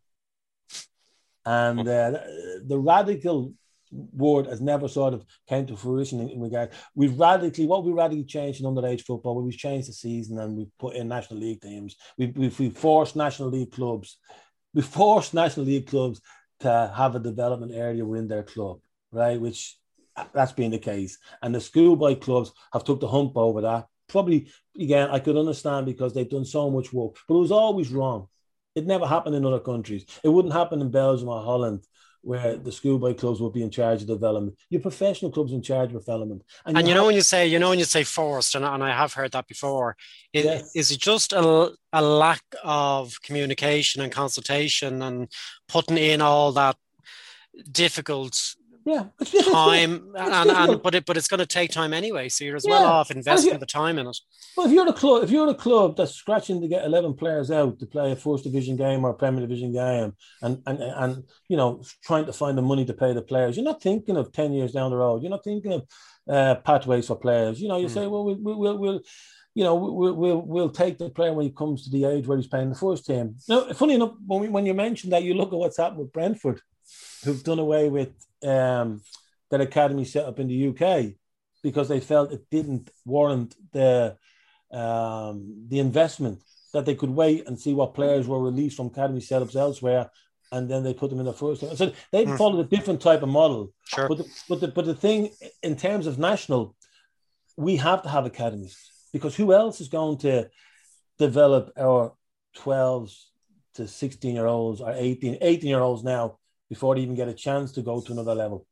and 1.45 1.79
uh, 1.79 2.19
the 2.65 2.77
radical 2.77 3.53
word 3.91 4.47
has 4.47 4.61
never 4.61 4.87
sort 4.87 5.13
of 5.13 5.25
came 5.47 5.65
to 5.67 5.77
fruition 5.77 6.19
in, 6.19 6.29
in 6.29 6.41
regard. 6.41 6.71
We've 6.95 7.17
radically 7.17 7.65
what 7.65 7.83
we 7.83 7.91
radically 7.91 8.25
changed 8.25 8.61
in 8.61 8.65
underage 8.65 9.01
football. 9.01 9.41
We've 9.41 9.57
changed 9.57 9.89
the 9.89 9.93
season 9.93 10.39
and 10.39 10.55
we 10.55 10.67
put 10.79 10.95
in 10.95 11.07
national 11.07 11.39
league 11.39 11.61
teams. 11.61 11.95
We've, 12.17 12.35
we've, 12.35 12.59
we 12.59 12.69
forced 12.69 13.15
national 13.15 13.49
league 13.49 13.71
clubs. 13.71 14.17
We 14.75 14.83
forced 14.83 15.33
national 15.43 15.65
league 15.65 15.87
clubs 15.87 16.21
to 16.59 16.93
have 16.95 17.15
a 17.15 17.19
development 17.19 17.71
area 17.73 18.05
within 18.05 18.27
their 18.27 18.43
club, 18.43 18.79
right? 19.11 19.41
Which 19.41 19.77
that's 20.33 20.51
been 20.51 20.71
the 20.71 20.77
case. 20.77 21.17
And 21.41 21.55
the 21.55 21.59
schoolboy 21.59 22.15
clubs 22.15 22.51
have 22.71 22.83
took 22.83 22.99
the 22.99 23.07
hump 23.07 23.33
over 23.35 23.61
that. 23.61 23.87
Probably 24.07 24.47
again, 24.79 25.09
I 25.09 25.19
could 25.19 25.35
understand 25.35 25.87
because 25.87 26.13
they've 26.13 26.29
done 26.29 26.45
so 26.45 26.69
much 26.69 26.93
work, 26.93 27.15
but 27.27 27.35
it 27.35 27.39
was 27.39 27.51
always 27.51 27.91
wrong. 27.91 28.27
It 28.75 28.85
never 28.85 29.07
happened 29.07 29.35
in 29.35 29.45
other 29.45 29.59
countries. 29.59 30.05
It 30.23 30.29
wouldn't 30.29 30.53
happen 30.53 30.81
in 30.81 30.91
Belgium 30.91 31.29
or 31.29 31.41
Holland 31.41 31.85
where 32.25 32.57
the 32.57 32.71
schoolboy 32.71 33.13
clubs 33.13 33.39
will 33.39 33.51
be 33.51 33.61
in 33.61 33.69
charge 33.69 34.01
of 34.01 34.07
development. 34.07 34.57
Your 34.71 34.81
professional 34.81 35.29
clubs 35.29 35.53
in 35.53 35.61
charge 35.61 35.93
of 35.93 35.99
development. 36.03 36.43
And, 36.65 36.75
and 36.75 36.87
you, 36.87 36.91
you 36.91 36.95
know 36.99 37.05
when 37.05 37.13
you 37.13 37.21
say, 37.21 37.45
you 37.45 37.59
know 37.59 37.69
when 37.69 37.77
you 37.77 37.85
say 37.85 38.03
forced, 38.03 38.55
and, 38.55 38.65
and 38.65 38.83
I 38.83 38.89
have 38.89 39.13
heard 39.13 39.31
that 39.33 39.47
before, 39.47 39.95
it, 40.33 40.43
yes. 40.43 40.75
is 40.75 40.89
it 40.89 40.99
just 40.99 41.33
a, 41.33 41.71
a 41.93 42.01
lack 42.01 42.41
of 42.63 43.21
communication 43.21 44.01
and 44.01 44.11
consultation 44.11 45.03
and 45.03 45.27
putting 45.67 45.99
in 45.99 46.19
all 46.19 46.51
that 46.53 46.77
difficult 47.71 48.55
yeah, 48.85 49.05
time, 49.51 50.13
and, 50.15 50.51
and, 50.51 50.83
but 50.83 50.93
it 50.93 51.07
but 51.07 51.17
it's 51.17 51.27
going 51.27 51.39
to 51.39 51.45
take 51.47 51.71
time 51.71 51.91
anyway. 51.91 52.29
So 52.29 52.45
you're 52.45 52.55
as 52.55 52.65
yeah. 52.67 52.73
well 52.73 52.85
off 52.85 53.09
investing 53.09 53.57
the 53.57 53.65
time 53.65 53.97
in 53.97 54.05
it. 54.05 54.17
Well, 54.55 54.67
if 54.67 54.71
you're 54.71 54.87
a 54.87 54.93
club, 54.93 55.23
if 55.23 55.31
you're 55.31 55.47
the 55.47 55.55
club 55.55 55.97
that's 55.97 56.13
scratching 56.13 56.61
to 56.61 56.67
get 56.67 56.85
eleven 56.85 57.15
players 57.15 57.49
out 57.49 57.79
to 57.79 57.87
play 57.87 58.11
a 58.11 58.15
first 58.15 58.43
division 58.43 58.75
game 58.75 59.03
or 59.03 59.09
a 59.09 59.15
Premier 59.15 59.41
Division 59.41 59.73
game, 59.73 60.13
and 60.43 60.61
and 60.67 60.79
and 60.79 61.23
you 61.49 61.57
know 61.57 61.83
trying 62.03 62.27
to 62.27 62.33
find 62.33 62.55
the 62.55 62.61
money 62.61 62.85
to 62.85 62.93
pay 62.93 63.11
the 63.11 63.23
players, 63.23 63.57
you're 63.57 63.65
not 63.65 63.81
thinking 63.81 64.17
of 64.17 64.31
ten 64.31 64.53
years 64.53 64.73
down 64.73 64.91
the 64.91 64.97
road. 64.97 65.23
You're 65.23 65.31
not 65.31 65.43
thinking 65.43 65.73
of 65.73 65.87
uh, 66.29 66.55
pathways 66.55 67.07
for 67.07 67.15
players. 67.15 67.59
You 67.59 67.69
know, 67.69 67.79
you 67.79 67.87
mm. 67.87 67.93
say, 67.93 68.05
well, 68.05 68.23
we'll, 68.23 68.37
we'll, 68.39 68.77
we'll 68.77 69.01
you 69.55 69.63
know, 69.63 69.73
we'll, 69.73 70.13
we'll 70.13 70.41
we'll 70.41 70.69
take 70.69 70.99
the 70.99 71.09
player 71.09 71.33
when 71.33 71.45
he 71.45 71.51
comes 71.51 71.85
to 71.85 71.89
the 71.89 72.05
age 72.05 72.27
where 72.27 72.37
he's 72.37 72.45
playing 72.45 72.69
the 72.69 72.75
first 72.75 73.07
team. 73.07 73.35
Now, 73.47 73.73
funny 73.73 73.95
enough, 73.95 74.11
when, 74.27 74.41
we, 74.41 74.49
when 74.49 74.65
you 74.65 74.75
mentioned 74.75 75.13
that, 75.13 75.23
you 75.23 75.33
look 75.33 75.53
at 75.53 75.57
what's 75.57 75.77
happened 75.77 75.99
with 75.99 76.13
Brentford, 76.13 76.61
who've 77.23 77.43
done 77.43 77.59
away 77.59 77.89
with 77.89 78.09
um, 78.45 79.01
that 79.51 79.61
academy 79.61 80.05
set 80.05 80.25
up 80.25 80.39
in 80.39 80.47
the 80.47 80.67
UK 80.69 81.13
because 81.63 81.87
they 81.87 81.99
felt 81.99 82.31
it 82.31 82.49
didn't 82.51 82.89
warrant 83.05 83.55
the 83.71 84.17
um, 84.71 85.65
the 85.67 85.79
investment 85.79 86.41
that 86.73 86.85
they 86.85 86.95
could 86.95 87.09
wait 87.09 87.47
and 87.47 87.59
see 87.59 87.73
what 87.73 87.93
players 87.93 88.27
were 88.27 88.41
released 88.43 88.77
from 88.77 88.87
academy 88.87 89.21
setups 89.21 89.55
elsewhere, 89.55 90.09
and 90.51 90.69
then 90.69 90.83
they 90.83 90.93
put 90.93 91.09
them 91.09 91.19
in 91.19 91.25
the 91.25 91.33
first. 91.33 91.61
Team. 91.61 91.75
So 91.75 91.93
they 92.11 92.25
mm. 92.25 92.37
followed 92.37 92.65
a 92.65 92.69
different 92.69 93.01
type 93.01 93.23
of 93.23 93.29
model. 93.29 93.73
Sure. 93.85 94.09
But 94.09 94.17
the, 94.19 94.25
but 94.49 94.59
the, 94.59 94.67
but 94.67 94.85
the 94.85 94.95
thing 94.95 95.29
in 95.63 95.75
terms 95.75 96.07
of 96.07 96.19
national, 96.19 96.75
we 97.55 97.77
have 97.77 98.03
to 98.03 98.09
have 98.09 98.25
academies 98.25 98.77
because 99.13 99.35
who 99.35 99.53
else 99.53 99.79
is 99.79 99.87
going 99.87 100.17
to 100.19 100.49
develop 101.17 101.71
our 101.77 102.13
12s 102.57 103.23
to 103.75 103.87
16 103.87 104.35
year 104.35 104.45
olds 104.45 104.81
or 104.81 104.93
18, 104.93 105.37
18 105.41 105.69
year 105.69 105.79
olds 105.79 106.03
now 106.03 106.37
before 106.69 106.95
they 106.95 107.01
even 107.01 107.15
get 107.15 107.27
a 107.27 107.33
chance 107.33 107.71
to 107.73 107.81
go 107.81 108.01
to 108.01 108.11
another 108.11 108.35
level? 108.35 108.65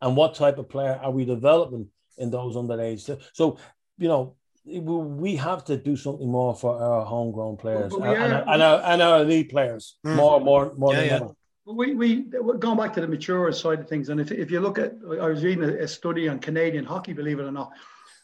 And 0.00 0.16
what 0.16 0.34
type 0.34 0.58
of 0.58 0.68
player 0.68 0.98
are 1.02 1.10
we 1.10 1.24
developing 1.24 1.88
in 2.16 2.30
those 2.30 2.56
underage? 2.56 3.00
So, 3.00 3.18
so 3.32 3.58
you 3.98 4.08
know, 4.08 4.36
we 4.64 5.36
have 5.36 5.64
to 5.64 5.76
do 5.76 5.96
something 5.96 6.28
more 6.28 6.54
for 6.54 6.80
our 6.80 7.04
homegrown 7.04 7.56
players 7.56 7.92
and, 7.92 8.04
are, 8.04 8.14
and, 8.14 8.62
our, 8.62 8.80
and, 8.84 9.02
our, 9.02 9.22
elite 9.22 9.50
players 9.50 9.96
mm. 10.04 10.14
more, 10.14 10.40
more, 10.40 10.72
more 10.76 10.92
yeah, 10.92 11.00
than 11.00 11.08
yeah. 11.08 11.16
ever. 11.16 11.30
We, 11.66 11.94
we 11.94 12.22
going 12.22 12.78
back 12.78 12.94
to 12.94 13.00
the 13.00 13.08
mature 13.08 13.52
side 13.52 13.80
of 13.80 13.88
things, 13.88 14.08
and 14.08 14.20
if, 14.20 14.32
if 14.32 14.50
you 14.50 14.60
look 14.60 14.78
at, 14.78 14.94
I 15.20 15.28
was 15.28 15.44
reading 15.44 15.64
a, 15.64 15.82
a 15.82 15.88
study 15.88 16.28
on 16.28 16.38
Canadian 16.38 16.84
hockey, 16.84 17.12
believe 17.12 17.40
it 17.40 17.44
or 17.44 17.52
not, 17.52 17.72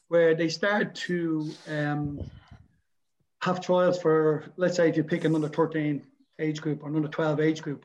where 0.09 0.35
they 0.35 0.49
start 0.49 0.95
to 0.95 1.51
um, 1.69 2.21
have 3.43 3.61
trials 3.61 4.01
for, 4.01 4.45
let's 4.57 4.77
say, 4.77 4.89
if 4.89 4.97
you 4.97 5.05
pick 5.05 5.25
another 5.25 5.49
13 5.49 6.03
age 6.39 6.63
group 6.63 6.83
or 6.83 6.89
another 6.89 7.09
12 7.09 7.41
age 7.41 7.61
group, 7.61 7.85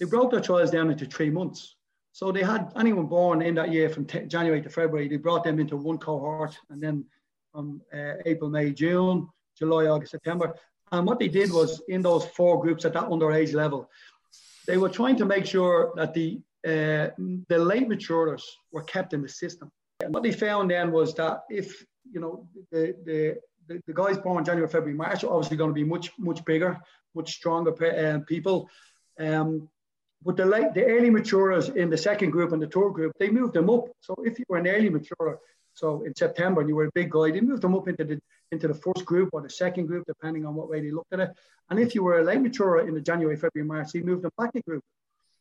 they 0.00 0.06
broke 0.06 0.30
their 0.30 0.40
trials 0.40 0.70
down 0.70 0.90
into 0.90 1.04
three 1.04 1.30
months. 1.30 1.76
So 2.12 2.32
they 2.32 2.42
had 2.42 2.72
anyone 2.76 3.06
born 3.06 3.42
in 3.42 3.54
that 3.54 3.70
year 3.70 3.88
from 3.88 4.06
t- 4.06 4.26
January 4.26 4.62
to 4.62 4.68
February, 4.68 5.08
they 5.08 5.16
brought 5.16 5.44
them 5.44 5.60
into 5.60 5.76
one 5.76 5.98
cohort, 5.98 6.58
and 6.70 6.82
then 6.82 7.04
from 7.52 7.80
uh, 7.94 8.14
April, 8.26 8.50
May, 8.50 8.72
June, 8.72 9.28
July, 9.56 9.86
August, 9.86 10.10
September. 10.10 10.54
And 10.90 11.06
what 11.06 11.20
they 11.20 11.28
did 11.28 11.52
was 11.52 11.82
in 11.88 12.02
those 12.02 12.24
four 12.24 12.60
groups 12.60 12.84
at 12.84 12.94
that 12.94 13.04
underage 13.04 13.54
level, 13.54 13.88
they 14.66 14.76
were 14.76 14.88
trying 14.88 15.16
to 15.16 15.24
make 15.24 15.46
sure 15.46 15.92
that 15.96 16.14
the 16.14 16.40
uh, 16.66 17.08
the 17.48 17.58
late 17.58 17.88
maturers 17.88 18.44
were 18.70 18.82
kept 18.82 19.14
in 19.14 19.22
the 19.22 19.28
system. 19.28 19.70
And 20.04 20.12
what 20.12 20.22
they 20.22 20.32
found 20.32 20.70
then 20.70 20.92
was 20.92 21.14
that 21.14 21.44
if 21.48 21.84
you 22.12 22.20
know 22.20 22.48
the 22.70 22.94
the 23.04 23.36
the, 23.68 23.80
the 23.86 23.94
guys 23.94 24.18
born 24.18 24.44
January, 24.44 24.68
February, 24.68 24.96
March 24.96 25.24
are 25.24 25.32
obviously 25.32 25.56
going 25.56 25.70
to 25.70 25.74
be 25.74 25.84
much 25.84 26.10
much 26.18 26.44
bigger, 26.44 26.78
much 27.14 27.30
stronger 27.32 27.72
uh, 27.84 28.18
people. 28.26 28.68
Um, 29.18 29.68
but 30.22 30.36
the 30.36 30.44
late, 30.44 30.74
the 30.74 30.84
early 30.84 31.10
maturers 31.10 31.70
in 31.70 31.88
the 31.88 31.96
second 31.96 32.30
group 32.30 32.52
and 32.52 32.60
the 32.60 32.68
third 32.68 32.90
group, 32.90 33.12
they 33.18 33.30
moved 33.30 33.54
them 33.54 33.70
up. 33.70 33.84
So 34.00 34.14
if 34.24 34.38
you 34.38 34.44
were 34.48 34.58
an 34.58 34.68
early 34.68 34.90
maturer, 34.90 35.38
so 35.72 36.02
in 36.02 36.14
September 36.14 36.60
and 36.60 36.68
you 36.68 36.76
were 36.76 36.86
a 36.86 36.92
big 36.94 37.10
guy, 37.10 37.30
they 37.30 37.40
moved 37.40 37.62
them 37.62 37.74
up 37.74 37.88
into 37.88 38.04
the 38.04 38.20
into 38.52 38.68
the 38.68 38.74
first 38.74 39.04
group 39.04 39.30
or 39.32 39.40
the 39.40 39.48
second 39.48 39.86
group, 39.86 40.04
depending 40.06 40.44
on 40.44 40.54
what 40.54 40.68
way 40.68 40.80
they 40.80 40.90
looked 40.90 41.12
at 41.12 41.20
it. 41.20 41.30
And 41.70 41.78
if 41.78 41.94
you 41.94 42.02
were 42.02 42.18
a 42.18 42.24
late 42.24 42.40
maturer 42.40 42.86
in 42.86 42.94
the 42.94 43.00
January, 43.00 43.36
February, 43.36 43.66
March, 43.66 43.92
they 43.92 44.00
moved 44.00 44.22
them 44.22 44.32
back 44.36 44.50
a 44.56 44.60
group. 44.60 44.82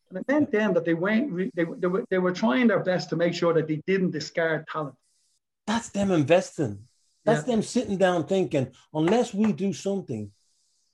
And 0.10 0.20
it 0.20 0.28
meant 0.28 0.52
then 0.52 0.74
that 0.74 0.86
they 0.86 0.94
went, 0.94 1.36
they, 1.56 1.66
they, 1.66 1.88
were, 1.88 2.06
they 2.10 2.20
were 2.20 2.32
trying 2.32 2.68
their 2.68 2.80
best 2.80 3.10
to 3.10 3.16
make 3.16 3.34
sure 3.34 3.54
that 3.54 3.68
they 3.68 3.82
didn't 3.88 4.12
discard 4.12 4.68
talent. 4.72 4.96
That's 5.66 5.90
them 5.90 6.12
investing. 6.12 6.80
That's 7.26 7.48
yeah. 7.48 7.56
them 7.56 7.64
sitting 7.64 7.98
down 7.98 8.26
thinking, 8.26 8.72
unless 8.94 9.34
we 9.34 9.52
do 9.52 9.74
something, 9.74 10.32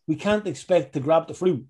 we 0.08 0.15
can't 0.15 0.48
expect 0.48 0.93
to 0.93 1.00
grab 1.00 1.28
the 1.28 1.34
fruit. 1.34 1.65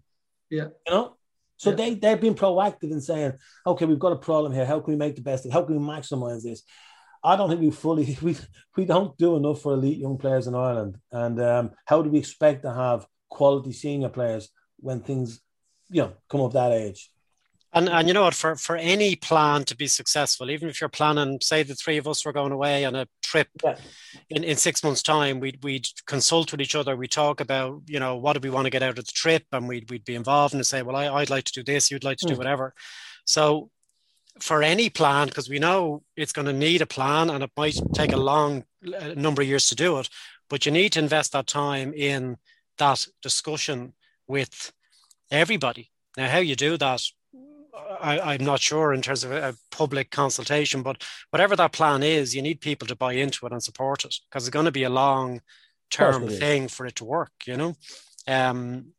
Yeah. 0.49 0.69
You 0.87 0.93
know? 0.93 1.17
So 1.57 1.69
yeah. 1.69 1.75
they, 1.75 1.95
they've 1.95 2.21
been 2.21 2.35
proactive 2.35 2.91
in 2.91 3.01
saying, 3.01 3.33
okay, 3.65 3.85
we've 3.85 3.99
got 3.99 4.11
a 4.11 4.17
problem 4.17 4.51
here. 4.51 4.65
How 4.65 4.79
can 4.79 4.93
we 4.93 4.97
make 4.97 5.15
the 5.15 5.21
best 5.21 5.45
of 5.45 5.49
it? 5.49 5.53
How 5.53 5.63
can 5.63 5.79
we 5.79 5.85
maximize 5.85 6.43
this? 6.43 6.63
I 7.23 7.35
don't 7.35 7.49
think 7.49 7.61
we 7.61 7.71
fully, 7.71 8.17
we, 8.21 8.37
we 8.75 8.85
don't 8.85 9.17
do 9.17 9.35
enough 9.35 9.61
for 9.61 9.73
elite 9.73 9.97
young 9.97 10.17
players 10.17 10.47
in 10.47 10.55
Ireland. 10.55 10.97
And 11.11 11.41
um, 11.41 11.71
how 11.85 12.01
do 12.01 12.09
we 12.09 12.19
expect 12.19 12.63
to 12.63 12.73
have 12.73 13.07
quality 13.29 13.71
senior 13.71 14.09
players 14.09 14.49
when 14.77 14.99
things, 15.01 15.41
you 15.89 16.03
know, 16.03 16.13
come 16.29 16.41
up 16.41 16.53
that 16.53 16.71
age? 16.71 17.11
And, 17.75 17.89
and 17.89 18.07
you 18.07 18.13
know 18.13 18.23
what, 18.23 18.33
for, 18.33 18.55
for 18.55 18.77
any 18.77 19.17
plan 19.17 19.65
to 19.65 19.75
be 19.75 19.87
successful, 19.87 20.49
even 20.49 20.69
if 20.69 20.79
you're 20.79 20.89
planning, 20.89 21.39
say 21.41 21.61
the 21.61 21.75
three 21.75 21.97
of 21.97 22.07
us 22.07 22.23
were 22.23 22.31
going 22.31 22.53
away 22.53 22.85
on 22.85 22.95
a 22.95 23.05
trip 23.21 23.49
yeah. 23.61 23.75
in, 24.29 24.45
in 24.45 24.55
six 24.55 24.81
months' 24.81 25.03
time, 25.03 25.41
we'd, 25.41 25.61
we'd 25.61 25.85
consult 26.07 26.53
with 26.53 26.61
each 26.61 26.73
other. 26.73 26.95
We 26.95 27.09
talk 27.09 27.41
about, 27.41 27.81
you 27.85 27.99
know, 27.99 28.15
what 28.15 28.33
do 28.33 28.39
we 28.39 28.49
want 28.49 28.65
to 28.65 28.69
get 28.69 28.81
out 28.81 28.97
of 28.97 29.05
the 29.05 29.11
trip? 29.11 29.43
And 29.51 29.67
we'd, 29.67 29.91
we'd 29.91 30.05
be 30.05 30.15
involved 30.15 30.53
and 30.53 30.65
say, 30.65 30.83
well, 30.83 30.95
I, 30.95 31.09
I'd 31.09 31.29
like 31.29 31.43
to 31.43 31.51
do 31.51 31.63
this, 31.63 31.91
you'd 31.91 32.05
like 32.05 32.17
to 32.19 32.25
mm. 32.25 32.29
do 32.29 32.35
hmm. 32.35 32.39
whatever. 32.39 32.73
So 33.25 33.69
for 34.39 34.63
any 34.63 34.89
plan, 34.89 35.27
because 35.27 35.49
we 35.49 35.59
know 35.59 36.01
it's 36.15 36.33
going 36.33 36.47
to 36.47 36.53
need 36.53 36.81
a 36.81 36.85
plan 36.85 37.29
and 37.29 37.43
it 37.43 37.51
might 37.57 37.77
take 37.93 38.13
a 38.13 38.17
long 38.17 38.63
a 38.83 39.15
number 39.15 39.41
of 39.41 39.49
years 39.49 39.67
to 39.69 39.75
do 39.75 39.99
it, 39.99 40.09
but 40.49 40.65
you 40.65 40.71
need 40.71 40.93
to 40.93 40.99
invest 40.99 41.33
that 41.33 41.47
time 41.47 41.93
in 41.93 42.37
that 42.77 43.05
discussion 43.21 43.93
with 44.27 44.71
everybody. 45.29 45.91
Now, 46.15 46.29
how 46.29 46.37
you 46.37 46.55
do 46.55 46.77
that 46.77 47.01
I, 48.01 48.35
am 48.35 48.45
not 48.45 48.59
sure 48.59 48.93
in 48.93 49.01
terms 49.01 49.23
of 49.23 49.31
a, 49.31 49.55
public 49.71 50.11
consultation, 50.11 50.83
but 50.83 51.03
whatever 51.31 51.55
that 51.55 51.73
plan 51.73 52.01
is, 52.03 52.35
you 52.35 52.41
need 52.41 52.61
people 52.61 52.87
to 52.87 52.95
buy 52.95 53.13
into 53.13 53.45
it 53.45 53.51
and 53.51 53.61
support 53.61 54.05
it 54.05 54.15
because 54.29 54.47
it's 54.47 54.53
going 54.53 54.65
to 54.65 54.71
be 54.71 54.83
a 54.83 54.89
long 54.89 55.41
term 55.89 56.27
thing 56.27 56.67
for 56.67 56.85
it 56.85 56.95
to 56.95 57.05
work, 57.05 57.31
you 57.45 57.57
know. 57.57 57.75
Um, 58.27 58.93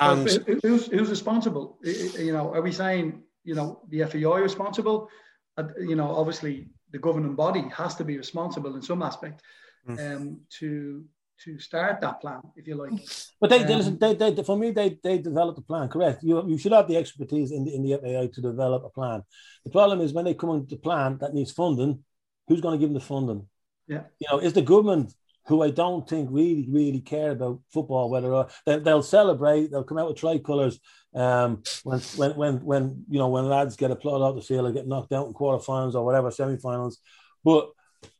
and 0.00 0.28
who's, 0.62 0.86
who's 0.86 1.10
responsible? 1.10 1.78
You 1.82 2.32
know, 2.32 2.52
are 2.52 2.62
we 2.62 2.72
saying 2.72 3.22
you 3.44 3.54
know 3.54 3.80
the 3.88 4.04
FAI 4.04 4.38
responsible? 4.40 5.08
Uh, 5.56 5.68
you 5.78 5.96
know, 5.96 6.14
obviously 6.14 6.68
the 6.90 6.98
governing 6.98 7.34
body 7.34 7.64
has 7.74 7.94
to 7.96 8.04
be 8.04 8.16
responsible 8.16 8.74
in 8.74 8.82
some 8.82 9.02
aspect 9.02 9.42
mm. 9.88 10.16
um, 10.16 10.40
to 10.58 11.04
to 11.44 11.58
start 11.58 12.00
that 12.00 12.20
plan, 12.20 12.40
if 12.56 12.66
you 12.66 12.74
like. 12.74 12.92
But 13.40 13.50
they, 13.50 13.64
um, 13.64 13.98
they, 13.98 14.14
they, 14.14 14.30
they, 14.32 14.42
for 14.42 14.56
me, 14.56 14.70
they, 14.70 14.98
they 15.02 15.18
developed 15.18 15.58
a 15.58 15.62
plan. 15.62 15.88
Correct. 15.88 16.22
You, 16.22 16.48
you 16.48 16.58
should 16.58 16.72
have 16.72 16.88
the 16.88 16.96
expertise 16.96 17.52
in 17.52 17.64
the, 17.64 17.74
in 17.74 17.82
the 17.82 17.98
FAI 17.98 18.28
to 18.34 18.40
develop 18.40 18.84
a 18.84 18.90
plan. 18.90 19.22
The 19.64 19.70
problem 19.70 20.00
is 20.00 20.12
when 20.12 20.24
they 20.24 20.34
come 20.34 20.50
into 20.50 20.74
the 20.74 20.80
plan 20.80 21.18
that 21.20 21.34
needs 21.34 21.52
funding, 21.52 22.02
who's 22.48 22.60
going 22.60 22.74
to 22.74 22.78
give 22.78 22.88
them 22.88 22.94
the 22.94 23.00
funding? 23.00 23.46
Yeah. 23.86 24.02
You 24.18 24.28
know, 24.30 24.38
is 24.38 24.52
the 24.52 24.62
government 24.62 25.12
who 25.46 25.62
I 25.62 25.70
don't 25.70 26.08
think 26.08 26.28
really, 26.32 26.66
really 26.70 27.00
care 27.00 27.30
about 27.30 27.60
football. 27.72 28.10
Whether 28.10 28.34
uh, 28.34 28.48
they, 28.64 28.78
they'll 28.80 29.02
celebrate, 29.02 29.70
they'll 29.70 29.84
come 29.84 29.98
out 29.98 30.08
with 30.08 30.18
tricolours 30.18 30.80
um, 31.14 31.62
when, 31.84 32.00
when, 32.16 32.30
when, 32.32 32.64
when 32.64 33.04
you 33.08 33.18
know 33.18 33.28
when 33.28 33.48
lads 33.48 33.76
get 33.76 33.90
applauded 33.90 34.24
out 34.24 34.34
the 34.34 34.42
field 34.42 34.66
or 34.66 34.72
get 34.72 34.88
knocked 34.88 35.12
out 35.12 35.26
in 35.26 35.32
quarterfinals 35.32 35.94
or 35.94 36.04
whatever 36.04 36.30
semi-finals. 36.30 36.98
But 37.44 37.70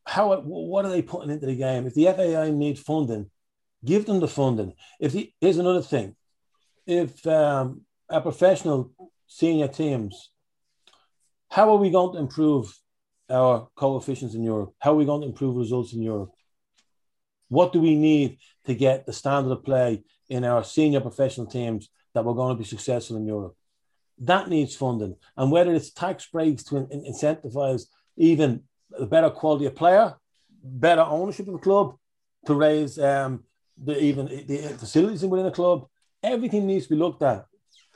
how 0.06 0.40
what 0.40 0.84
are 0.84 0.90
they 0.90 1.02
putting 1.02 1.30
into 1.30 1.46
the 1.46 1.56
game? 1.56 1.86
If 1.86 1.94
the 1.94 2.06
FAI 2.06 2.50
need 2.50 2.78
funding, 2.78 3.28
give 3.84 4.06
them 4.06 4.20
the 4.20 4.28
funding. 4.28 4.72
If 5.00 5.12
the, 5.12 5.32
here's 5.40 5.58
another 5.58 5.82
thing, 5.82 6.14
if 6.86 7.26
um, 7.26 7.82
our 8.08 8.20
professional 8.20 8.92
senior 9.26 9.68
teams, 9.68 10.30
how 11.50 11.70
are 11.70 11.78
we 11.78 11.90
going 11.90 12.12
to 12.12 12.20
improve 12.20 12.72
our 13.28 13.68
coefficients 13.74 14.34
in 14.34 14.44
Europe? 14.44 14.74
How 14.78 14.92
are 14.92 14.96
we 14.96 15.04
going 15.04 15.22
to 15.22 15.26
improve 15.26 15.56
results 15.56 15.92
in 15.92 16.02
Europe? 16.02 16.30
What 17.48 17.72
do 17.72 17.80
we 17.80 17.96
need 17.96 18.38
to 18.66 18.74
get 18.74 19.06
the 19.06 19.12
standard 19.12 19.52
of 19.52 19.64
play 19.64 20.04
in 20.28 20.44
our 20.44 20.62
senior 20.62 21.00
professional 21.00 21.46
teams 21.46 21.88
that 22.14 22.24
we're 22.24 22.34
going 22.34 22.56
to 22.56 22.62
be 22.62 22.68
successful 22.68 23.16
in 23.16 23.26
Europe? 23.26 23.56
That 24.18 24.48
needs 24.48 24.76
funding, 24.76 25.16
and 25.36 25.50
whether 25.50 25.74
it's 25.74 25.90
tax 25.90 26.26
breaks 26.26 26.62
to 26.64 26.76
in, 26.76 26.88
in, 26.90 27.12
incentivize 27.12 27.86
even 28.16 28.62
a 28.98 29.06
better 29.06 29.30
quality 29.30 29.66
of 29.66 29.74
player, 29.74 30.14
better 30.62 31.02
ownership 31.02 31.46
of 31.46 31.54
the 31.54 31.58
club 31.58 31.96
to 32.46 32.54
raise 32.54 32.98
um, 32.98 33.44
the 33.82 33.98
even 34.00 34.26
the 34.26 34.58
facilities 34.78 35.24
within 35.24 35.46
the 35.46 35.52
club. 35.52 35.86
Everything 36.22 36.66
needs 36.66 36.86
to 36.86 36.94
be 36.94 36.98
looked 36.98 37.22
at 37.22 37.46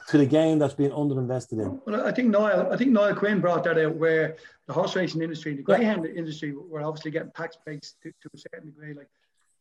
to 0.08 0.18
the 0.18 0.26
game 0.26 0.58
that's 0.58 0.74
being 0.74 0.90
underinvested 0.90 1.52
in. 1.52 1.80
Well, 1.86 2.06
I 2.06 2.12
think 2.12 2.28
Niall, 2.28 2.72
I 2.72 2.76
think 2.76 2.90
Niall 2.90 3.14
Quinn 3.14 3.40
brought 3.40 3.64
that 3.64 3.78
out 3.78 3.94
where 3.96 4.36
the 4.66 4.72
horse 4.72 4.96
racing 4.96 5.22
industry, 5.22 5.52
and 5.52 5.58
the 5.58 5.62
greyhound 5.62 6.04
yeah. 6.04 6.18
industry, 6.18 6.52
were 6.52 6.82
obviously 6.82 7.10
getting 7.10 7.30
tax 7.32 7.56
breaks 7.64 7.94
to, 8.02 8.10
to 8.10 8.30
a 8.34 8.38
certain 8.38 8.70
degree. 8.70 8.94
Like, 8.94 9.08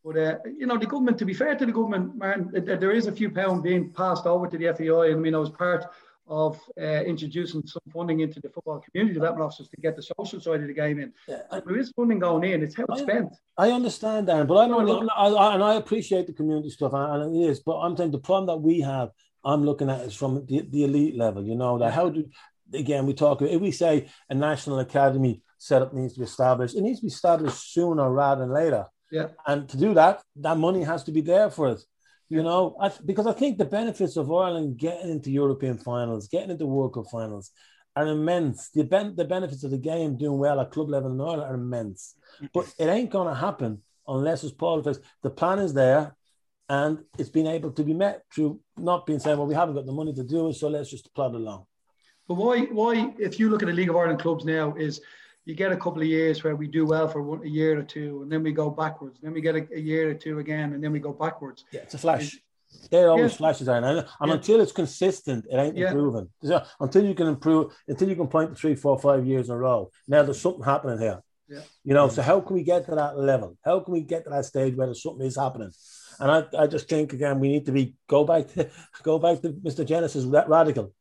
but 0.04 0.18
uh, 0.18 0.38
you 0.58 0.66
know, 0.66 0.78
the 0.78 0.86
government. 0.86 1.18
To 1.20 1.26
be 1.26 1.34
fair 1.34 1.56
to 1.56 1.66
the 1.66 1.72
government, 1.72 2.18
man, 2.18 2.50
there 2.54 2.92
is 2.92 3.08
a 3.08 3.12
few 3.12 3.30
pound 3.30 3.64
being 3.64 3.92
passed 3.92 4.26
over 4.26 4.48
to 4.48 4.58
the 4.58 4.74
FAI. 4.74 5.12
I 5.12 5.16
mean, 5.16 5.36
I 5.36 5.40
was 5.40 5.50
part 5.50 5.86
of 6.30 6.60
uh, 6.80 6.84
introducing 6.84 7.66
some 7.66 7.82
funding 7.92 8.20
into 8.20 8.40
the 8.40 8.50
football 8.50 8.80
community 8.80 9.16
development 9.16 9.46
officers 9.46 9.68
to 9.70 9.78
get 9.78 9.96
the 9.96 10.04
social 10.04 10.40
side 10.40 10.62
of 10.62 10.68
the 10.68 10.74
game 10.74 11.00
in. 11.00 11.12
Yeah, 11.28 11.42
I, 11.52 11.60
there 11.60 11.78
is 11.78 11.92
funding 11.96 12.20
going 12.20 12.50
in. 12.52 12.62
It's 12.62 12.76
how 12.76 12.86
it's 12.90 13.02
I, 13.02 13.04
spent. 13.04 13.34
I 13.58 13.72
understand 13.72 14.28
that, 14.28 14.48
but 14.48 14.56
I, 14.56 14.66
I, 14.68 15.54
and 15.56 15.64
I 15.64 15.76
appreciate 15.76 16.28
the 16.28 16.34
community 16.34 16.70
stuff, 16.70 16.94
and, 16.94 17.36
it 17.36 17.50
is. 17.50 17.60
But 17.60 17.80
I'm 17.80 17.98
saying 17.98 18.12
the 18.12 18.20
problem 18.20 18.46
that 18.48 18.62
we 18.62 18.82
have, 18.82 19.10
I'm 19.44 19.66
looking 19.66 19.90
at 19.90 20.02
is 20.02 20.16
from 20.16 20.46
the, 20.46 20.62
the 20.70 20.84
elite 20.84 21.18
level. 21.18 21.44
You 21.44 21.56
know 21.56 21.80
that 21.80 21.94
how 21.94 22.10
do 22.10 22.26
again 22.74 23.08
we 23.08 23.14
talk 23.14 23.42
if 23.42 23.60
we 23.60 23.72
say 23.72 24.08
a 24.30 24.36
national 24.36 24.80
academy 24.80 25.42
setup 25.58 25.94
needs 25.94 26.14
to 26.14 26.20
be 26.20 26.26
established, 26.26 26.76
it 26.76 26.82
needs 26.82 27.00
to 27.00 27.06
be 27.06 27.12
established 27.12 27.74
sooner 27.74 28.10
rather 28.12 28.42
than 28.42 28.54
later. 28.54 28.86
Yeah. 29.12 29.30
And 29.48 29.68
to 29.70 29.78
do 29.78 29.96
that, 29.96 30.22
that 30.38 30.58
money 30.58 30.84
has 30.84 31.04
to 31.06 31.12
be 31.12 31.22
there 31.22 31.50
for 31.50 31.70
it. 31.70 31.82
You 32.30 32.44
know, 32.44 32.76
I, 32.80 32.92
because 33.06 33.26
I 33.26 33.34
think 33.34 33.58
the 33.58 33.66
benefits 33.66 34.16
of 34.16 34.32
Ireland 34.32 34.78
getting 34.78 35.10
into 35.10 35.32
European 35.32 35.78
finals, 35.78 36.28
getting 36.28 36.52
into 36.52 36.68
World 36.68 36.94
Cup 36.94 37.06
finals, 37.12 37.52
are 37.96 38.08
immense. 38.08 38.70
The, 38.70 38.84
ben- 38.84 39.16
the 39.16 39.26
benefits 39.26 39.64
of 39.64 39.72
the 39.72 39.78
game 39.78 40.16
doing 40.16 40.38
well 40.38 40.60
at 40.60 40.72
club 40.72 40.90
level 40.90 41.12
in 41.12 41.20
Ireland 41.20 41.42
are 41.42 41.56
immense. 41.56 42.16
Mm-hmm. 42.36 42.46
But 42.54 42.74
it 42.78 42.88
ain't 42.88 43.10
going 43.10 43.28
to 43.28 43.34
happen 43.34 43.82
unless 44.08 44.44
it's 44.44 44.54
politics. 44.54 45.00
The 45.24 45.32
plan 45.32 45.60
is 45.60 45.74
there, 45.74 46.16
and 46.70 47.00
it's 47.18 47.30
been 47.30 47.48
able 47.48 47.72
to 47.72 47.84
be 47.84 47.94
met 47.94 48.22
through 48.34 48.60
not 48.78 49.08
being 49.08 49.20
saying, 49.20 49.38
well, 49.38 49.48
we 49.48 49.56
haven't 49.56 49.76
got 49.76 49.88
the 49.88 49.92
money 49.92 50.14
to 50.14 50.24
do 50.24 50.50
it, 50.50 50.54
so 50.54 50.70
let's 50.70 50.92
just 50.92 51.14
plod 51.16 51.34
along. 51.34 51.66
But 52.28 52.36
why, 52.36 52.62
why, 52.66 53.12
if 53.18 53.40
you 53.40 53.50
look 53.50 53.64
at 53.64 53.68
the 53.68 53.74
League 53.74 53.90
of 53.90 53.96
Ireland 53.96 54.20
clubs 54.20 54.46
now, 54.46 54.76
is 54.76 55.02
you 55.50 55.56
get 55.56 55.72
a 55.72 55.78
couple 55.78 56.00
of 56.00 56.08
years 56.08 56.44
where 56.44 56.56
we 56.56 56.68
do 56.68 56.86
well 56.86 57.08
for 57.08 57.24
one, 57.24 57.44
a 57.44 57.50
year 57.50 57.80
or 57.80 57.82
two, 57.82 58.22
and 58.22 58.32
then 58.32 58.44
we 58.44 58.52
go 58.52 58.70
backwards. 58.70 59.20
Then 59.22 59.34
we 59.34 59.42
get 59.42 59.56
a, 59.56 59.68
a 59.76 59.80
year 59.80 60.12
or 60.12 60.14
two 60.14 60.38
again, 60.38 60.74
and 60.74 60.84
then 60.84 60.92
we 60.92 61.00
go 61.00 61.12
backwards. 61.12 61.66
Yeah, 61.72 61.82
it's 61.82 61.96
a 61.96 61.98
flash. 61.98 62.38
They're 62.92 63.10
always 63.10 63.32
yeah. 63.32 63.38
flashes, 63.38 63.68
are, 63.68 63.78
and, 63.78 63.86
and 63.86 64.06
yeah. 64.28 64.34
until 64.34 64.62
it's 64.62 64.72
consistent, 64.72 65.48
it 65.50 65.56
ain't 65.56 65.76
yeah. 65.76 65.88
improving. 65.88 66.30
So 66.44 66.64
until 66.80 67.04
you 67.04 67.16
can 67.16 67.26
improve, 67.26 67.74
until 67.88 68.10
you 68.10 68.16
can 68.16 68.28
point 68.28 68.52
to 68.52 68.56
three, 68.56 68.76
four, 68.76 69.00
five 69.00 69.26
years 69.26 69.50
in 69.50 69.56
a 69.56 69.58
row. 69.58 69.90
Now 70.08 70.22
there's 70.22 70.40
something 70.40 70.64
happening 70.64 71.00
here. 71.00 71.24
Yeah. 71.48 71.62
You 71.84 71.96
know, 71.96 72.10
so 72.10 72.22
how 72.22 72.42
can 72.42 72.56
we 72.56 72.64
get 72.64 72.86
to 72.86 72.94
that 72.94 73.18
level? 73.18 73.58
How 73.66 73.80
can 73.80 73.94
we 73.94 74.02
get 74.02 74.26
to 74.26 74.30
that 74.30 74.46
stage 74.46 74.76
where 74.76 74.86
there's 74.86 75.02
something 75.02 75.26
is 75.26 75.36
happening? 75.36 75.72
And 76.20 76.30
I, 76.32 76.44
I 76.64 76.68
just 76.68 76.88
think 76.88 77.12
again, 77.14 77.40
we 77.40 77.48
need 77.48 77.66
to 77.66 77.72
be 77.72 77.96
go 78.08 78.24
back 78.24 78.54
to 78.54 78.70
go 79.04 79.18
back 79.18 79.42
to 79.42 79.50
Mr. 79.50 79.84
Genesis 79.84 80.26
radical. 80.26 80.94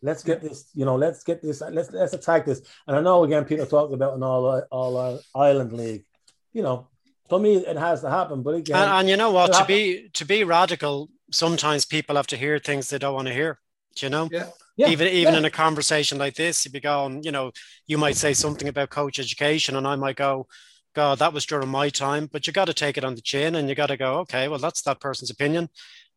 Let's 0.00 0.22
get 0.22 0.40
this, 0.40 0.70
you 0.74 0.84
know, 0.84 0.96
let's 0.96 1.24
get 1.24 1.42
this, 1.42 1.60
let's 1.60 1.90
let's 1.90 2.12
attack 2.12 2.46
this. 2.46 2.62
And 2.86 2.96
I 2.96 3.00
know 3.00 3.24
again, 3.24 3.44
people 3.44 3.66
talking 3.66 3.94
about 3.94 4.14
an 4.14 4.22
all 4.22 4.62
all 4.70 4.96
uh, 4.96 5.18
island 5.34 5.72
league. 5.72 6.04
You 6.52 6.62
know, 6.62 6.88
for 7.28 7.38
me, 7.40 7.56
it 7.56 7.76
has 7.76 8.00
to 8.02 8.10
happen. 8.10 8.42
But 8.42 8.54
again, 8.54 8.76
and, 8.76 8.90
and 8.90 9.08
you 9.08 9.16
know 9.16 9.30
what, 9.30 9.52
to 9.54 9.64
be 9.64 10.08
to 10.14 10.24
be 10.24 10.44
radical, 10.44 11.08
sometimes 11.32 11.84
people 11.84 12.16
have 12.16 12.28
to 12.28 12.36
hear 12.36 12.58
things 12.58 12.88
they 12.88 12.98
don't 12.98 13.14
want 13.14 13.28
to 13.28 13.34
hear. 13.34 13.58
you 14.02 14.08
know? 14.10 14.28
Yeah. 14.30 14.50
Yeah, 14.76 14.90
even 14.90 15.08
even 15.08 15.32
yeah. 15.32 15.38
in 15.40 15.44
a 15.44 15.50
conversation 15.50 16.18
like 16.18 16.36
this, 16.36 16.64
you'd 16.64 16.72
be 16.72 16.78
going, 16.78 17.24
you 17.24 17.32
know, 17.32 17.50
you 17.88 17.98
might 17.98 18.16
say 18.16 18.32
something 18.32 18.68
about 18.68 18.90
coach 18.90 19.18
education, 19.18 19.74
and 19.74 19.88
I 19.88 19.96
might 19.96 20.14
go, 20.14 20.46
God, 20.94 21.18
that 21.18 21.32
was 21.32 21.46
during 21.46 21.68
my 21.68 21.88
time, 21.88 22.28
but 22.32 22.46
you 22.46 22.52
got 22.52 22.66
to 22.66 22.72
take 22.72 22.96
it 22.96 23.02
on 23.02 23.16
the 23.16 23.20
chin, 23.20 23.56
and 23.56 23.68
you 23.68 23.74
got 23.74 23.88
to 23.88 23.96
go, 23.96 24.18
okay, 24.18 24.46
well, 24.46 24.60
that's 24.60 24.82
that 24.82 25.00
person's 25.00 25.30
opinion 25.30 25.68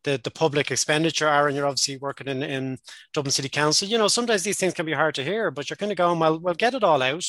the, 0.03 0.19
the 0.23 0.31
public 0.31 0.71
expenditure. 0.71 1.27
are 1.27 1.47
and 1.47 1.55
you're 1.55 1.67
obviously 1.67 1.97
working 1.97 2.27
in, 2.27 2.43
in 2.43 2.77
Dublin 3.13 3.31
City 3.31 3.49
Council. 3.49 3.87
You 3.87 3.97
know, 3.97 4.07
sometimes 4.07 4.43
these 4.43 4.57
things 4.57 4.73
can 4.73 4.85
be 4.85 4.93
hard 4.93 5.15
to 5.15 5.23
hear, 5.23 5.51
but 5.51 5.69
you're 5.69 5.77
kind 5.77 5.91
of 5.91 5.97
going, 5.97 6.19
well, 6.19 6.39
we'll 6.39 6.53
get 6.53 6.73
it 6.73 6.83
all 6.83 7.01
out 7.01 7.25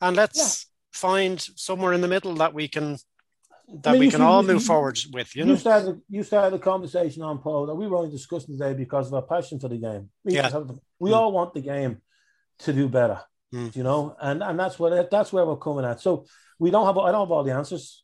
and 0.00 0.16
let's 0.16 0.38
yeah. 0.38 0.98
find 0.98 1.40
somewhere 1.40 1.92
in 1.92 2.00
the 2.00 2.08
middle 2.08 2.34
that 2.34 2.54
we 2.54 2.68
can 2.68 2.96
that 3.82 3.90
I 3.90 3.92
mean, 3.92 4.00
we 4.00 4.10
can 4.10 4.18
see, 4.18 4.24
all 4.24 4.42
move 4.42 4.54
you, 4.54 4.60
forward 4.60 4.98
with. 5.12 5.36
You, 5.36 5.44
know? 5.44 5.52
you 5.52 5.56
started 5.56 6.00
you 6.08 6.22
started 6.22 6.56
a 6.56 6.58
conversation 6.58 7.22
on 7.22 7.38
Paul 7.38 7.66
that 7.66 7.74
we 7.74 7.86
were 7.86 7.98
only 7.98 8.10
discussing 8.10 8.58
today 8.58 8.74
because 8.74 9.06
of 9.06 9.14
our 9.14 9.22
passion 9.22 9.60
for 9.60 9.68
the 9.68 9.78
game. 9.78 10.10
We, 10.24 10.34
yeah. 10.34 10.50
we 10.98 11.10
mm. 11.10 11.14
all 11.14 11.32
want 11.32 11.54
the 11.54 11.60
game 11.60 12.00
to 12.60 12.72
do 12.72 12.88
better, 12.88 13.20
mm. 13.54 13.74
you 13.74 13.84
know, 13.84 14.16
and 14.20 14.42
and 14.42 14.58
that's 14.58 14.78
what 14.78 15.10
that's 15.10 15.32
where 15.32 15.46
we're 15.46 15.56
coming 15.56 15.84
at. 15.84 16.00
So 16.00 16.26
we 16.58 16.70
don't 16.70 16.86
have 16.86 16.98
I 16.98 17.12
don't 17.12 17.26
have 17.26 17.30
all 17.30 17.44
the 17.44 17.54
answers, 17.54 18.02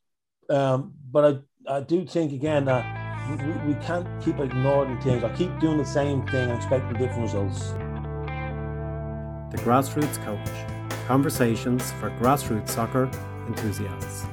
um, 0.49 0.95
but 1.11 1.43
I 1.69 1.79
I 1.79 1.81
do 1.81 2.07
think 2.07 2.33
again 2.33 2.67
that 2.67 3.06
we, 3.29 3.73
we 3.73 3.75
can't 3.83 4.07
keep 4.23 4.39
ignoring 4.39 5.01
things 5.01 5.23
or 5.23 5.31
keep 5.31 5.59
doing 5.61 5.79
the 5.79 5.85
same 5.85 6.27
thing 6.27 6.51
and 6.51 6.57
expecting 6.57 6.97
different 6.97 7.23
results. 7.23 7.71
The 9.51 9.59
Grassroots 9.59 10.23
Coach 10.25 10.49
Conversations 11.07 11.93
for 11.93 12.11
Grassroots 12.11 12.71
Soccer 12.71 13.11
Enthusiasts. 13.47 14.27